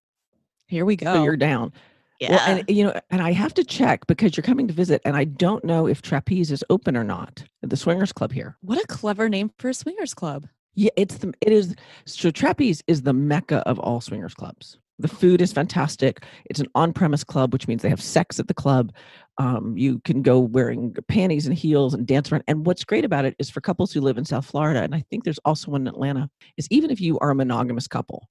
here 0.67 0.85
we 0.85 0.95
go. 0.95 1.13
So 1.13 1.23
you're 1.23 1.37
down. 1.37 1.73
yeah. 2.19 2.31
Well, 2.31 2.57
and 2.57 2.69
you 2.69 2.83
know, 2.83 2.99
and 3.09 3.21
I 3.21 3.31
have 3.31 3.53
to 3.55 3.63
check 3.63 4.07
because 4.07 4.35
you're 4.35 4.43
coming 4.43 4.67
to 4.67 4.73
visit, 4.73 5.01
and 5.05 5.15
I 5.15 5.25
don't 5.25 5.63
know 5.63 5.87
if 5.87 6.01
trapeze 6.01 6.51
is 6.51 6.63
open 6.69 6.95
or 6.95 7.03
not 7.03 7.43
at 7.61 7.69
the 7.69 7.77
Swingers 7.77 8.13
Club 8.13 8.31
here. 8.31 8.57
what 8.61 8.81
a 8.81 8.87
clever 8.87 9.29
name 9.29 9.51
for 9.57 9.69
a 9.69 9.73
swingers 9.73 10.13
club. 10.13 10.47
Yeah, 10.75 10.91
it's 10.95 11.17
the 11.17 11.33
it 11.41 11.51
is 11.51 11.75
so 12.05 12.31
trapeze 12.31 12.81
is 12.87 13.03
the 13.03 13.13
mecca 13.13 13.57
of 13.67 13.79
all 13.79 14.01
swingers 14.01 14.33
clubs. 14.33 14.79
The 15.03 15.09
food 15.09 15.41
is 15.41 15.51
fantastic. 15.51 16.23
It's 16.45 16.61
an 16.61 16.67
on-premise 16.75 17.25
club, 17.25 17.51
which 17.51 17.67
means 17.67 17.81
they 17.81 17.89
have 17.89 18.01
sex 18.01 18.39
at 18.39 18.47
the 18.47 18.53
club. 18.53 18.93
Um, 19.37 19.77
you 19.77 19.99
can 20.05 20.21
go 20.21 20.39
wearing 20.39 20.95
panties 21.09 21.45
and 21.45 21.53
heels 21.53 21.93
and 21.93 22.07
dance 22.07 22.31
around. 22.31 22.45
And 22.47 22.65
what's 22.65 22.85
great 22.85 23.03
about 23.03 23.25
it 23.25 23.35
is 23.37 23.49
for 23.49 23.59
couples 23.59 23.91
who 23.91 23.99
live 23.99 24.17
in 24.17 24.23
South 24.23 24.45
Florida, 24.45 24.81
and 24.81 24.95
I 24.95 25.03
think 25.09 25.25
there's 25.25 25.39
also 25.43 25.71
one 25.71 25.81
in 25.81 25.87
Atlanta, 25.87 26.29
is 26.55 26.69
even 26.71 26.89
if 26.89 27.01
you 27.01 27.19
are 27.19 27.31
a 27.31 27.35
monogamous 27.35 27.85
couple, 27.85 28.29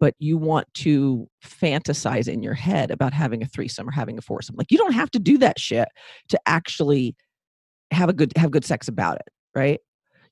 but 0.00 0.14
you 0.18 0.38
want 0.38 0.66
to 0.74 1.28
fantasize 1.44 2.26
in 2.26 2.42
your 2.42 2.54
head 2.54 2.90
about 2.90 3.12
having 3.12 3.42
a 3.42 3.46
threesome 3.46 3.86
or 3.86 3.92
having 3.92 4.16
a 4.16 4.22
foursome, 4.22 4.56
like 4.56 4.72
you 4.72 4.78
don't 4.78 4.94
have 4.94 5.10
to 5.10 5.18
do 5.18 5.36
that 5.36 5.60
shit 5.60 5.88
to 6.30 6.40
actually 6.46 7.16
have 7.90 8.08
a 8.08 8.14
good 8.14 8.32
have 8.36 8.50
good 8.50 8.64
sex 8.64 8.88
about 8.88 9.16
it, 9.16 9.28
right? 9.54 9.80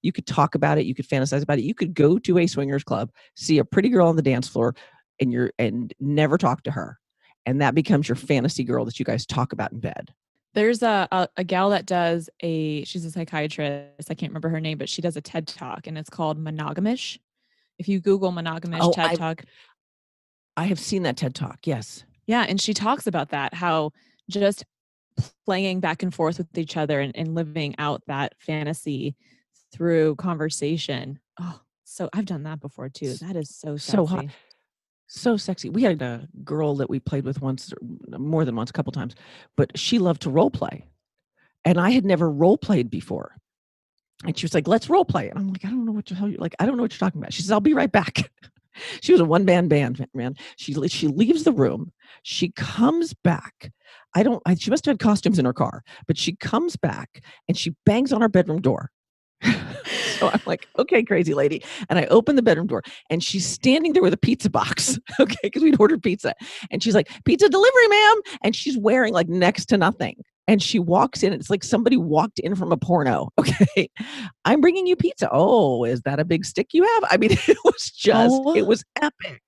You 0.02 0.12
could 0.12 0.26
talk 0.26 0.54
about 0.54 0.78
it, 0.78 0.86
you 0.86 0.94
could 0.94 1.08
fantasize 1.08 1.42
about 1.42 1.58
it. 1.58 1.64
You 1.64 1.74
could 1.74 1.92
go 1.92 2.18
to 2.18 2.38
a 2.38 2.46
swingers 2.46 2.84
club, 2.84 3.10
see 3.34 3.58
a 3.58 3.64
pretty 3.64 3.88
girl 3.88 4.08
on 4.08 4.16
the 4.16 4.22
dance 4.22 4.48
floor, 4.48 4.74
and 5.20 5.32
you're 5.32 5.52
and 5.58 5.92
never 6.00 6.38
talk 6.38 6.62
to 6.64 6.70
her. 6.70 6.98
And 7.44 7.60
that 7.60 7.74
becomes 7.74 8.08
your 8.08 8.16
fantasy 8.16 8.64
girl 8.64 8.84
that 8.84 8.98
you 8.98 9.04
guys 9.04 9.24
talk 9.26 9.52
about 9.52 9.72
in 9.72 9.80
bed. 9.80 10.12
There's 10.54 10.82
a, 10.82 11.06
a 11.12 11.28
a 11.36 11.44
gal 11.44 11.70
that 11.70 11.86
does 11.86 12.30
a 12.42 12.82
she's 12.84 13.04
a 13.04 13.10
psychiatrist. 13.10 14.10
I 14.10 14.14
can't 14.14 14.30
remember 14.30 14.48
her 14.48 14.60
name, 14.60 14.78
but 14.78 14.88
she 14.88 15.02
does 15.02 15.16
a 15.16 15.20
TED 15.20 15.46
talk 15.46 15.86
and 15.86 15.96
it's 15.98 16.10
called 16.10 16.42
Monogamish. 16.42 17.18
If 17.78 17.88
you 17.88 18.00
Google 18.00 18.32
Monogamish 18.32 18.78
Oh, 18.80 18.92
TED 18.92 19.04
I've- 19.06 19.16
talk, 19.16 19.44
I 20.56 20.64
have 20.66 20.80
seen 20.80 21.02
that 21.02 21.16
TED 21.16 21.34
talk. 21.34 21.58
Yes. 21.66 22.04
Yeah, 22.26 22.44
and 22.48 22.60
she 22.60 22.72
talks 22.74 23.06
about 23.06 23.28
that 23.30 23.54
how 23.54 23.92
just 24.30 24.64
playing 25.44 25.80
back 25.80 26.02
and 26.02 26.12
forth 26.12 26.38
with 26.38 26.58
each 26.58 26.76
other 26.76 27.00
and, 27.00 27.14
and 27.16 27.34
living 27.34 27.74
out 27.78 28.02
that 28.06 28.34
fantasy 28.38 29.14
through 29.72 30.16
conversation. 30.16 31.18
Oh, 31.40 31.60
so 31.84 32.08
I've 32.12 32.24
done 32.26 32.42
that 32.44 32.60
before 32.60 32.88
too. 32.88 33.14
That 33.14 33.36
is 33.36 33.54
so 33.54 33.76
so 33.76 34.06
hot. 34.06 34.26
So 35.06 35.36
sexy. 35.36 35.70
We 35.70 35.82
had 35.82 36.02
a 36.02 36.28
girl 36.44 36.74
that 36.76 36.90
we 36.90 36.98
played 36.98 37.24
with 37.24 37.40
once, 37.40 37.72
more 38.10 38.44
than 38.44 38.56
once, 38.56 38.70
a 38.70 38.72
couple 38.72 38.92
times, 38.92 39.14
but 39.56 39.76
she 39.78 39.98
loved 39.98 40.22
to 40.22 40.30
role 40.30 40.50
play. 40.50 40.86
And 41.64 41.78
I 41.78 41.90
had 41.90 42.04
never 42.04 42.30
role 42.30 42.58
played 42.58 42.90
before. 42.90 43.36
And 44.24 44.36
she 44.36 44.44
was 44.44 44.54
like, 44.54 44.66
let's 44.66 44.88
role 44.88 45.04
play. 45.04 45.28
And 45.28 45.38
I'm 45.38 45.48
like, 45.48 45.64
I 45.64 45.68
don't 45.68 45.84
know 45.84 45.92
what 45.92 46.06
the 46.06 46.14
hell 46.14 46.28
you're 46.28 46.40
like, 46.40 46.54
I 46.58 46.66
don't 46.66 46.76
know 46.76 46.82
what 46.82 46.92
you're 46.92 47.06
talking 47.06 47.20
about. 47.20 47.32
She 47.32 47.42
says, 47.42 47.50
I'll 47.50 47.60
be 47.60 47.74
right 47.74 47.90
back. 47.90 48.30
she 49.00 49.12
was 49.12 49.20
a 49.20 49.24
one 49.24 49.44
man 49.44 49.68
band, 49.68 50.06
man. 50.14 50.34
She 50.56 50.74
she 50.88 51.08
leaves 51.08 51.44
the 51.44 51.52
room. 51.52 51.92
She 52.22 52.50
comes 52.50 53.14
back. 53.14 53.72
I 54.14 54.22
don't, 54.22 54.42
I, 54.46 54.54
she 54.54 54.70
must 54.70 54.86
have 54.86 54.94
had 54.94 55.00
costumes 55.00 55.38
in 55.38 55.44
her 55.44 55.52
car, 55.52 55.82
but 56.06 56.16
she 56.16 56.34
comes 56.36 56.76
back 56.76 57.22
and 57.48 57.56
she 57.56 57.76
bangs 57.84 58.12
on 58.12 58.22
our 58.22 58.28
bedroom 58.28 58.60
door. 58.60 58.90
so 60.18 60.28
I'm 60.32 60.40
like, 60.46 60.66
okay, 60.78 61.02
crazy 61.02 61.34
lady. 61.34 61.62
And 61.88 61.98
I 61.98 62.04
open 62.06 62.36
the 62.36 62.42
bedroom 62.42 62.66
door 62.66 62.82
and 63.10 63.22
she's 63.22 63.46
standing 63.46 63.92
there 63.92 64.02
with 64.02 64.12
a 64.12 64.18
pizza 64.18 64.50
box. 64.50 64.98
Okay. 65.20 65.36
Because 65.42 65.62
we'd 65.62 65.80
ordered 65.80 66.02
pizza. 66.02 66.34
And 66.70 66.82
she's 66.82 66.94
like, 66.94 67.08
pizza 67.24 67.48
delivery, 67.48 67.88
ma'am. 67.88 68.20
And 68.42 68.54
she's 68.54 68.76
wearing 68.76 69.14
like 69.14 69.28
next 69.28 69.66
to 69.66 69.78
nothing. 69.78 70.16
And 70.46 70.62
she 70.62 70.78
walks 70.78 71.22
in. 71.22 71.32
It's 71.32 71.48
like 71.48 71.64
somebody 71.64 71.96
walked 71.96 72.38
in 72.38 72.54
from 72.54 72.70
a 72.72 72.76
porno. 72.76 73.30
Okay. 73.38 73.88
I'm 74.44 74.60
bringing 74.60 74.86
you 74.86 74.94
pizza. 74.96 75.28
Oh, 75.32 75.84
is 75.84 76.02
that 76.02 76.20
a 76.20 76.24
big 76.24 76.44
stick 76.44 76.68
you 76.72 76.82
have? 76.84 77.04
I 77.10 77.16
mean, 77.16 77.32
it 77.32 77.56
was 77.64 77.90
just, 77.90 78.34
Oh. 78.34 78.54
it 78.54 78.66
was 78.66 78.84
epic. 79.00 79.40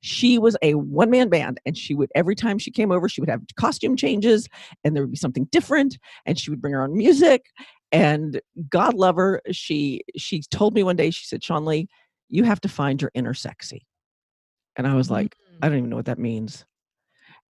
She 0.00 0.38
was 0.38 0.56
a 0.62 0.74
one 0.74 1.10
man 1.10 1.28
band, 1.28 1.60
and 1.66 1.76
she 1.76 1.94
would, 1.94 2.10
every 2.14 2.34
time 2.34 2.58
she 2.58 2.70
came 2.70 2.90
over, 2.90 3.08
she 3.08 3.20
would 3.20 3.28
have 3.28 3.42
costume 3.56 3.96
changes, 3.96 4.48
and 4.84 4.96
there 4.96 5.02
would 5.02 5.10
be 5.10 5.18
something 5.18 5.46
different, 5.52 5.98
and 6.24 6.38
she 6.38 6.50
would 6.50 6.60
bring 6.62 6.72
her 6.72 6.82
own 6.82 6.96
music. 6.96 7.46
And 7.92 8.40
God 8.70 8.94
love 8.94 9.16
her. 9.16 9.42
She 9.52 10.02
she 10.16 10.40
told 10.50 10.74
me 10.74 10.82
one 10.82 10.96
day, 10.96 11.10
she 11.10 11.26
said, 11.26 11.44
Sean 11.44 11.66
Lee, 11.66 11.88
you 12.28 12.44
have 12.44 12.60
to 12.62 12.68
find 12.68 13.00
your 13.00 13.10
inner 13.14 13.34
sexy. 13.34 13.86
And 14.76 14.86
I 14.86 14.94
was 14.94 15.10
like, 15.10 15.36
mm. 15.36 15.58
I 15.62 15.68
don't 15.68 15.78
even 15.78 15.90
know 15.90 15.96
what 15.96 16.06
that 16.06 16.18
means. 16.18 16.64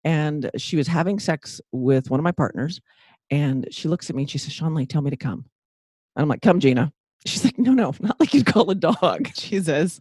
And 0.04 0.50
she 0.58 0.78
was 0.78 0.88
having 0.88 1.20
sex 1.20 1.62
with 1.72 2.10
one 2.10 2.20
of 2.20 2.24
my 2.24 2.32
partners, 2.32 2.82
and 3.30 3.68
she 3.70 3.88
looks 3.88 4.10
at 4.10 4.16
me 4.16 4.24
and 4.24 4.30
she 4.30 4.40
says, 4.40 4.52
Sean 4.52 4.74
Lee, 4.74 4.88
tell 4.88 5.04
me 5.04 5.12
to 5.12 5.18
come. 5.18 5.46
And 6.16 6.24
I'm 6.24 6.28
like, 6.28 6.42
come, 6.42 6.60
Gina. 6.60 6.92
She's 7.26 7.46
like, 7.46 7.60
no, 7.60 7.74
no, 7.74 7.94
not 8.00 8.20
like 8.20 8.34
you'd 8.34 8.48
call 8.48 8.72
a 8.72 8.76
dog. 8.76 9.30
Jesus. 9.36 10.00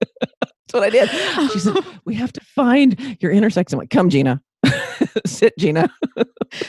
That's 0.00 0.72
what 0.72 0.82
I 0.84 0.90
did. 0.90 1.10
She 1.52 1.58
said, 1.58 1.76
we 2.06 2.14
have 2.14 2.32
to 2.32 2.40
find 2.40 3.18
your 3.20 3.30
inner 3.30 3.50
sex. 3.50 3.74
I'm 3.74 3.78
like, 3.78 3.90
come, 3.90 4.08
Gina. 4.08 4.40
Sit, 5.26 5.52
Gina. 5.58 5.92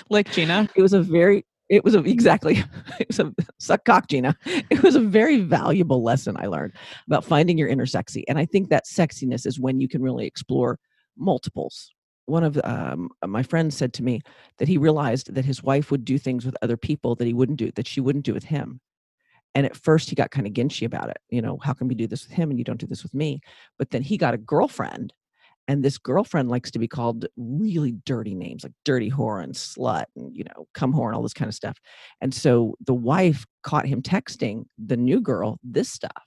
like 0.09 0.29
Gina. 0.31 0.69
It 0.75 0.81
was 0.81 0.91
a 0.91 1.01
very, 1.01 1.45
it 1.69 1.83
was 1.83 1.95
a, 1.95 1.99
exactly, 1.99 2.63
it 2.99 3.07
was 3.07 3.19
a 3.19 3.33
suck 3.59 3.85
cock, 3.85 4.07
Gina. 4.07 4.37
It 4.45 4.83
was 4.83 4.95
a 4.95 5.01
very 5.01 5.39
valuable 5.39 6.03
lesson 6.03 6.37
I 6.37 6.47
learned 6.47 6.73
about 7.07 7.25
finding 7.25 7.57
your 7.57 7.67
inner 7.67 7.85
sexy. 7.85 8.27
And 8.27 8.37
I 8.37 8.45
think 8.45 8.69
that 8.69 8.85
sexiness 8.85 9.45
is 9.45 9.59
when 9.59 9.79
you 9.79 9.87
can 9.87 10.01
really 10.01 10.25
explore 10.25 10.79
multiples. 11.17 11.91
One 12.25 12.43
of 12.43 12.59
um, 12.63 13.09
my 13.25 13.43
friends 13.43 13.75
said 13.75 13.93
to 13.93 14.03
me 14.03 14.21
that 14.57 14.67
he 14.67 14.77
realized 14.77 15.33
that 15.33 15.45
his 15.45 15.63
wife 15.63 15.91
would 15.91 16.03
do 16.03 16.17
things 16.17 16.45
with 16.45 16.57
other 16.61 16.77
people 16.77 17.15
that 17.15 17.25
he 17.25 17.33
wouldn't 17.33 17.57
do, 17.57 17.71
that 17.71 17.87
she 17.87 18.01
wouldn't 18.01 18.25
do 18.25 18.33
with 18.33 18.43
him. 18.43 18.81
And 19.55 19.65
at 19.65 19.77
first 19.77 20.09
he 20.09 20.15
got 20.15 20.31
kind 20.31 20.45
of 20.45 20.53
ginchy 20.53 20.85
about 20.85 21.09
it. 21.09 21.17
You 21.29 21.41
know, 21.41 21.57
how 21.63 21.73
can 21.73 21.87
we 21.87 21.95
do 21.95 22.05
this 22.05 22.27
with 22.27 22.35
him 22.35 22.49
and 22.49 22.59
you 22.59 22.65
don't 22.65 22.79
do 22.79 22.85
this 22.85 23.03
with 23.03 23.13
me? 23.13 23.41
But 23.77 23.89
then 23.91 24.03
he 24.03 24.17
got 24.17 24.33
a 24.33 24.37
girlfriend 24.37 25.13
and 25.67 25.83
this 25.83 25.97
girlfriend 25.97 26.49
likes 26.49 26.71
to 26.71 26.79
be 26.79 26.87
called 26.87 27.25
really 27.35 27.91
dirty 28.05 28.35
names 28.35 28.63
like 28.63 28.73
dirty 28.85 29.09
whore 29.09 29.43
and 29.43 29.53
slut 29.53 30.05
and 30.15 30.35
you 30.35 30.43
know 30.43 30.67
cum 30.73 30.93
whore 30.93 31.07
and 31.07 31.15
all 31.15 31.23
this 31.23 31.33
kind 31.33 31.49
of 31.49 31.55
stuff 31.55 31.77
and 32.21 32.33
so 32.33 32.75
the 32.85 32.93
wife 32.93 33.45
caught 33.63 33.85
him 33.85 34.01
texting 34.01 34.65
the 34.77 34.97
new 34.97 35.19
girl 35.19 35.59
this 35.63 35.89
stuff 35.89 36.23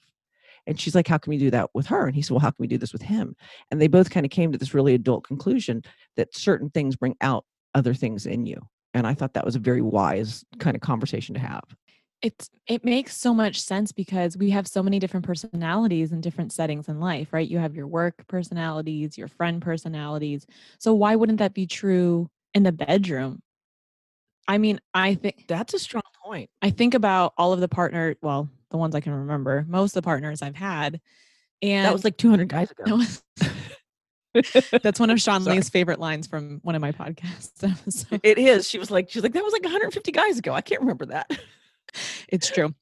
and 0.67 0.79
she's 0.79 0.95
like 0.95 1.09
how 1.09 1.19
can 1.19 1.31
we 1.31 1.39
do 1.39 1.51
that 1.51 1.71
with 1.75 1.87
her? 1.87 2.07
And 2.07 2.15
he 2.15 2.23
said 2.23 2.33
well 2.33 2.41
how 2.41 2.51
can 2.51 2.61
we 2.61 2.67
do 2.67 2.79
this 2.79 2.93
with 2.93 3.03
him? 3.03 3.35
And 3.71 3.81
they 3.81 3.89
both 3.89 4.11
kind 4.11 4.27
of 4.27 4.31
came 4.31 4.53
to 4.53 4.59
this 4.59 4.75
really 4.75 4.95
adult 4.95 5.25
conclusion 5.25 5.83
that 6.17 6.37
certain 6.37 6.71
things 6.71 6.97
bring 6.97 7.17
out 7.23 7.45
other 7.75 7.95
things 7.95 8.27
in 8.27 8.47
you 8.47 8.61
and 8.95 9.07
i 9.07 9.15
thought 9.15 9.35
that 9.35 9.45
was 9.45 9.57
a 9.57 9.61
very 9.61 9.83
wise 9.83 10.45
kind 10.59 10.75
of 10.75 10.81
conversation 10.81 11.35
to 11.35 11.41
have 11.41 11.65
It's 12.23 12.51
it 12.67 12.85
makes 12.85 13.17
so 13.17 13.33
much 13.33 13.61
sense 13.61 13.93
because 13.93 14.37
we 14.37 14.51
have 14.51 14.69
so 14.69 14.83
many 14.83 14.99
different 14.99 15.25
personalities 15.25 16.13
in 16.13 16.21
different 16.21 16.53
settings 16.53 16.89
in 16.89 17.01
life, 17.01 17.33
right? 17.33 17.49
You 17.49 17.59
have 17.59 17.75
your 17.75 17.87
work 17.87 18.27
personalities, 18.29 19.17
your 19.17 19.29
friend 19.29 19.63
personalities. 19.63 20.47
So 20.79 20.93
why 20.93 21.17
wouldn't 21.17 21.39
that 21.39 21.55
be 21.55 21.67
true 21.67 22.29
in 22.55 22.63
the 22.63 22.73
bedroom. 22.73 23.43
I 24.49 24.59
mean, 24.59 24.81
I 24.95 25.15
think 25.15 25.45
That's 25.47 25.75
a 25.75 25.79
strong 25.79 26.03
point. 26.25 26.51
I 26.61 26.71
think 26.71 26.95
about 26.95 27.33
all 27.39 27.53
of 27.53 27.61
the 27.61 27.69
partner, 27.69 28.17
well, 28.21 28.49
the 28.71 28.77
ones 28.77 28.95
I 28.95 29.01
can 29.01 29.13
remember, 29.13 29.65
most 29.69 29.91
of 29.91 30.03
the 30.03 30.07
partners 30.07 30.43
I've 30.43 30.57
had. 30.57 31.01
And 31.63 31.85
that 31.87 31.93
was 31.93 32.05
like 32.05 32.17
200 32.17 32.49
guys 32.49 32.71
ago. 32.71 32.85
that 32.87 32.97
was- 32.97 33.23
that's 34.83 35.01
one 35.01 35.11
of 35.11 35.21
Sean 35.21 35.43
Sorry. 35.43 35.57
Lee's 35.57 35.69
favorite 35.69 35.99
lines 35.99 36.27
from 36.27 36.61
one 36.63 36.75
of 36.75 36.81
my 36.81 36.93
podcasts. 36.93 37.63
episodes. 37.65 38.07
It 38.23 38.39
is. 38.39 38.69
She 38.69 38.79
was 38.79 38.91
like, 38.91 39.11
she's 39.11 39.23
like, 39.23 39.33
that 39.33 39.45
was 39.45 39.53
like 39.53 39.65
150 39.65 40.13
guys 40.13 40.39
ago. 40.39 40.53
I 40.53 40.61
can't 40.61 40.81
remember 40.81 41.07
that. 41.07 41.31
It's 42.29 42.51
true. 42.51 42.75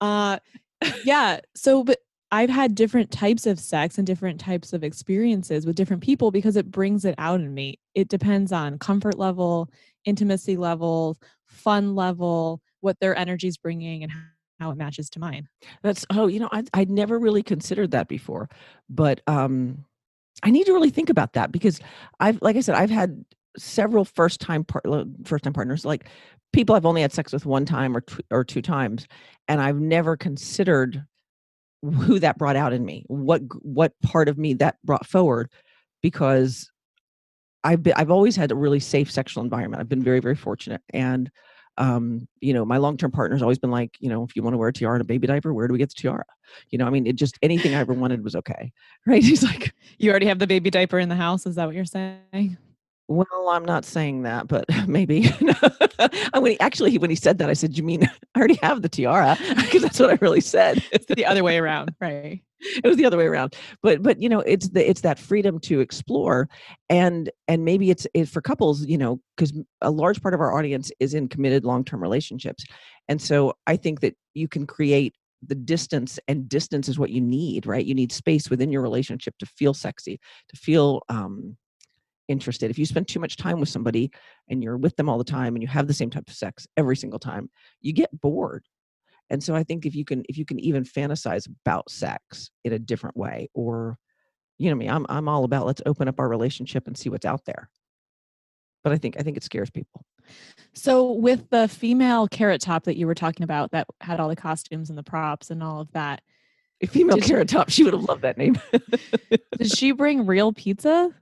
Uh 0.00 0.38
yeah, 1.04 1.40
so 1.54 1.84
but 1.84 1.98
I've 2.30 2.50
had 2.50 2.74
different 2.74 3.12
types 3.12 3.46
of 3.46 3.60
sex 3.60 3.96
and 3.96 4.06
different 4.06 4.40
types 4.40 4.72
of 4.72 4.82
experiences 4.82 5.66
with 5.66 5.76
different 5.76 6.02
people 6.02 6.32
because 6.32 6.56
it 6.56 6.70
brings 6.70 7.04
it 7.04 7.14
out 7.16 7.40
in 7.40 7.54
me. 7.54 7.78
It 7.94 8.08
depends 8.08 8.50
on 8.50 8.78
comfort 8.78 9.16
level, 9.16 9.70
intimacy 10.04 10.56
level, 10.56 11.16
fun 11.46 11.94
level, 11.94 12.60
what 12.80 12.98
their 12.98 13.16
energy's 13.16 13.56
bringing 13.56 14.02
and 14.02 14.12
how 14.58 14.70
it 14.72 14.76
matches 14.76 15.08
to 15.10 15.20
mine. 15.20 15.48
That's 15.82 16.04
oh, 16.10 16.26
you 16.26 16.40
know, 16.40 16.48
I 16.50 16.64
I'd 16.74 16.90
never 16.90 17.18
really 17.18 17.42
considered 17.42 17.92
that 17.92 18.08
before, 18.08 18.48
but 18.88 19.20
um, 19.26 19.84
I 20.42 20.50
need 20.50 20.66
to 20.66 20.72
really 20.72 20.90
think 20.90 21.10
about 21.10 21.34
that 21.34 21.52
because 21.52 21.80
I've, 22.20 22.40
like 22.42 22.56
I 22.56 22.60
said, 22.60 22.74
I've 22.74 22.90
had 22.90 23.24
several 23.56 24.04
first 24.04 24.40
time 24.40 24.64
part 24.64 24.84
first 25.24 25.44
time 25.44 25.52
partners, 25.52 25.84
like 25.84 26.08
people 26.52 26.74
I've 26.74 26.86
only 26.86 27.02
had 27.02 27.12
sex 27.12 27.32
with 27.32 27.46
one 27.46 27.64
time 27.64 27.96
or 27.96 28.04
or 28.30 28.44
two 28.44 28.62
times, 28.62 29.06
and 29.48 29.60
I've 29.60 29.80
never 29.80 30.16
considered 30.16 31.04
who 31.82 32.18
that 32.18 32.38
brought 32.38 32.56
out 32.56 32.72
in 32.72 32.84
me, 32.84 33.04
what 33.08 33.42
what 33.62 33.92
part 34.02 34.28
of 34.28 34.38
me 34.38 34.54
that 34.54 34.76
brought 34.84 35.06
forward, 35.06 35.50
because 36.02 36.70
I've 37.62 37.82
been, 37.82 37.94
I've 37.96 38.10
always 38.10 38.36
had 38.36 38.52
a 38.52 38.54
really 38.54 38.80
safe 38.80 39.10
sexual 39.10 39.42
environment. 39.42 39.80
I've 39.80 39.88
been 39.88 40.02
very 40.02 40.20
very 40.20 40.36
fortunate, 40.36 40.82
and 40.92 41.30
um, 41.76 42.28
you 42.40 42.54
know, 42.54 42.64
my 42.64 42.76
long 42.76 42.96
term 42.96 43.10
partner's 43.10 43.42
always 43.42 43.58
been 43.58 43.70
like, 43.70 43.96
you 43.98 44.08
know, 44.08 44.22
if 44.22 44.36
you 44.36 44.42
want 44.42 44.54
to 44.54 44.58
wear 44.58 44.68
a 44.68 44.72
tiara 44.72 44.94
and 44.94 45.02
a 45.02 45.04
baby 45.04 45.26
diaper, 45.26 45.52
where 45.52 45.66
do 45.66 45.72
we 45.72 45.78
get 45.78 45.88
the 45.88 46.00
tiara? 46.00 46.24
You 46.70 46.78
know, 46.78 46.86
I 46.86 46.90
mean, 46.90 47.06
it 47.06 47.16
just 47.16 47.38
anything 47.42 47.74
I 47.74 47.80
ever 47.80 47.92
wanted 47.92 48.22
was 48.22 48.36
okay, 48.36 48.72
right? 49.06 49.22
He's 49.22 49.42
like, 49.42 49.74
You 49.98 50.10
already 50.10 50.26
have 50.26 50.38
the 50.38 50.46
baby 50.46 50.70
diaper 50.70 50.98
in 50.98 51.08
the 51.08 51.16
house, 51.16 51.46
is 51.46 51.56
that 51.56 51.66
what 51.66 51.74
you're 51.74 51.84
saying? 51.84 52.56
Well, 53.08 53.48
I'm 53.50 53.64
not 53.64 53.84
saying 53.84 54.22
that, 54.22 54.48
but 54.48 54.64
maybe. 54.86 55.28
when 56.34 56.52
he 56.52 56.60
actually 56.60 56.96
when 56.98 57.10
he 57.10 57.16
said 57.16 57.38
that, 57.38 57.50
I 57.50 57.54
said, 57.54 57.76
you 57.76 57.82
mean 57.82 58.04
I 58.34 58.38
already 58.38 58.58
have 58.62 58.82
the 58.82 58.88
tiara? 58.88 59.36
Because 59.56 59.82
that's 59.82 60.00
what 60.00 60.10
I 60.10 60.18
really 60.20 60.40
said. 60.40 60.82
It's 60.92 61.06
the 61.06 61.26
other 61.26 61.42
way 61.44 61.58
around, 61.58 61.94
right? 62.00 62.42
it 62.82 62.86
was 62.86 62.96
the 62.96 63.04
other 63.04 63.18
way 63.18 63.26
around 63.26 63.54
but 63.82 64.02
but 64.02 64.22
you 64.22 64.28
know 64.28 64.40
it's 64.40 64.70
the 64.70 64.88
it's 64.88 65.02
that 65.02 65.18
freedom 65.18 65.58
to 65.58 65.80
explore 65.80 66.48
and 66.88 67.30
and 67.46 67.62
maybe 67.62 67.90
it's 67.90 68.06
it 68.14 68.26
for 68.26 68.40
couples 68.40 68.86
you 68.86 68.96
know 68.96 69.20
because 69.36 69.52
a 69.82 69.90
large 69.90 70.22
part 70.22 70.32
of 70.32 70.40
our 70.40 70.56
audience 70.56 70.90
is 70.98 71.12
in 71.12 71.28
committed 71.28 71.64
long-term 71.64 72.00
relationships 72.00 72.64
and 73.08 73.20
so 73.20 73.52
i 73.66 73.76
think 73.76 74.00
that 74.00 74.16
you 74.32 74.48
can 74.48 74.66
create 74.66 75.14
the 75.46 75.54
distance 75.54 76.18
and 76.26 76.48
distance 76.48 76.88
is 76.88 76.98
what 76.98 77.10
you 77.10 77.20
need 77.20 77.66
right 77.66 77.84
you 77.84 77.94
need 77.94 78.10
space 78.10 78.48
within 78.48 78.72
your 78.72 78.80
relationship 78.80 79.36
to 79.38 79.44
feel 79.44 79.74
sexy 79.74 80.18
to 80.48 80.56
feel 80.56 81.02
um 81.10 81.56
interested. 82.28 82.70
If 82.70 82.78
you 82.78 82.86
spend 82.86 83.08
too 83.08 83.20
much 83.20 83.36
time 83.36 83.60
with 83.60 83.68
somebody 83.68 84.10
and 84.48 84.62
you're 84.62 84.76
with 84.76 84.96
them 84.96 85.08
all 85.08 85.18
the 85.18 85.24
time 85.24 85.54
and 85.54 85.62
you 85.62 85.68
have 85.68 85.86
the 85.86 85.94
same 85.94 86.10
type 86.10 86.28
of 86.28 86.34
sex 86.34 86.66
every 86.76 86.96
single 86.96 87.18
time 87.18 87.50
you 87.80 87.92
get 87.92 88.20
bored. 88.20 88.64
And 89.30 89.42
so 89.42 89.54
i 89.54 89.62
think 89.62 89.86
if 89.86 89.94
you 89.94 90.04
can 90.04 90.22
if 90.28 90.36
you 90.36 90.44
can 90.44 90.60
even 90.60 90.84
fantasize 90.84 91.48
about 91.64 91.90
sex 91.90 92.50
in 92.64 92.72
a 92.72 92.78
different 92.78 93.16
way 93.16 93.48
or 93.54 93.98
you 94.58 94.68
know 94.68 94.76
me 94.76 94.86
i'm 94.86 95.06
i'm 95.08 95.28
all 95.28 95.44
about 95.44 95.66
let's 95.66 95.80
open 95.86 96.08
up 96.08 96.20
our 96.20 96.28
relationship 96.28 96.86
and 96.86 96.96
see 96.96 97.08
what's 97.08 97.24
out 97.24 97.44
there. 97.46 97.70
But 98.82 98.92
i 98.92 98.98
think 98.98 99.16
i 99.18 99.22
think 99.22 99.36
it 99.36 99.42
scares 99.42 99.70
people. 99.70 100.04
So 100.74 101.12
with 101.12 101.48
the 101.50 101.68
female 101.68 102.28
carrot 102.28 102.60
top 102.60 102.84
that 102.84 102.96
you 102.96 103.06
were 103.06 103.14
talking 103.14 103.44
about 103.44 103.70
that 103.72 103.86
had 104.00 104.20
all 104.20 104.28
the 104.28 104.36
costumes 104.36 104.90
and 104.90 104.98
the 104.98 105.02
props 105.02 105.50
and 105.50 105.62
all 105.62 105.80
of 105.80 105.90
that, 105.92 106.22
a 106.82 106.86
female 106.86 107.16
Did- 107.16 107.24
carrot 107.24 107.48
top 107.48 107.70
she 107.70 107.82
would 107.82 107.94
have 107.94 108.04
loved 108.04 108.22
that 108.22 108.36
name. 108.38 108.58
Did 109.58 109.70
she 109.74 109.92
bring 109.92 110.26
real 110.26 110.52
pizza? 110.52 111.14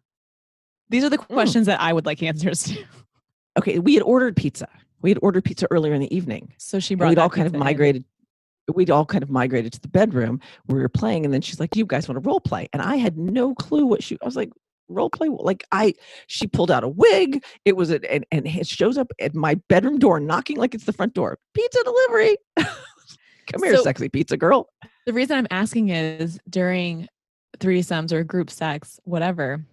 These 0.93 1.05
are 1.05 1.11
the 1.11 1.19
mm. 1.19 1.27
questions 1.27 1.67
that 1.67 1.81
I 1.81 1.93
would 1.93 2.07
like 2.07 2.23
answers 2.23 2.65
to. 2.65 2.85
okay 3.59 3.79
we 3.79 3.95
had 3.95 4.03
ordered 4.03 4.37
pizza. 4.37 4.69
We 5.01 5.11
had 5.11 5.19
ordered 5.23 5.45
pizza 5.45 5.67
earlier 5.71 5.95
in 5.95 6.01
the 6.01 6.15
evening. 6.15 6.55
So 6.59 6.79
she 6.79 6.95
brought 6.95 7.09
we'd 7.09 7.19
all 7.19 7.31
kind 7.31 7.47
of 7.47 7.53
pizza 7.55 7.63
in. 7.63 7.65
migrated 7.65 8.05
we'd 8.73 8.91
all 8.91 9.05
kind 9.05 9.25
of 9.25 9.31
migrated 9.31 9.73
to 9.73 9.81
the 9.81 9.89
bedroom 9.89 10.39
where 10.67 10.77
we 10.77 10.83
were 10.83 10.89
playing 10.89 11.25
and 11.25 11.35
then 11.35 11.41
she's 11.41 11.59
like 11.59 11.75
you 11.75 11.85
guys 11.85 12.09
want 12.09 12.23
to 12.23 12.29
role 12.29 12.41
play? 12.41 12.69
And 12.73 12.83
i 12.83 12.97
had 12.97 13.17
no 13.17 13.55
clue 13.55 13.87
what 13.87 14.03
she 14.03 14.19
i 14.23 14.25
was 14.25 14.37
like 14.37 14.51
role 14.89 15.09
play? 15.09 15.29
Like 15.31 15.65
i 15.73 15.95
she 16.27 16.47
pulled 16.47 16.71
out 16.71 16.85
a 16.85 16.89
wig. 16.89 17.43
It 17.65 17.77
was 17.77 17.91
a, 17.91 18.13
and, 18.13 18.27
and 18.31 18.47
it 18.47 18.67
shows 18.67 18.99
up 18.99 19.11
at 19.19 19.35
my 19.35 19.55
bedroom 19.69 19.99
door 19.99 20.21
knocking 20.21 20.59
like 20.59 20.75
it's 20.75 20.85
the 20.85 20.93
front 20.93 21.15
door. 21.15 21.39
Pizza 21.55 21.83
delivery. 21.83 22.37
Come 22.57 23.63
here 23.63 23.77
So- 23.77 23.83
sexy 23.83 24.11
pizza 24.11 24.37
girl. 24.37 24.69
The 25.07 25.13
reason 25.13 25.37
I'm 25.37 25.49
asking 25.51 25.89
is 25.89 26.39
during 26.49 27.09
threesomes 27.59 28.13
or 28.13 28.23
group 28.23 28.51
sex, 28.51 29.01
whatever, 29.05 29.65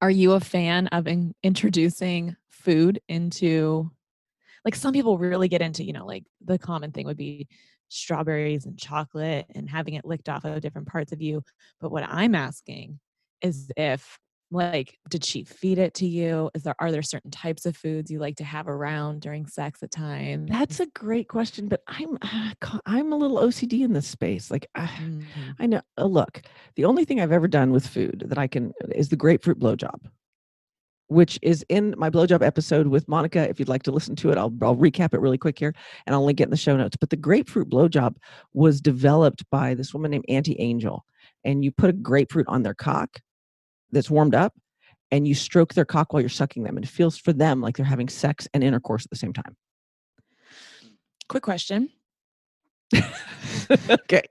are 0.00 0.10
you 0.10 0.32
a 0.32 0.40
fan 0.40 0.88
of 0.88 1.06
in- 1.06 1.34
introducing 1.42 2.36
food 2.50 3.00
into 3.08 3.90
like 4.64 4.74
some 4.74 4.92
people 4.92 5.16
really 5.16 5.48
get 5.48 5.62
into, 5.62 5.84
you 5.84 5.92
know, 5.92 6.06
like 6.06 6.24
the 6.44 6.58
common 6.58 6.90
thing 6.90 7.06
would 7.06 7.16
be 7.16 7.46
strawberries 7.88 8.66
and 8.66 8.76
chocolate 8.78 9.46
and 9.54 9.70
having 9.70 9.94
it 9.94 10.04
licked 10.04 10.28
off 10.28 10.44
of 10.44 10.60
different 10.60 10.88
parts 10.88 11.12
of 11.12 11.22
you. 11.22 11.42
But 11.80 11.92
what 11.92 12.02
I'm 12.02 12.34
asking 12.34 12.98
is 13.40 13.70
if 13.76 14.18
like 14.50 14.98
did 15.08 15.24
she 15.24 15.44
feed 15.44 15.78
it 15.78 15.94
to 15.94 16.06
you? 16.06 16.50
Is 16.54 16.62
there 16.62 16.76
are 16.78 16.92
there 16.92 17.02
certain 17.02 17.30
types 17.30 17.66
of 17.66 17.76
foods 17.76 18.10
you 18.10 18.18
like 18.20 18.36
to 18.36 18.44
have 18.44 18.68
around 18.68 19.20
during 19.22 19.46
sex 19.46 19.82
at 19.82 19.90
times? 19.90 20.50
that's 20.50 20.78
a 20.80 20.86
great 20.88 21.28
question 21.28 21.66
but 21.68 21.82
i'm 21.88 22.16
uh, 22.22 22.52
i'm 22.86 23.12
a 23.12 23.16
little 23.16 23.38
ocd 23.38 23.72
in 23.82 23.92
this 23.92 24.06
space 24.06 24.50
like 24.50 24.66
I, 24.74 24.86
Mhm. 24.86 25.24
I 25.58 25.66
know. 25.66 25.80
Uh, 25.98 26.04
look, 26.06 26.42
the 26.76 26.84
only 26.84 27.04
thing 27.04 27.20
I've 27.20 27.32
ever 27.32 27.48
done 27.48 27.72
with 27.72 27.86
food 27.86 28.24
that 28.26 28.38
I 28.38 28.46
can 28.46 28.72
is 28.94 29.08
the 29.08 29.16
grapefruit 29.16 29.58
blowjob, 29.58 30.08
which 31.08 31.38
is 31.42 31.64
in 31.68 31.94
my 31.96 32.10
blowjob 32.10 32.42
episode 32.42 32.88
with 32.88 33.06
Monica. 33.08 33.48
If 33.48 33.58
you'd 33.60 33.68
like 33.68 33.84
to 33.84 33.92
listen 33.92 34.16
to 34.16 34.30
it, 34.30 34.38
I'll 34.38 34.52
I'll 34.62 34.76
recap 34.76 35.14
it 35.14 35.20
really 35.20 35.38
quick 35.38 35.58
here, 35.58 35.74
and 36.06 36.14
I'll 36.14 36.24
link 36.24 36.40
it 36.40 36.44
in 36.44 36.50
the 36.50 36.56
show 36.56 36.76
notes. 36.76 36.96
But 36.98 37.10
the 37.10 37.16
grapefruit 37.16 37.68
blowjob 37.70 38.16
was 38.54 38.80
developed 38.80 39.44
by 39.50 39.74
this 39.74 39.94
woman 39.94 40.10
named 40.10 40.24
Auntie 40.28 40.56
Angel, 40.58 41.04
and 41.44 41.64
you 41.64 41.70
put 41.70 41.90
a 41.90 41.94
grapefruit 41.94 42.46
on 42.48 42.62
their 42.62 42.74
cock 42.74 43.20
that's 43.92 44.10
warmed 44.10 44.34
up, 44.34 44.54
and 45.10 45.26
you 45.26 45.34
stroke 45.34 45.74
their 45.74 45.84
cock 45.84 46.12
while 46.12 46.20
you're 46.20 46.28
sucking 46.28 46.64
them, 46.64 46.76
and 46.76 46.84
it 46.84 46.88
feels 46.88 47.16
for 47.16 47.32
them 47.32 47.60
like 47.60 47.76
they're 47.76 47.86
having 47.86 48.08
sex 48.08 48.48
and 48.54 48.62
intercourse 48.64 49.04
at 49.04 49.10
the 49.10 49.16
same 49.16 49.32
time. 49.32 49.56
Quick 51.28 51.42
question. 51.42 51.90
okay. 53.90 54.22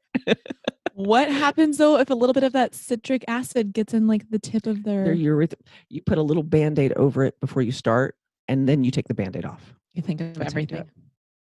What 0.94 1.30
happens 1.30 1.78
though 1.78 1.98
if 2.00 2.10
a 2.10 2.14
little 2.14 2.34
bit 2.34 2.44
of 2.44 2.54
that 2.54 2.74
citric 2.74 3.26
acid 3.28 3.74
gets 3.74 3.94
in 3.94 4.08
like 4.08 4.30
the 4.30 4.40
tip 4.40 4.66
of 4.66 4.84
their? 4.84 5.04
Their 5.04 5.16
ureth- 5.16 5.56
you 5.90 6.02
put 6.02 6.18
a 6.18 6.22
little 6.22 6.44
band-aid 6.44 6.94
over 6.94 7.26
it 7.26 7.38
before 7.42 7.62
you 7.62 7.74
start, 7.74 8.16
and 8.48 8.68
then 8.70 8.84
you 8.84 8.92
take 8.92 9.08
the 9.10 9.14
band-aid 9.14 9.44
off. 9.46 9.74
you 9.94 10.02
think 10.02 10.22
of 10.22 10.36
That's 10.36 10.54
how 10.54 10.60
everything. 10.60 10.90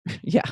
yeah 0.22 0.42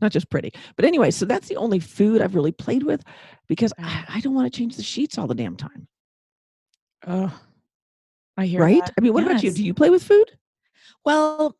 not 0.00 0.12
just 0.12 0.30
pretty 0.30 0.52
but 0.76 0.84
anyway 0.84 1.10
so 1.10 1.24
that's 1.24 1.48
the 1.48 1.56
only 1.56 1.80
food 1.80 2.22
i've 2.22 2.34
really 2.34 2.52
played 2.52 2.84
with 2.84 3.02
because 3.48 3.72
I, 3.78 4.04
I 4.08 4.20
don't 4.20 4.34
want 4.34 4.52
to 4.52 4.56
change 4.56 4.76
the 4.76 4.82
sheets 4.82 5.18
all 5.18 5.26
the 5.26 5.34
damn 5.34 5.56
time 5.56 5.88
Oh, 7.06 7.38
I 8.36 8.46
hear 8.46 8.66
right 8.66 8.80
that. 8.84 8.94
i 8.98 9.00
mean 9.00 9.12
what 9.12 9.22
about 9.24 9.42
you 9.42 9.50
do 9.50 9.64
you 9.64 9.74
play 9.74 9.90
with 9.90 10.02
food 10.02 10.38
Well, 11.04 11.56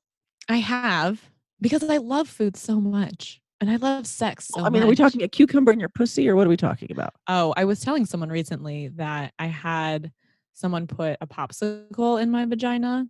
I 0.48 0.56
have 0.58 1.30
because 1.60 1.84
I 1.88 1.98
love 1.98 2.28
food 2.28 2.56
so 2.56 2.80
much, 2.80 3.40
and 3.60 3.70
I 3.70 3.76
love 3.76 4.06
sex 4.06 4.46
so 4.46 4.64
i 4.64 4.70
mean 4.70 4.82
are 4.82 4.86
we 4.86 4.94
much. 4.94 4.96
talking 4.96 5.22
a 5.22 5.28
cucumber 5.28 5.72
in 5.72 5.80
your 5.80 5.88
pussy 5.88 6.28
or 6.28 6.36
what 6.36 6.46
are 6.46 6.50
we 6.50 6.56
talking 6.56 6.90
about 6.90 7.14
Oh, 7.26 7.54
I 7.56 7.64
was 7.64 7.80
telling 7.80 8.04
someone 8.06 8.28
recently 8.28 8.88
that 8.88 9.32
I 9.38 9.46
had 9.46 10.12
someone 10.52 10.86
put 10.86 11.16
a 11.20 11.26
popsicle 11.26 12.20
in 12.22 12.30
my 12.30 12.44
vagina. 12.44 13.06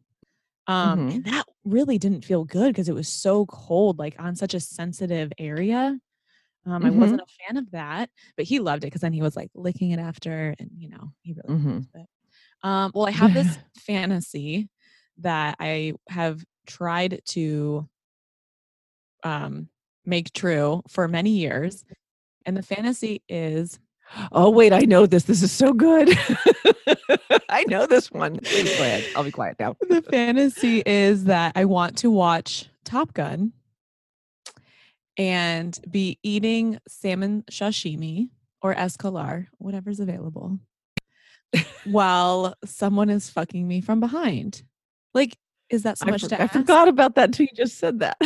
Um, 0.68 1.00
Mhm. 1.00 1.10
and 1.10 1.24
that 1.26 1.46
really 1.64 1.98
didn't 1.98 2.24
feel 2.24 2.44
good 2.44 2.68
because 2.72 2.88
it 2.88 2.94
was 2.94 3.08
so 3.08 3.46
cold, 3.46 3.98
like 3.98 4.16
on 4.20 4.36
such 4.36 4.54
a 4.54 4.60
sensitive 4.60 5.32
area. 5.38 5.98
Um, 6.66 6.84
I 6.84 6.90
wasn't 6.90 7.22
a 7.22 7.26
fan 7.46 7.56
of 7.58 7.70
that, 7.72 8.10
but 8.36 8.46
he 8.46 8.60
loved 8.60 8.84
it 8.84 8.88
because 8.88 9.02
then 9.02 9.12
he 9.14 9.22
was 9.22 9.36
like 9.36 9.50
licking 9.54 9.92
it 9.92 10.00
after, 10.00 10.54
and 10.58 10.70
you 10.78 10.88
know, 10.90 11.12
he 11.22 11.32
really 11.34 11.44
Mhm. 11.48 11.88
loved 11.94 12.04
it. 12.04 12.08
Um, 12.64 12.90
well, 12.94 13.06
I 13.06 13.12
have 13.12 13.34
this 13.34 13.58
fantasy 13.78 14.68
that 15.18 15.56
I 15.60 15.92
have 16.08 16.42
tried 16.66 17.20
to 17.26 17.86
um 19.22 19.68
make 20.04 20.32
true 20.32 20.82
for 20.88 21.06
many 21.06 21.30
years. 21.30 21.84
And 22.46 22.56
the 22.56 22.62
fantasy 22.62 23.22
is 23.28 23.78
oh 24.32 24.50
wait 24.50 24.70
i 24.72 24.80
know 24.80 25.06
this 25.06 25.24
this 25.24 25.42
is 25.42 25.52
so 25.52 25.72
good. 25.72 26.08
I 27.48 27.64
know 27.68 27.86
this 27.86 28.10
one. 28.10 28.38
Please 28.38 28.76
go 28.76 28.82
ahead. 28.82 29.04
I'll 29.14 29.24
be 29.24 29.30
quiet 29.30 29.56
now. 29.60 29.76
The 29.80 30.02
fantasy 30.02 30.82
is 30.84 31.24
that 31.24 31.52
I 31.54 31.66
want 31.66 31.98
to 31.98 32.10
watch 32.10 32.68
Top 32.84 33.14
Gun 33.14 33.52
and 35.16 35.78
be 35.88 36.18
eating 36.22 36.78
salmon 36.88 37.44
sashimi 37.50 38.30
or 38.60 38.74
escolar, 38.74 39.46
whatever's 39.58 40.00
available, 40.00 40.58
while 41.84 42.54
someone 42.64 43.10
is 43.10 43.30
fucking 43.30 43.66
me 43.66 43.80
from 43.80 44.00
behind. 44.00 44.62
Like, 45.12 45.36
is 45.70 45.84
that 45.84 45.98
so 45.98 46.06
I, 46.06 46.10
much 46.10 46.22
for- 46.22 46.28
to 46.28 46.40
ask? 46.40 46.54
I 46.54 46.58
forgot 46.60 46.88
about 46.88 47.14
that 47.16 47.26
until 47.30 47.46
you 47.46 47.56
just 47.56 47.78
said 47.78 48.00
that. 48.00 48.16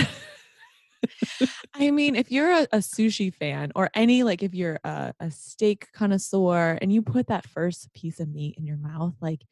I 1.74 1.90
mean, 1.92 2.16
if 2.16 2.30
you're 2.32 2.50
a, 2.50 2.62
a 2.72 2.78
sushi 2.78 3.32
fan 3.32 3.70
or 3.76 3.88
any 3.94 4.24
like 4.24 4.42
if 4.42 4.54
you're 4.54 4.80
a, 4.82 5.14
a 5.20 5.30
steak 5.30 5.86
connoisseur 5.92 6.76
and 6.82 6.92
you 6.92 7.02
put 7.02 7.28
that 7.28 7.46
first 7.46 7.92
piece 7.94 8.18
of 8.18 8.28
meat 8.28 8.56
in 8.58 8.66
your 8.66 8.78
mouth, 8.78 9.14
like, 9.20 9.42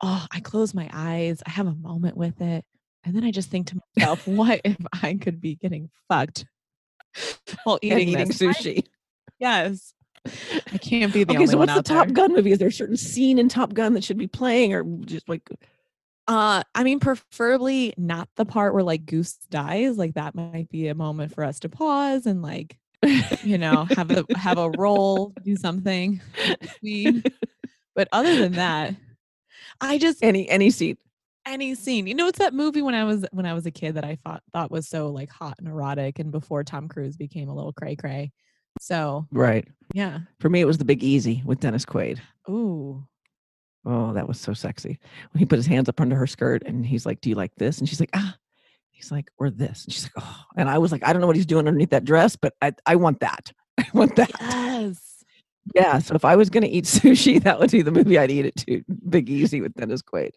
oh, 0.00 0.26
I 0.32 0.40
close 0.40 0.72
my 0.74 0.88
eyes, 0.92 1.42
I 1.46 1.50
have 1.50 1.66
a 1.66 1.74
moment 1.74 2.16
with 2.16 2.40
it, 2.40 2.64
and 3.04 3.14
then 3.14 3.24
I 3.24 3.30
just 3.30 3.50
think 3.50 3.68
to 3.68 3.80
myself, 3.96 4.26
what 4.26 4.60
if 4.64 4.76
I 5.02 5.14
could 5.14 5.40
be 5.40 5.56
getting 5.56 5.90
fucked 6.08 6.46
while 7.64 7.78
eating, 7.82 8.08
eating 8.08 8.28
this? 8.28 8.40
I- 8.40 8.46
sushi. 8.46 8.86
yes, 9.38 9.92
I 10.26 10.78
can't 10.78 11.12
be 11.12 11.24
the 11.24 11.32
okay, 11.32 11.38
only 11.40 11.52
so 11.52 11.58
one 11.58 11.68
what's 11.68 11.74
the 11.74 11.82
Top 11.82 12.06
there. 12.06 12.14
Gun 12.14 12.32
movie? 12.34 12.52
Is 12.52 12.58
there 12.58 12.68
a 12.68 12.72
certain 12.72 12.96
scene 12.96 13.38
in 13.38 13.48
Top 13.48 13.74
Gun 13.74 13.94
that 13.94 14.04
should 14.04 14.18
be 14.18 14.28
playing, 14.28 14.72
or 14.72 14.84
just 15.04 15.28
like 15.28 15.48
Uh, 16.28 16.62
I 16.74 16.84
mean, 16.84 17.00
preferably 17.00 17.94
not 17.96 18.28
the 18.36 18.44
part 18.44 18.74
where 18.74 18.84
like 18.84 19.06
Goose 19.06 19.34
dies. 19.50 19.98
Like 19.98 20.14
that 20.14 20.34
might 20.34 20.68
be 20.70 20.88
a 20.88 20.94
moment 20.94 21.34
for 21.34 21.42
us 21.42 21.58
to 21.60 21.68
pause 21.68 22.26
and 22.26 22.42
like, 22.42 22.78
you 23.42 23.58
know, 23.58 23.86
have 23.96 24.10
a 24.12 24.24
have 24.36 24.58
a 24.58 24.70
roll, 24.70 25.34
do 25.44 25.56
something. 25.56 26.20
But 27.94 28.08
other 28.12 28.36
than 28.36 28.52
that, 28.52 28.94
I 29.80 29.98
just 29.98 30.22
any 30.22 30.48
any 30.48 30.70
scene? 30.70 30.96
any 31.44 31.74
scene. 31.74 32.06
You 32.06 32.14
know, 32.14 32.28
it's 32.28 32.38
that 32.38 32.54
movie 32.54 32.82
when 32.82 32.94
I 32.94 33.02
was 33.02 33.26
when 33.32 33.46
I 33.46 33.52
was 33.52 33.66
a 33.66 33.72
kid 33.72 33.96
that 33.96 34.04
I 34.04 34.14
thought 34.14 34.44
thought 34.52 34.70
was 34.70 34.88
so 34.88 35.10
like 35.10 35.28
hot 35.28 35.56
and 35.58 35.66
erotic, 35.66 36.20
and 36.20 36.30
before 36.30 36.62
Tom 36.62 36.86
Cruise 36.88 37.16
became 37.16 37.48
a 37.48 37.54
little 37.54 37.72
cray 37.72 37.96
cray. 37.96 38.30
So 38.82 39.28
Right. 39.30 39.66
yeah. 39.94 40.18
For 40.40 40.48
me, 40.50 40.60
it 40.60 40.64
was 40.66 40.78
The 40.78 40.84
Big 40.84 41.04
Easy 41.04 41.40
with 41.46 41.60
Dennis 41.60 41.84
Quaid. 41.84 42.18
Ooh. 42.50 43.06
Oh, 43.84 44.12
that 44.12 44.26
was 44.26 44.40
so 44.40 44.52
sexy. 44.54 44.98
When 45.30 45.38
he 45.38 45.44
put 45.46 45.58
his 45.58 45.66
hands 45.66 45.88
up 45.88 46.00
under 46.00 46.16
her 46.16 46.26
skirt 46.26 46.64
and 46.66 46.84
he's 46.84 47.06
like, 47.06 47.20
Do 47.20 47.28
you 47.30 47.36
like 47.36 47.54
this? 47.56 47.78
And 47.78 47.88
she's 47.88 48.00
like, 48.00 48.10
Ah. 48.14 48.36
He's 48.90 49.12
like, 49.12 49.30
Or 49.38 49.50
this. 49.50 49.84
And 49.84 49.92
she's 49.94 50.04
like, 50.04 50.24
Oh. 50.24 50.36
And 50.56 50.68
I 50.68 50.78
was 50.78 50.90
like, 50.90 51.04
I 51.06 51.12
don't 51.12 51.20
know 51.20 51.28
what 51.28 51.36
he's 51.36 51.46
doing 51.46 51.68
underneath 51.68 51.90
that 51.90 52.04
dress, 52.04 52.34
but 52.34 52.54
I, 52.60 52.72
I 52.84 52.96
want 52.96 53.20
that. 53.20 53.52
I 53.78 53.86
want 53.94 54.16
that. 54.16 54.30
Yes. 54.40 55.11
Yeah. 55.74 55.98
So 56.00 56.14
if 56.14 56.24
I 56.24 56.34
was 56.36 56.50
going 56.50 56.64
to 56.64 56.68
eat 56.68 56.84
sushi, 56.86 57.42
that 57.42 57.58
would 57.58 57.70
be 57.70 57.82
the 57.82 57.92
movie 57.92 58.18
I'd 58.18 58.30
eat 58.30 58.46
it 58.46 58.56
to. 58.66 58.82
Big 59.08 59.30
Easy 59.30 59.60
with 59.60 59.74
Dennis 59.74 60.02
Quaid. 60.02 60.30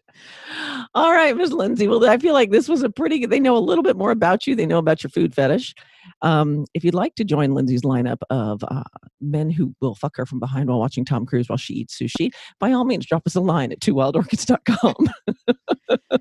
All 0.94 1.12
right, 1.12 1.36
Ms. 1.36 1.52
Lindsay. 1.52 1.88
Well, 1.88 2.08
I 2.08 2.18
feel 2.18 2.34
like 2.34 2.50
this 2.50 2.68
was 2.68 2.82
a 2.82 2.90
pretty 2.90 3.18
good, 3.18 3.30
they 3.30 3.40
know 3.40 3.56
a 3.56 3.58
little 3.58 3.82
bit 3.82 3.96
more 3.96 4.10
about 4.10 4.46
you. 4.46 4.54
They 4.54 4.66
know 4.66 4.78
about 4.78 5.02
your 5.02 5.10
food 5.10 5.34
fetish. 5.34 5.74
Um, 6.22 6.64
if 6.74 6.84
you'd 6.84 6.94
like 6.94 7.16
to 7.16 7.24
join 7.24 7.54
Lindsay's 7.54 7.82
lineup 7.82 8.18
of 8.30 8.62
uh, 8.68 8.84
men 9.20 9.50
who 9.50 9.74
will 9.80 9.96
fuck 9.96 10.16
her 10.16 10.26
from 10.26 10.38
behind 10.38 10.68
while 10.68 10.78
watching 10.78 11.04
Tom 11.04 11.26
Cruise 11.26 11.48
while 11.48 11.58
she 11.58 11.74
eats 11.74 11.98
sushi, 11.98 12.30
by 12.60 12.72
all 12.72 12.84
means, 12.84 13.06
drop 13.06 13.26
us 13.26 13.34
a 13.34 13.40
line 13.40 13.72
at 13.72 13.80
twowildorchids.com. 13.80 14.94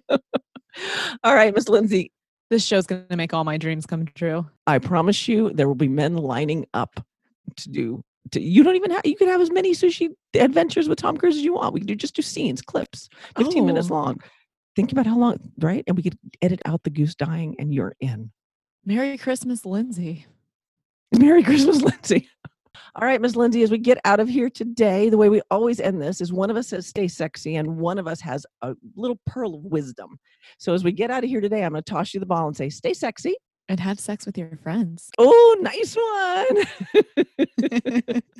all 1.23 1.35
right, 1.35 1.53
Miss 1.53 1.69
Lindsay, 1.69 2.11
This 2.49 2.65
show's 2.65 2.87
gonna 2.87 3.05
make 3.15 3.33
all 3.33 3.43
my 3.43 3.57
dreams 3.57 3.85
come 3.85 4.07
true. 4.15 4.47
I 4.65 4.79
promise 4.79 5.27
you 5.27 5.51
there 5.51 5.67
will 5.67 5.75
be 5.75 5.87
men 5.87 6.17
lining 6.17 6.65
up 6.73 6.99
to 7.57 7.69
do 7.69 8.03
to, 8.31 8.41
you 8.41 8.63
don't 8.63 8.75
even 8.75 8.91
have 8.91 9.01
you 9.05 9.15
can 9.15 9.27
have 9.27 9.41
as 9.41 9.51
many 9.51 9.71
sushi 9.73 10.09
adventures 10.33 10.87
with 10.89 10.97
Tom 10.97 11.17
Cruise 11.17 11.35
as 11.37 11.43
you 11.43 11.53
want. 11.53 11.73
We 11.73 11.79
could 11.79 11.87
do 11.87 11.95
just 11.95 12.15
do 12.15 12.21
scenes, 12.21 12.61
clips, 12.61 13.09
15 13.37 13.65
minutes 13.65 13.89
Oh. 13.91 13.95
long. 13.95 14.21
Think 14.75 14.91
about 14.91 15.05
how 15.05 15.17
long, 15.17 15.37
right? 15.59 15.83
And 15.87 15.95
we 15.95 16.03
could 16.03 16.17
edit 16.41 16.61
out 16.65 16.83
the 16.83 16.89
goose 16.89 17.15
dying 17.15 17.55
and 17.59 17.73
you're 17.73 17.95
in. 18.01 18.31
Merry 18.85 19.17
Christmas, 19.17 19.65
Lindsay. 19.65 20.25
Merry 21.17 21.43
Christmas, 21.43 21.81
Lindsay. 21.81 22.27
All 22.97 23.05
right, 23.07 23.21
Miss 23.21 23.35
Lindsay, 23.35 23.61
as 23.63 23.71
we 23.71 23.77
get 23.77 23.97
out 24.05 24.19
of 24.19 24.27
here 24.27 24.49
today, 24.49 25.09
the 25.09 25.17
way 25.17 25.29
we 25.29 25.41
always 25.51 25.79
end 25.79 26.01
this 26.01 26.19
is 26.21 26.31
one 26.33 26.49
of 26.49 26.57
us 26.57 26.67
says 26.69 26.87
stay 26.87 27.07
sexy 27.07 27.55
and 27.55 27.77
one 27.77 27.97
of 27.97 28.07
us 28.07 28.21
has 28.21 28.45
a 28.61 28.73
little 28.95 29.19
pearl 29.25 29.55
of 29.55 29.63
wisdom. 29.63 30.17
So 30.59 30.73
as 30.73 30.83
we 30.83 30.91
get 30.91 31.09
out 31.11 31.23
of 31.23 31.29
here 31.29 31.41
today, 31.41 31.63
I'm 31.63 31.71
going 31.71 31.83
to 31.83 31.89
toss 31.91 32.13
you 32.13 32.19
the 32.19 32.25
ball 32.25 32.47
and 32.47 32.55
say 32.55 32.69
stay 32.69 32.93
sexy 32.93 33.35
and 33.67 33.79
have 33.79 33.99
sex 33.99 34.25
with 34.25 34.37
your 34.37 34.57
friends. 34.61 35.09
Oh, 35.17 35.57
nice 35.61 35.95
one. 35.95 36.65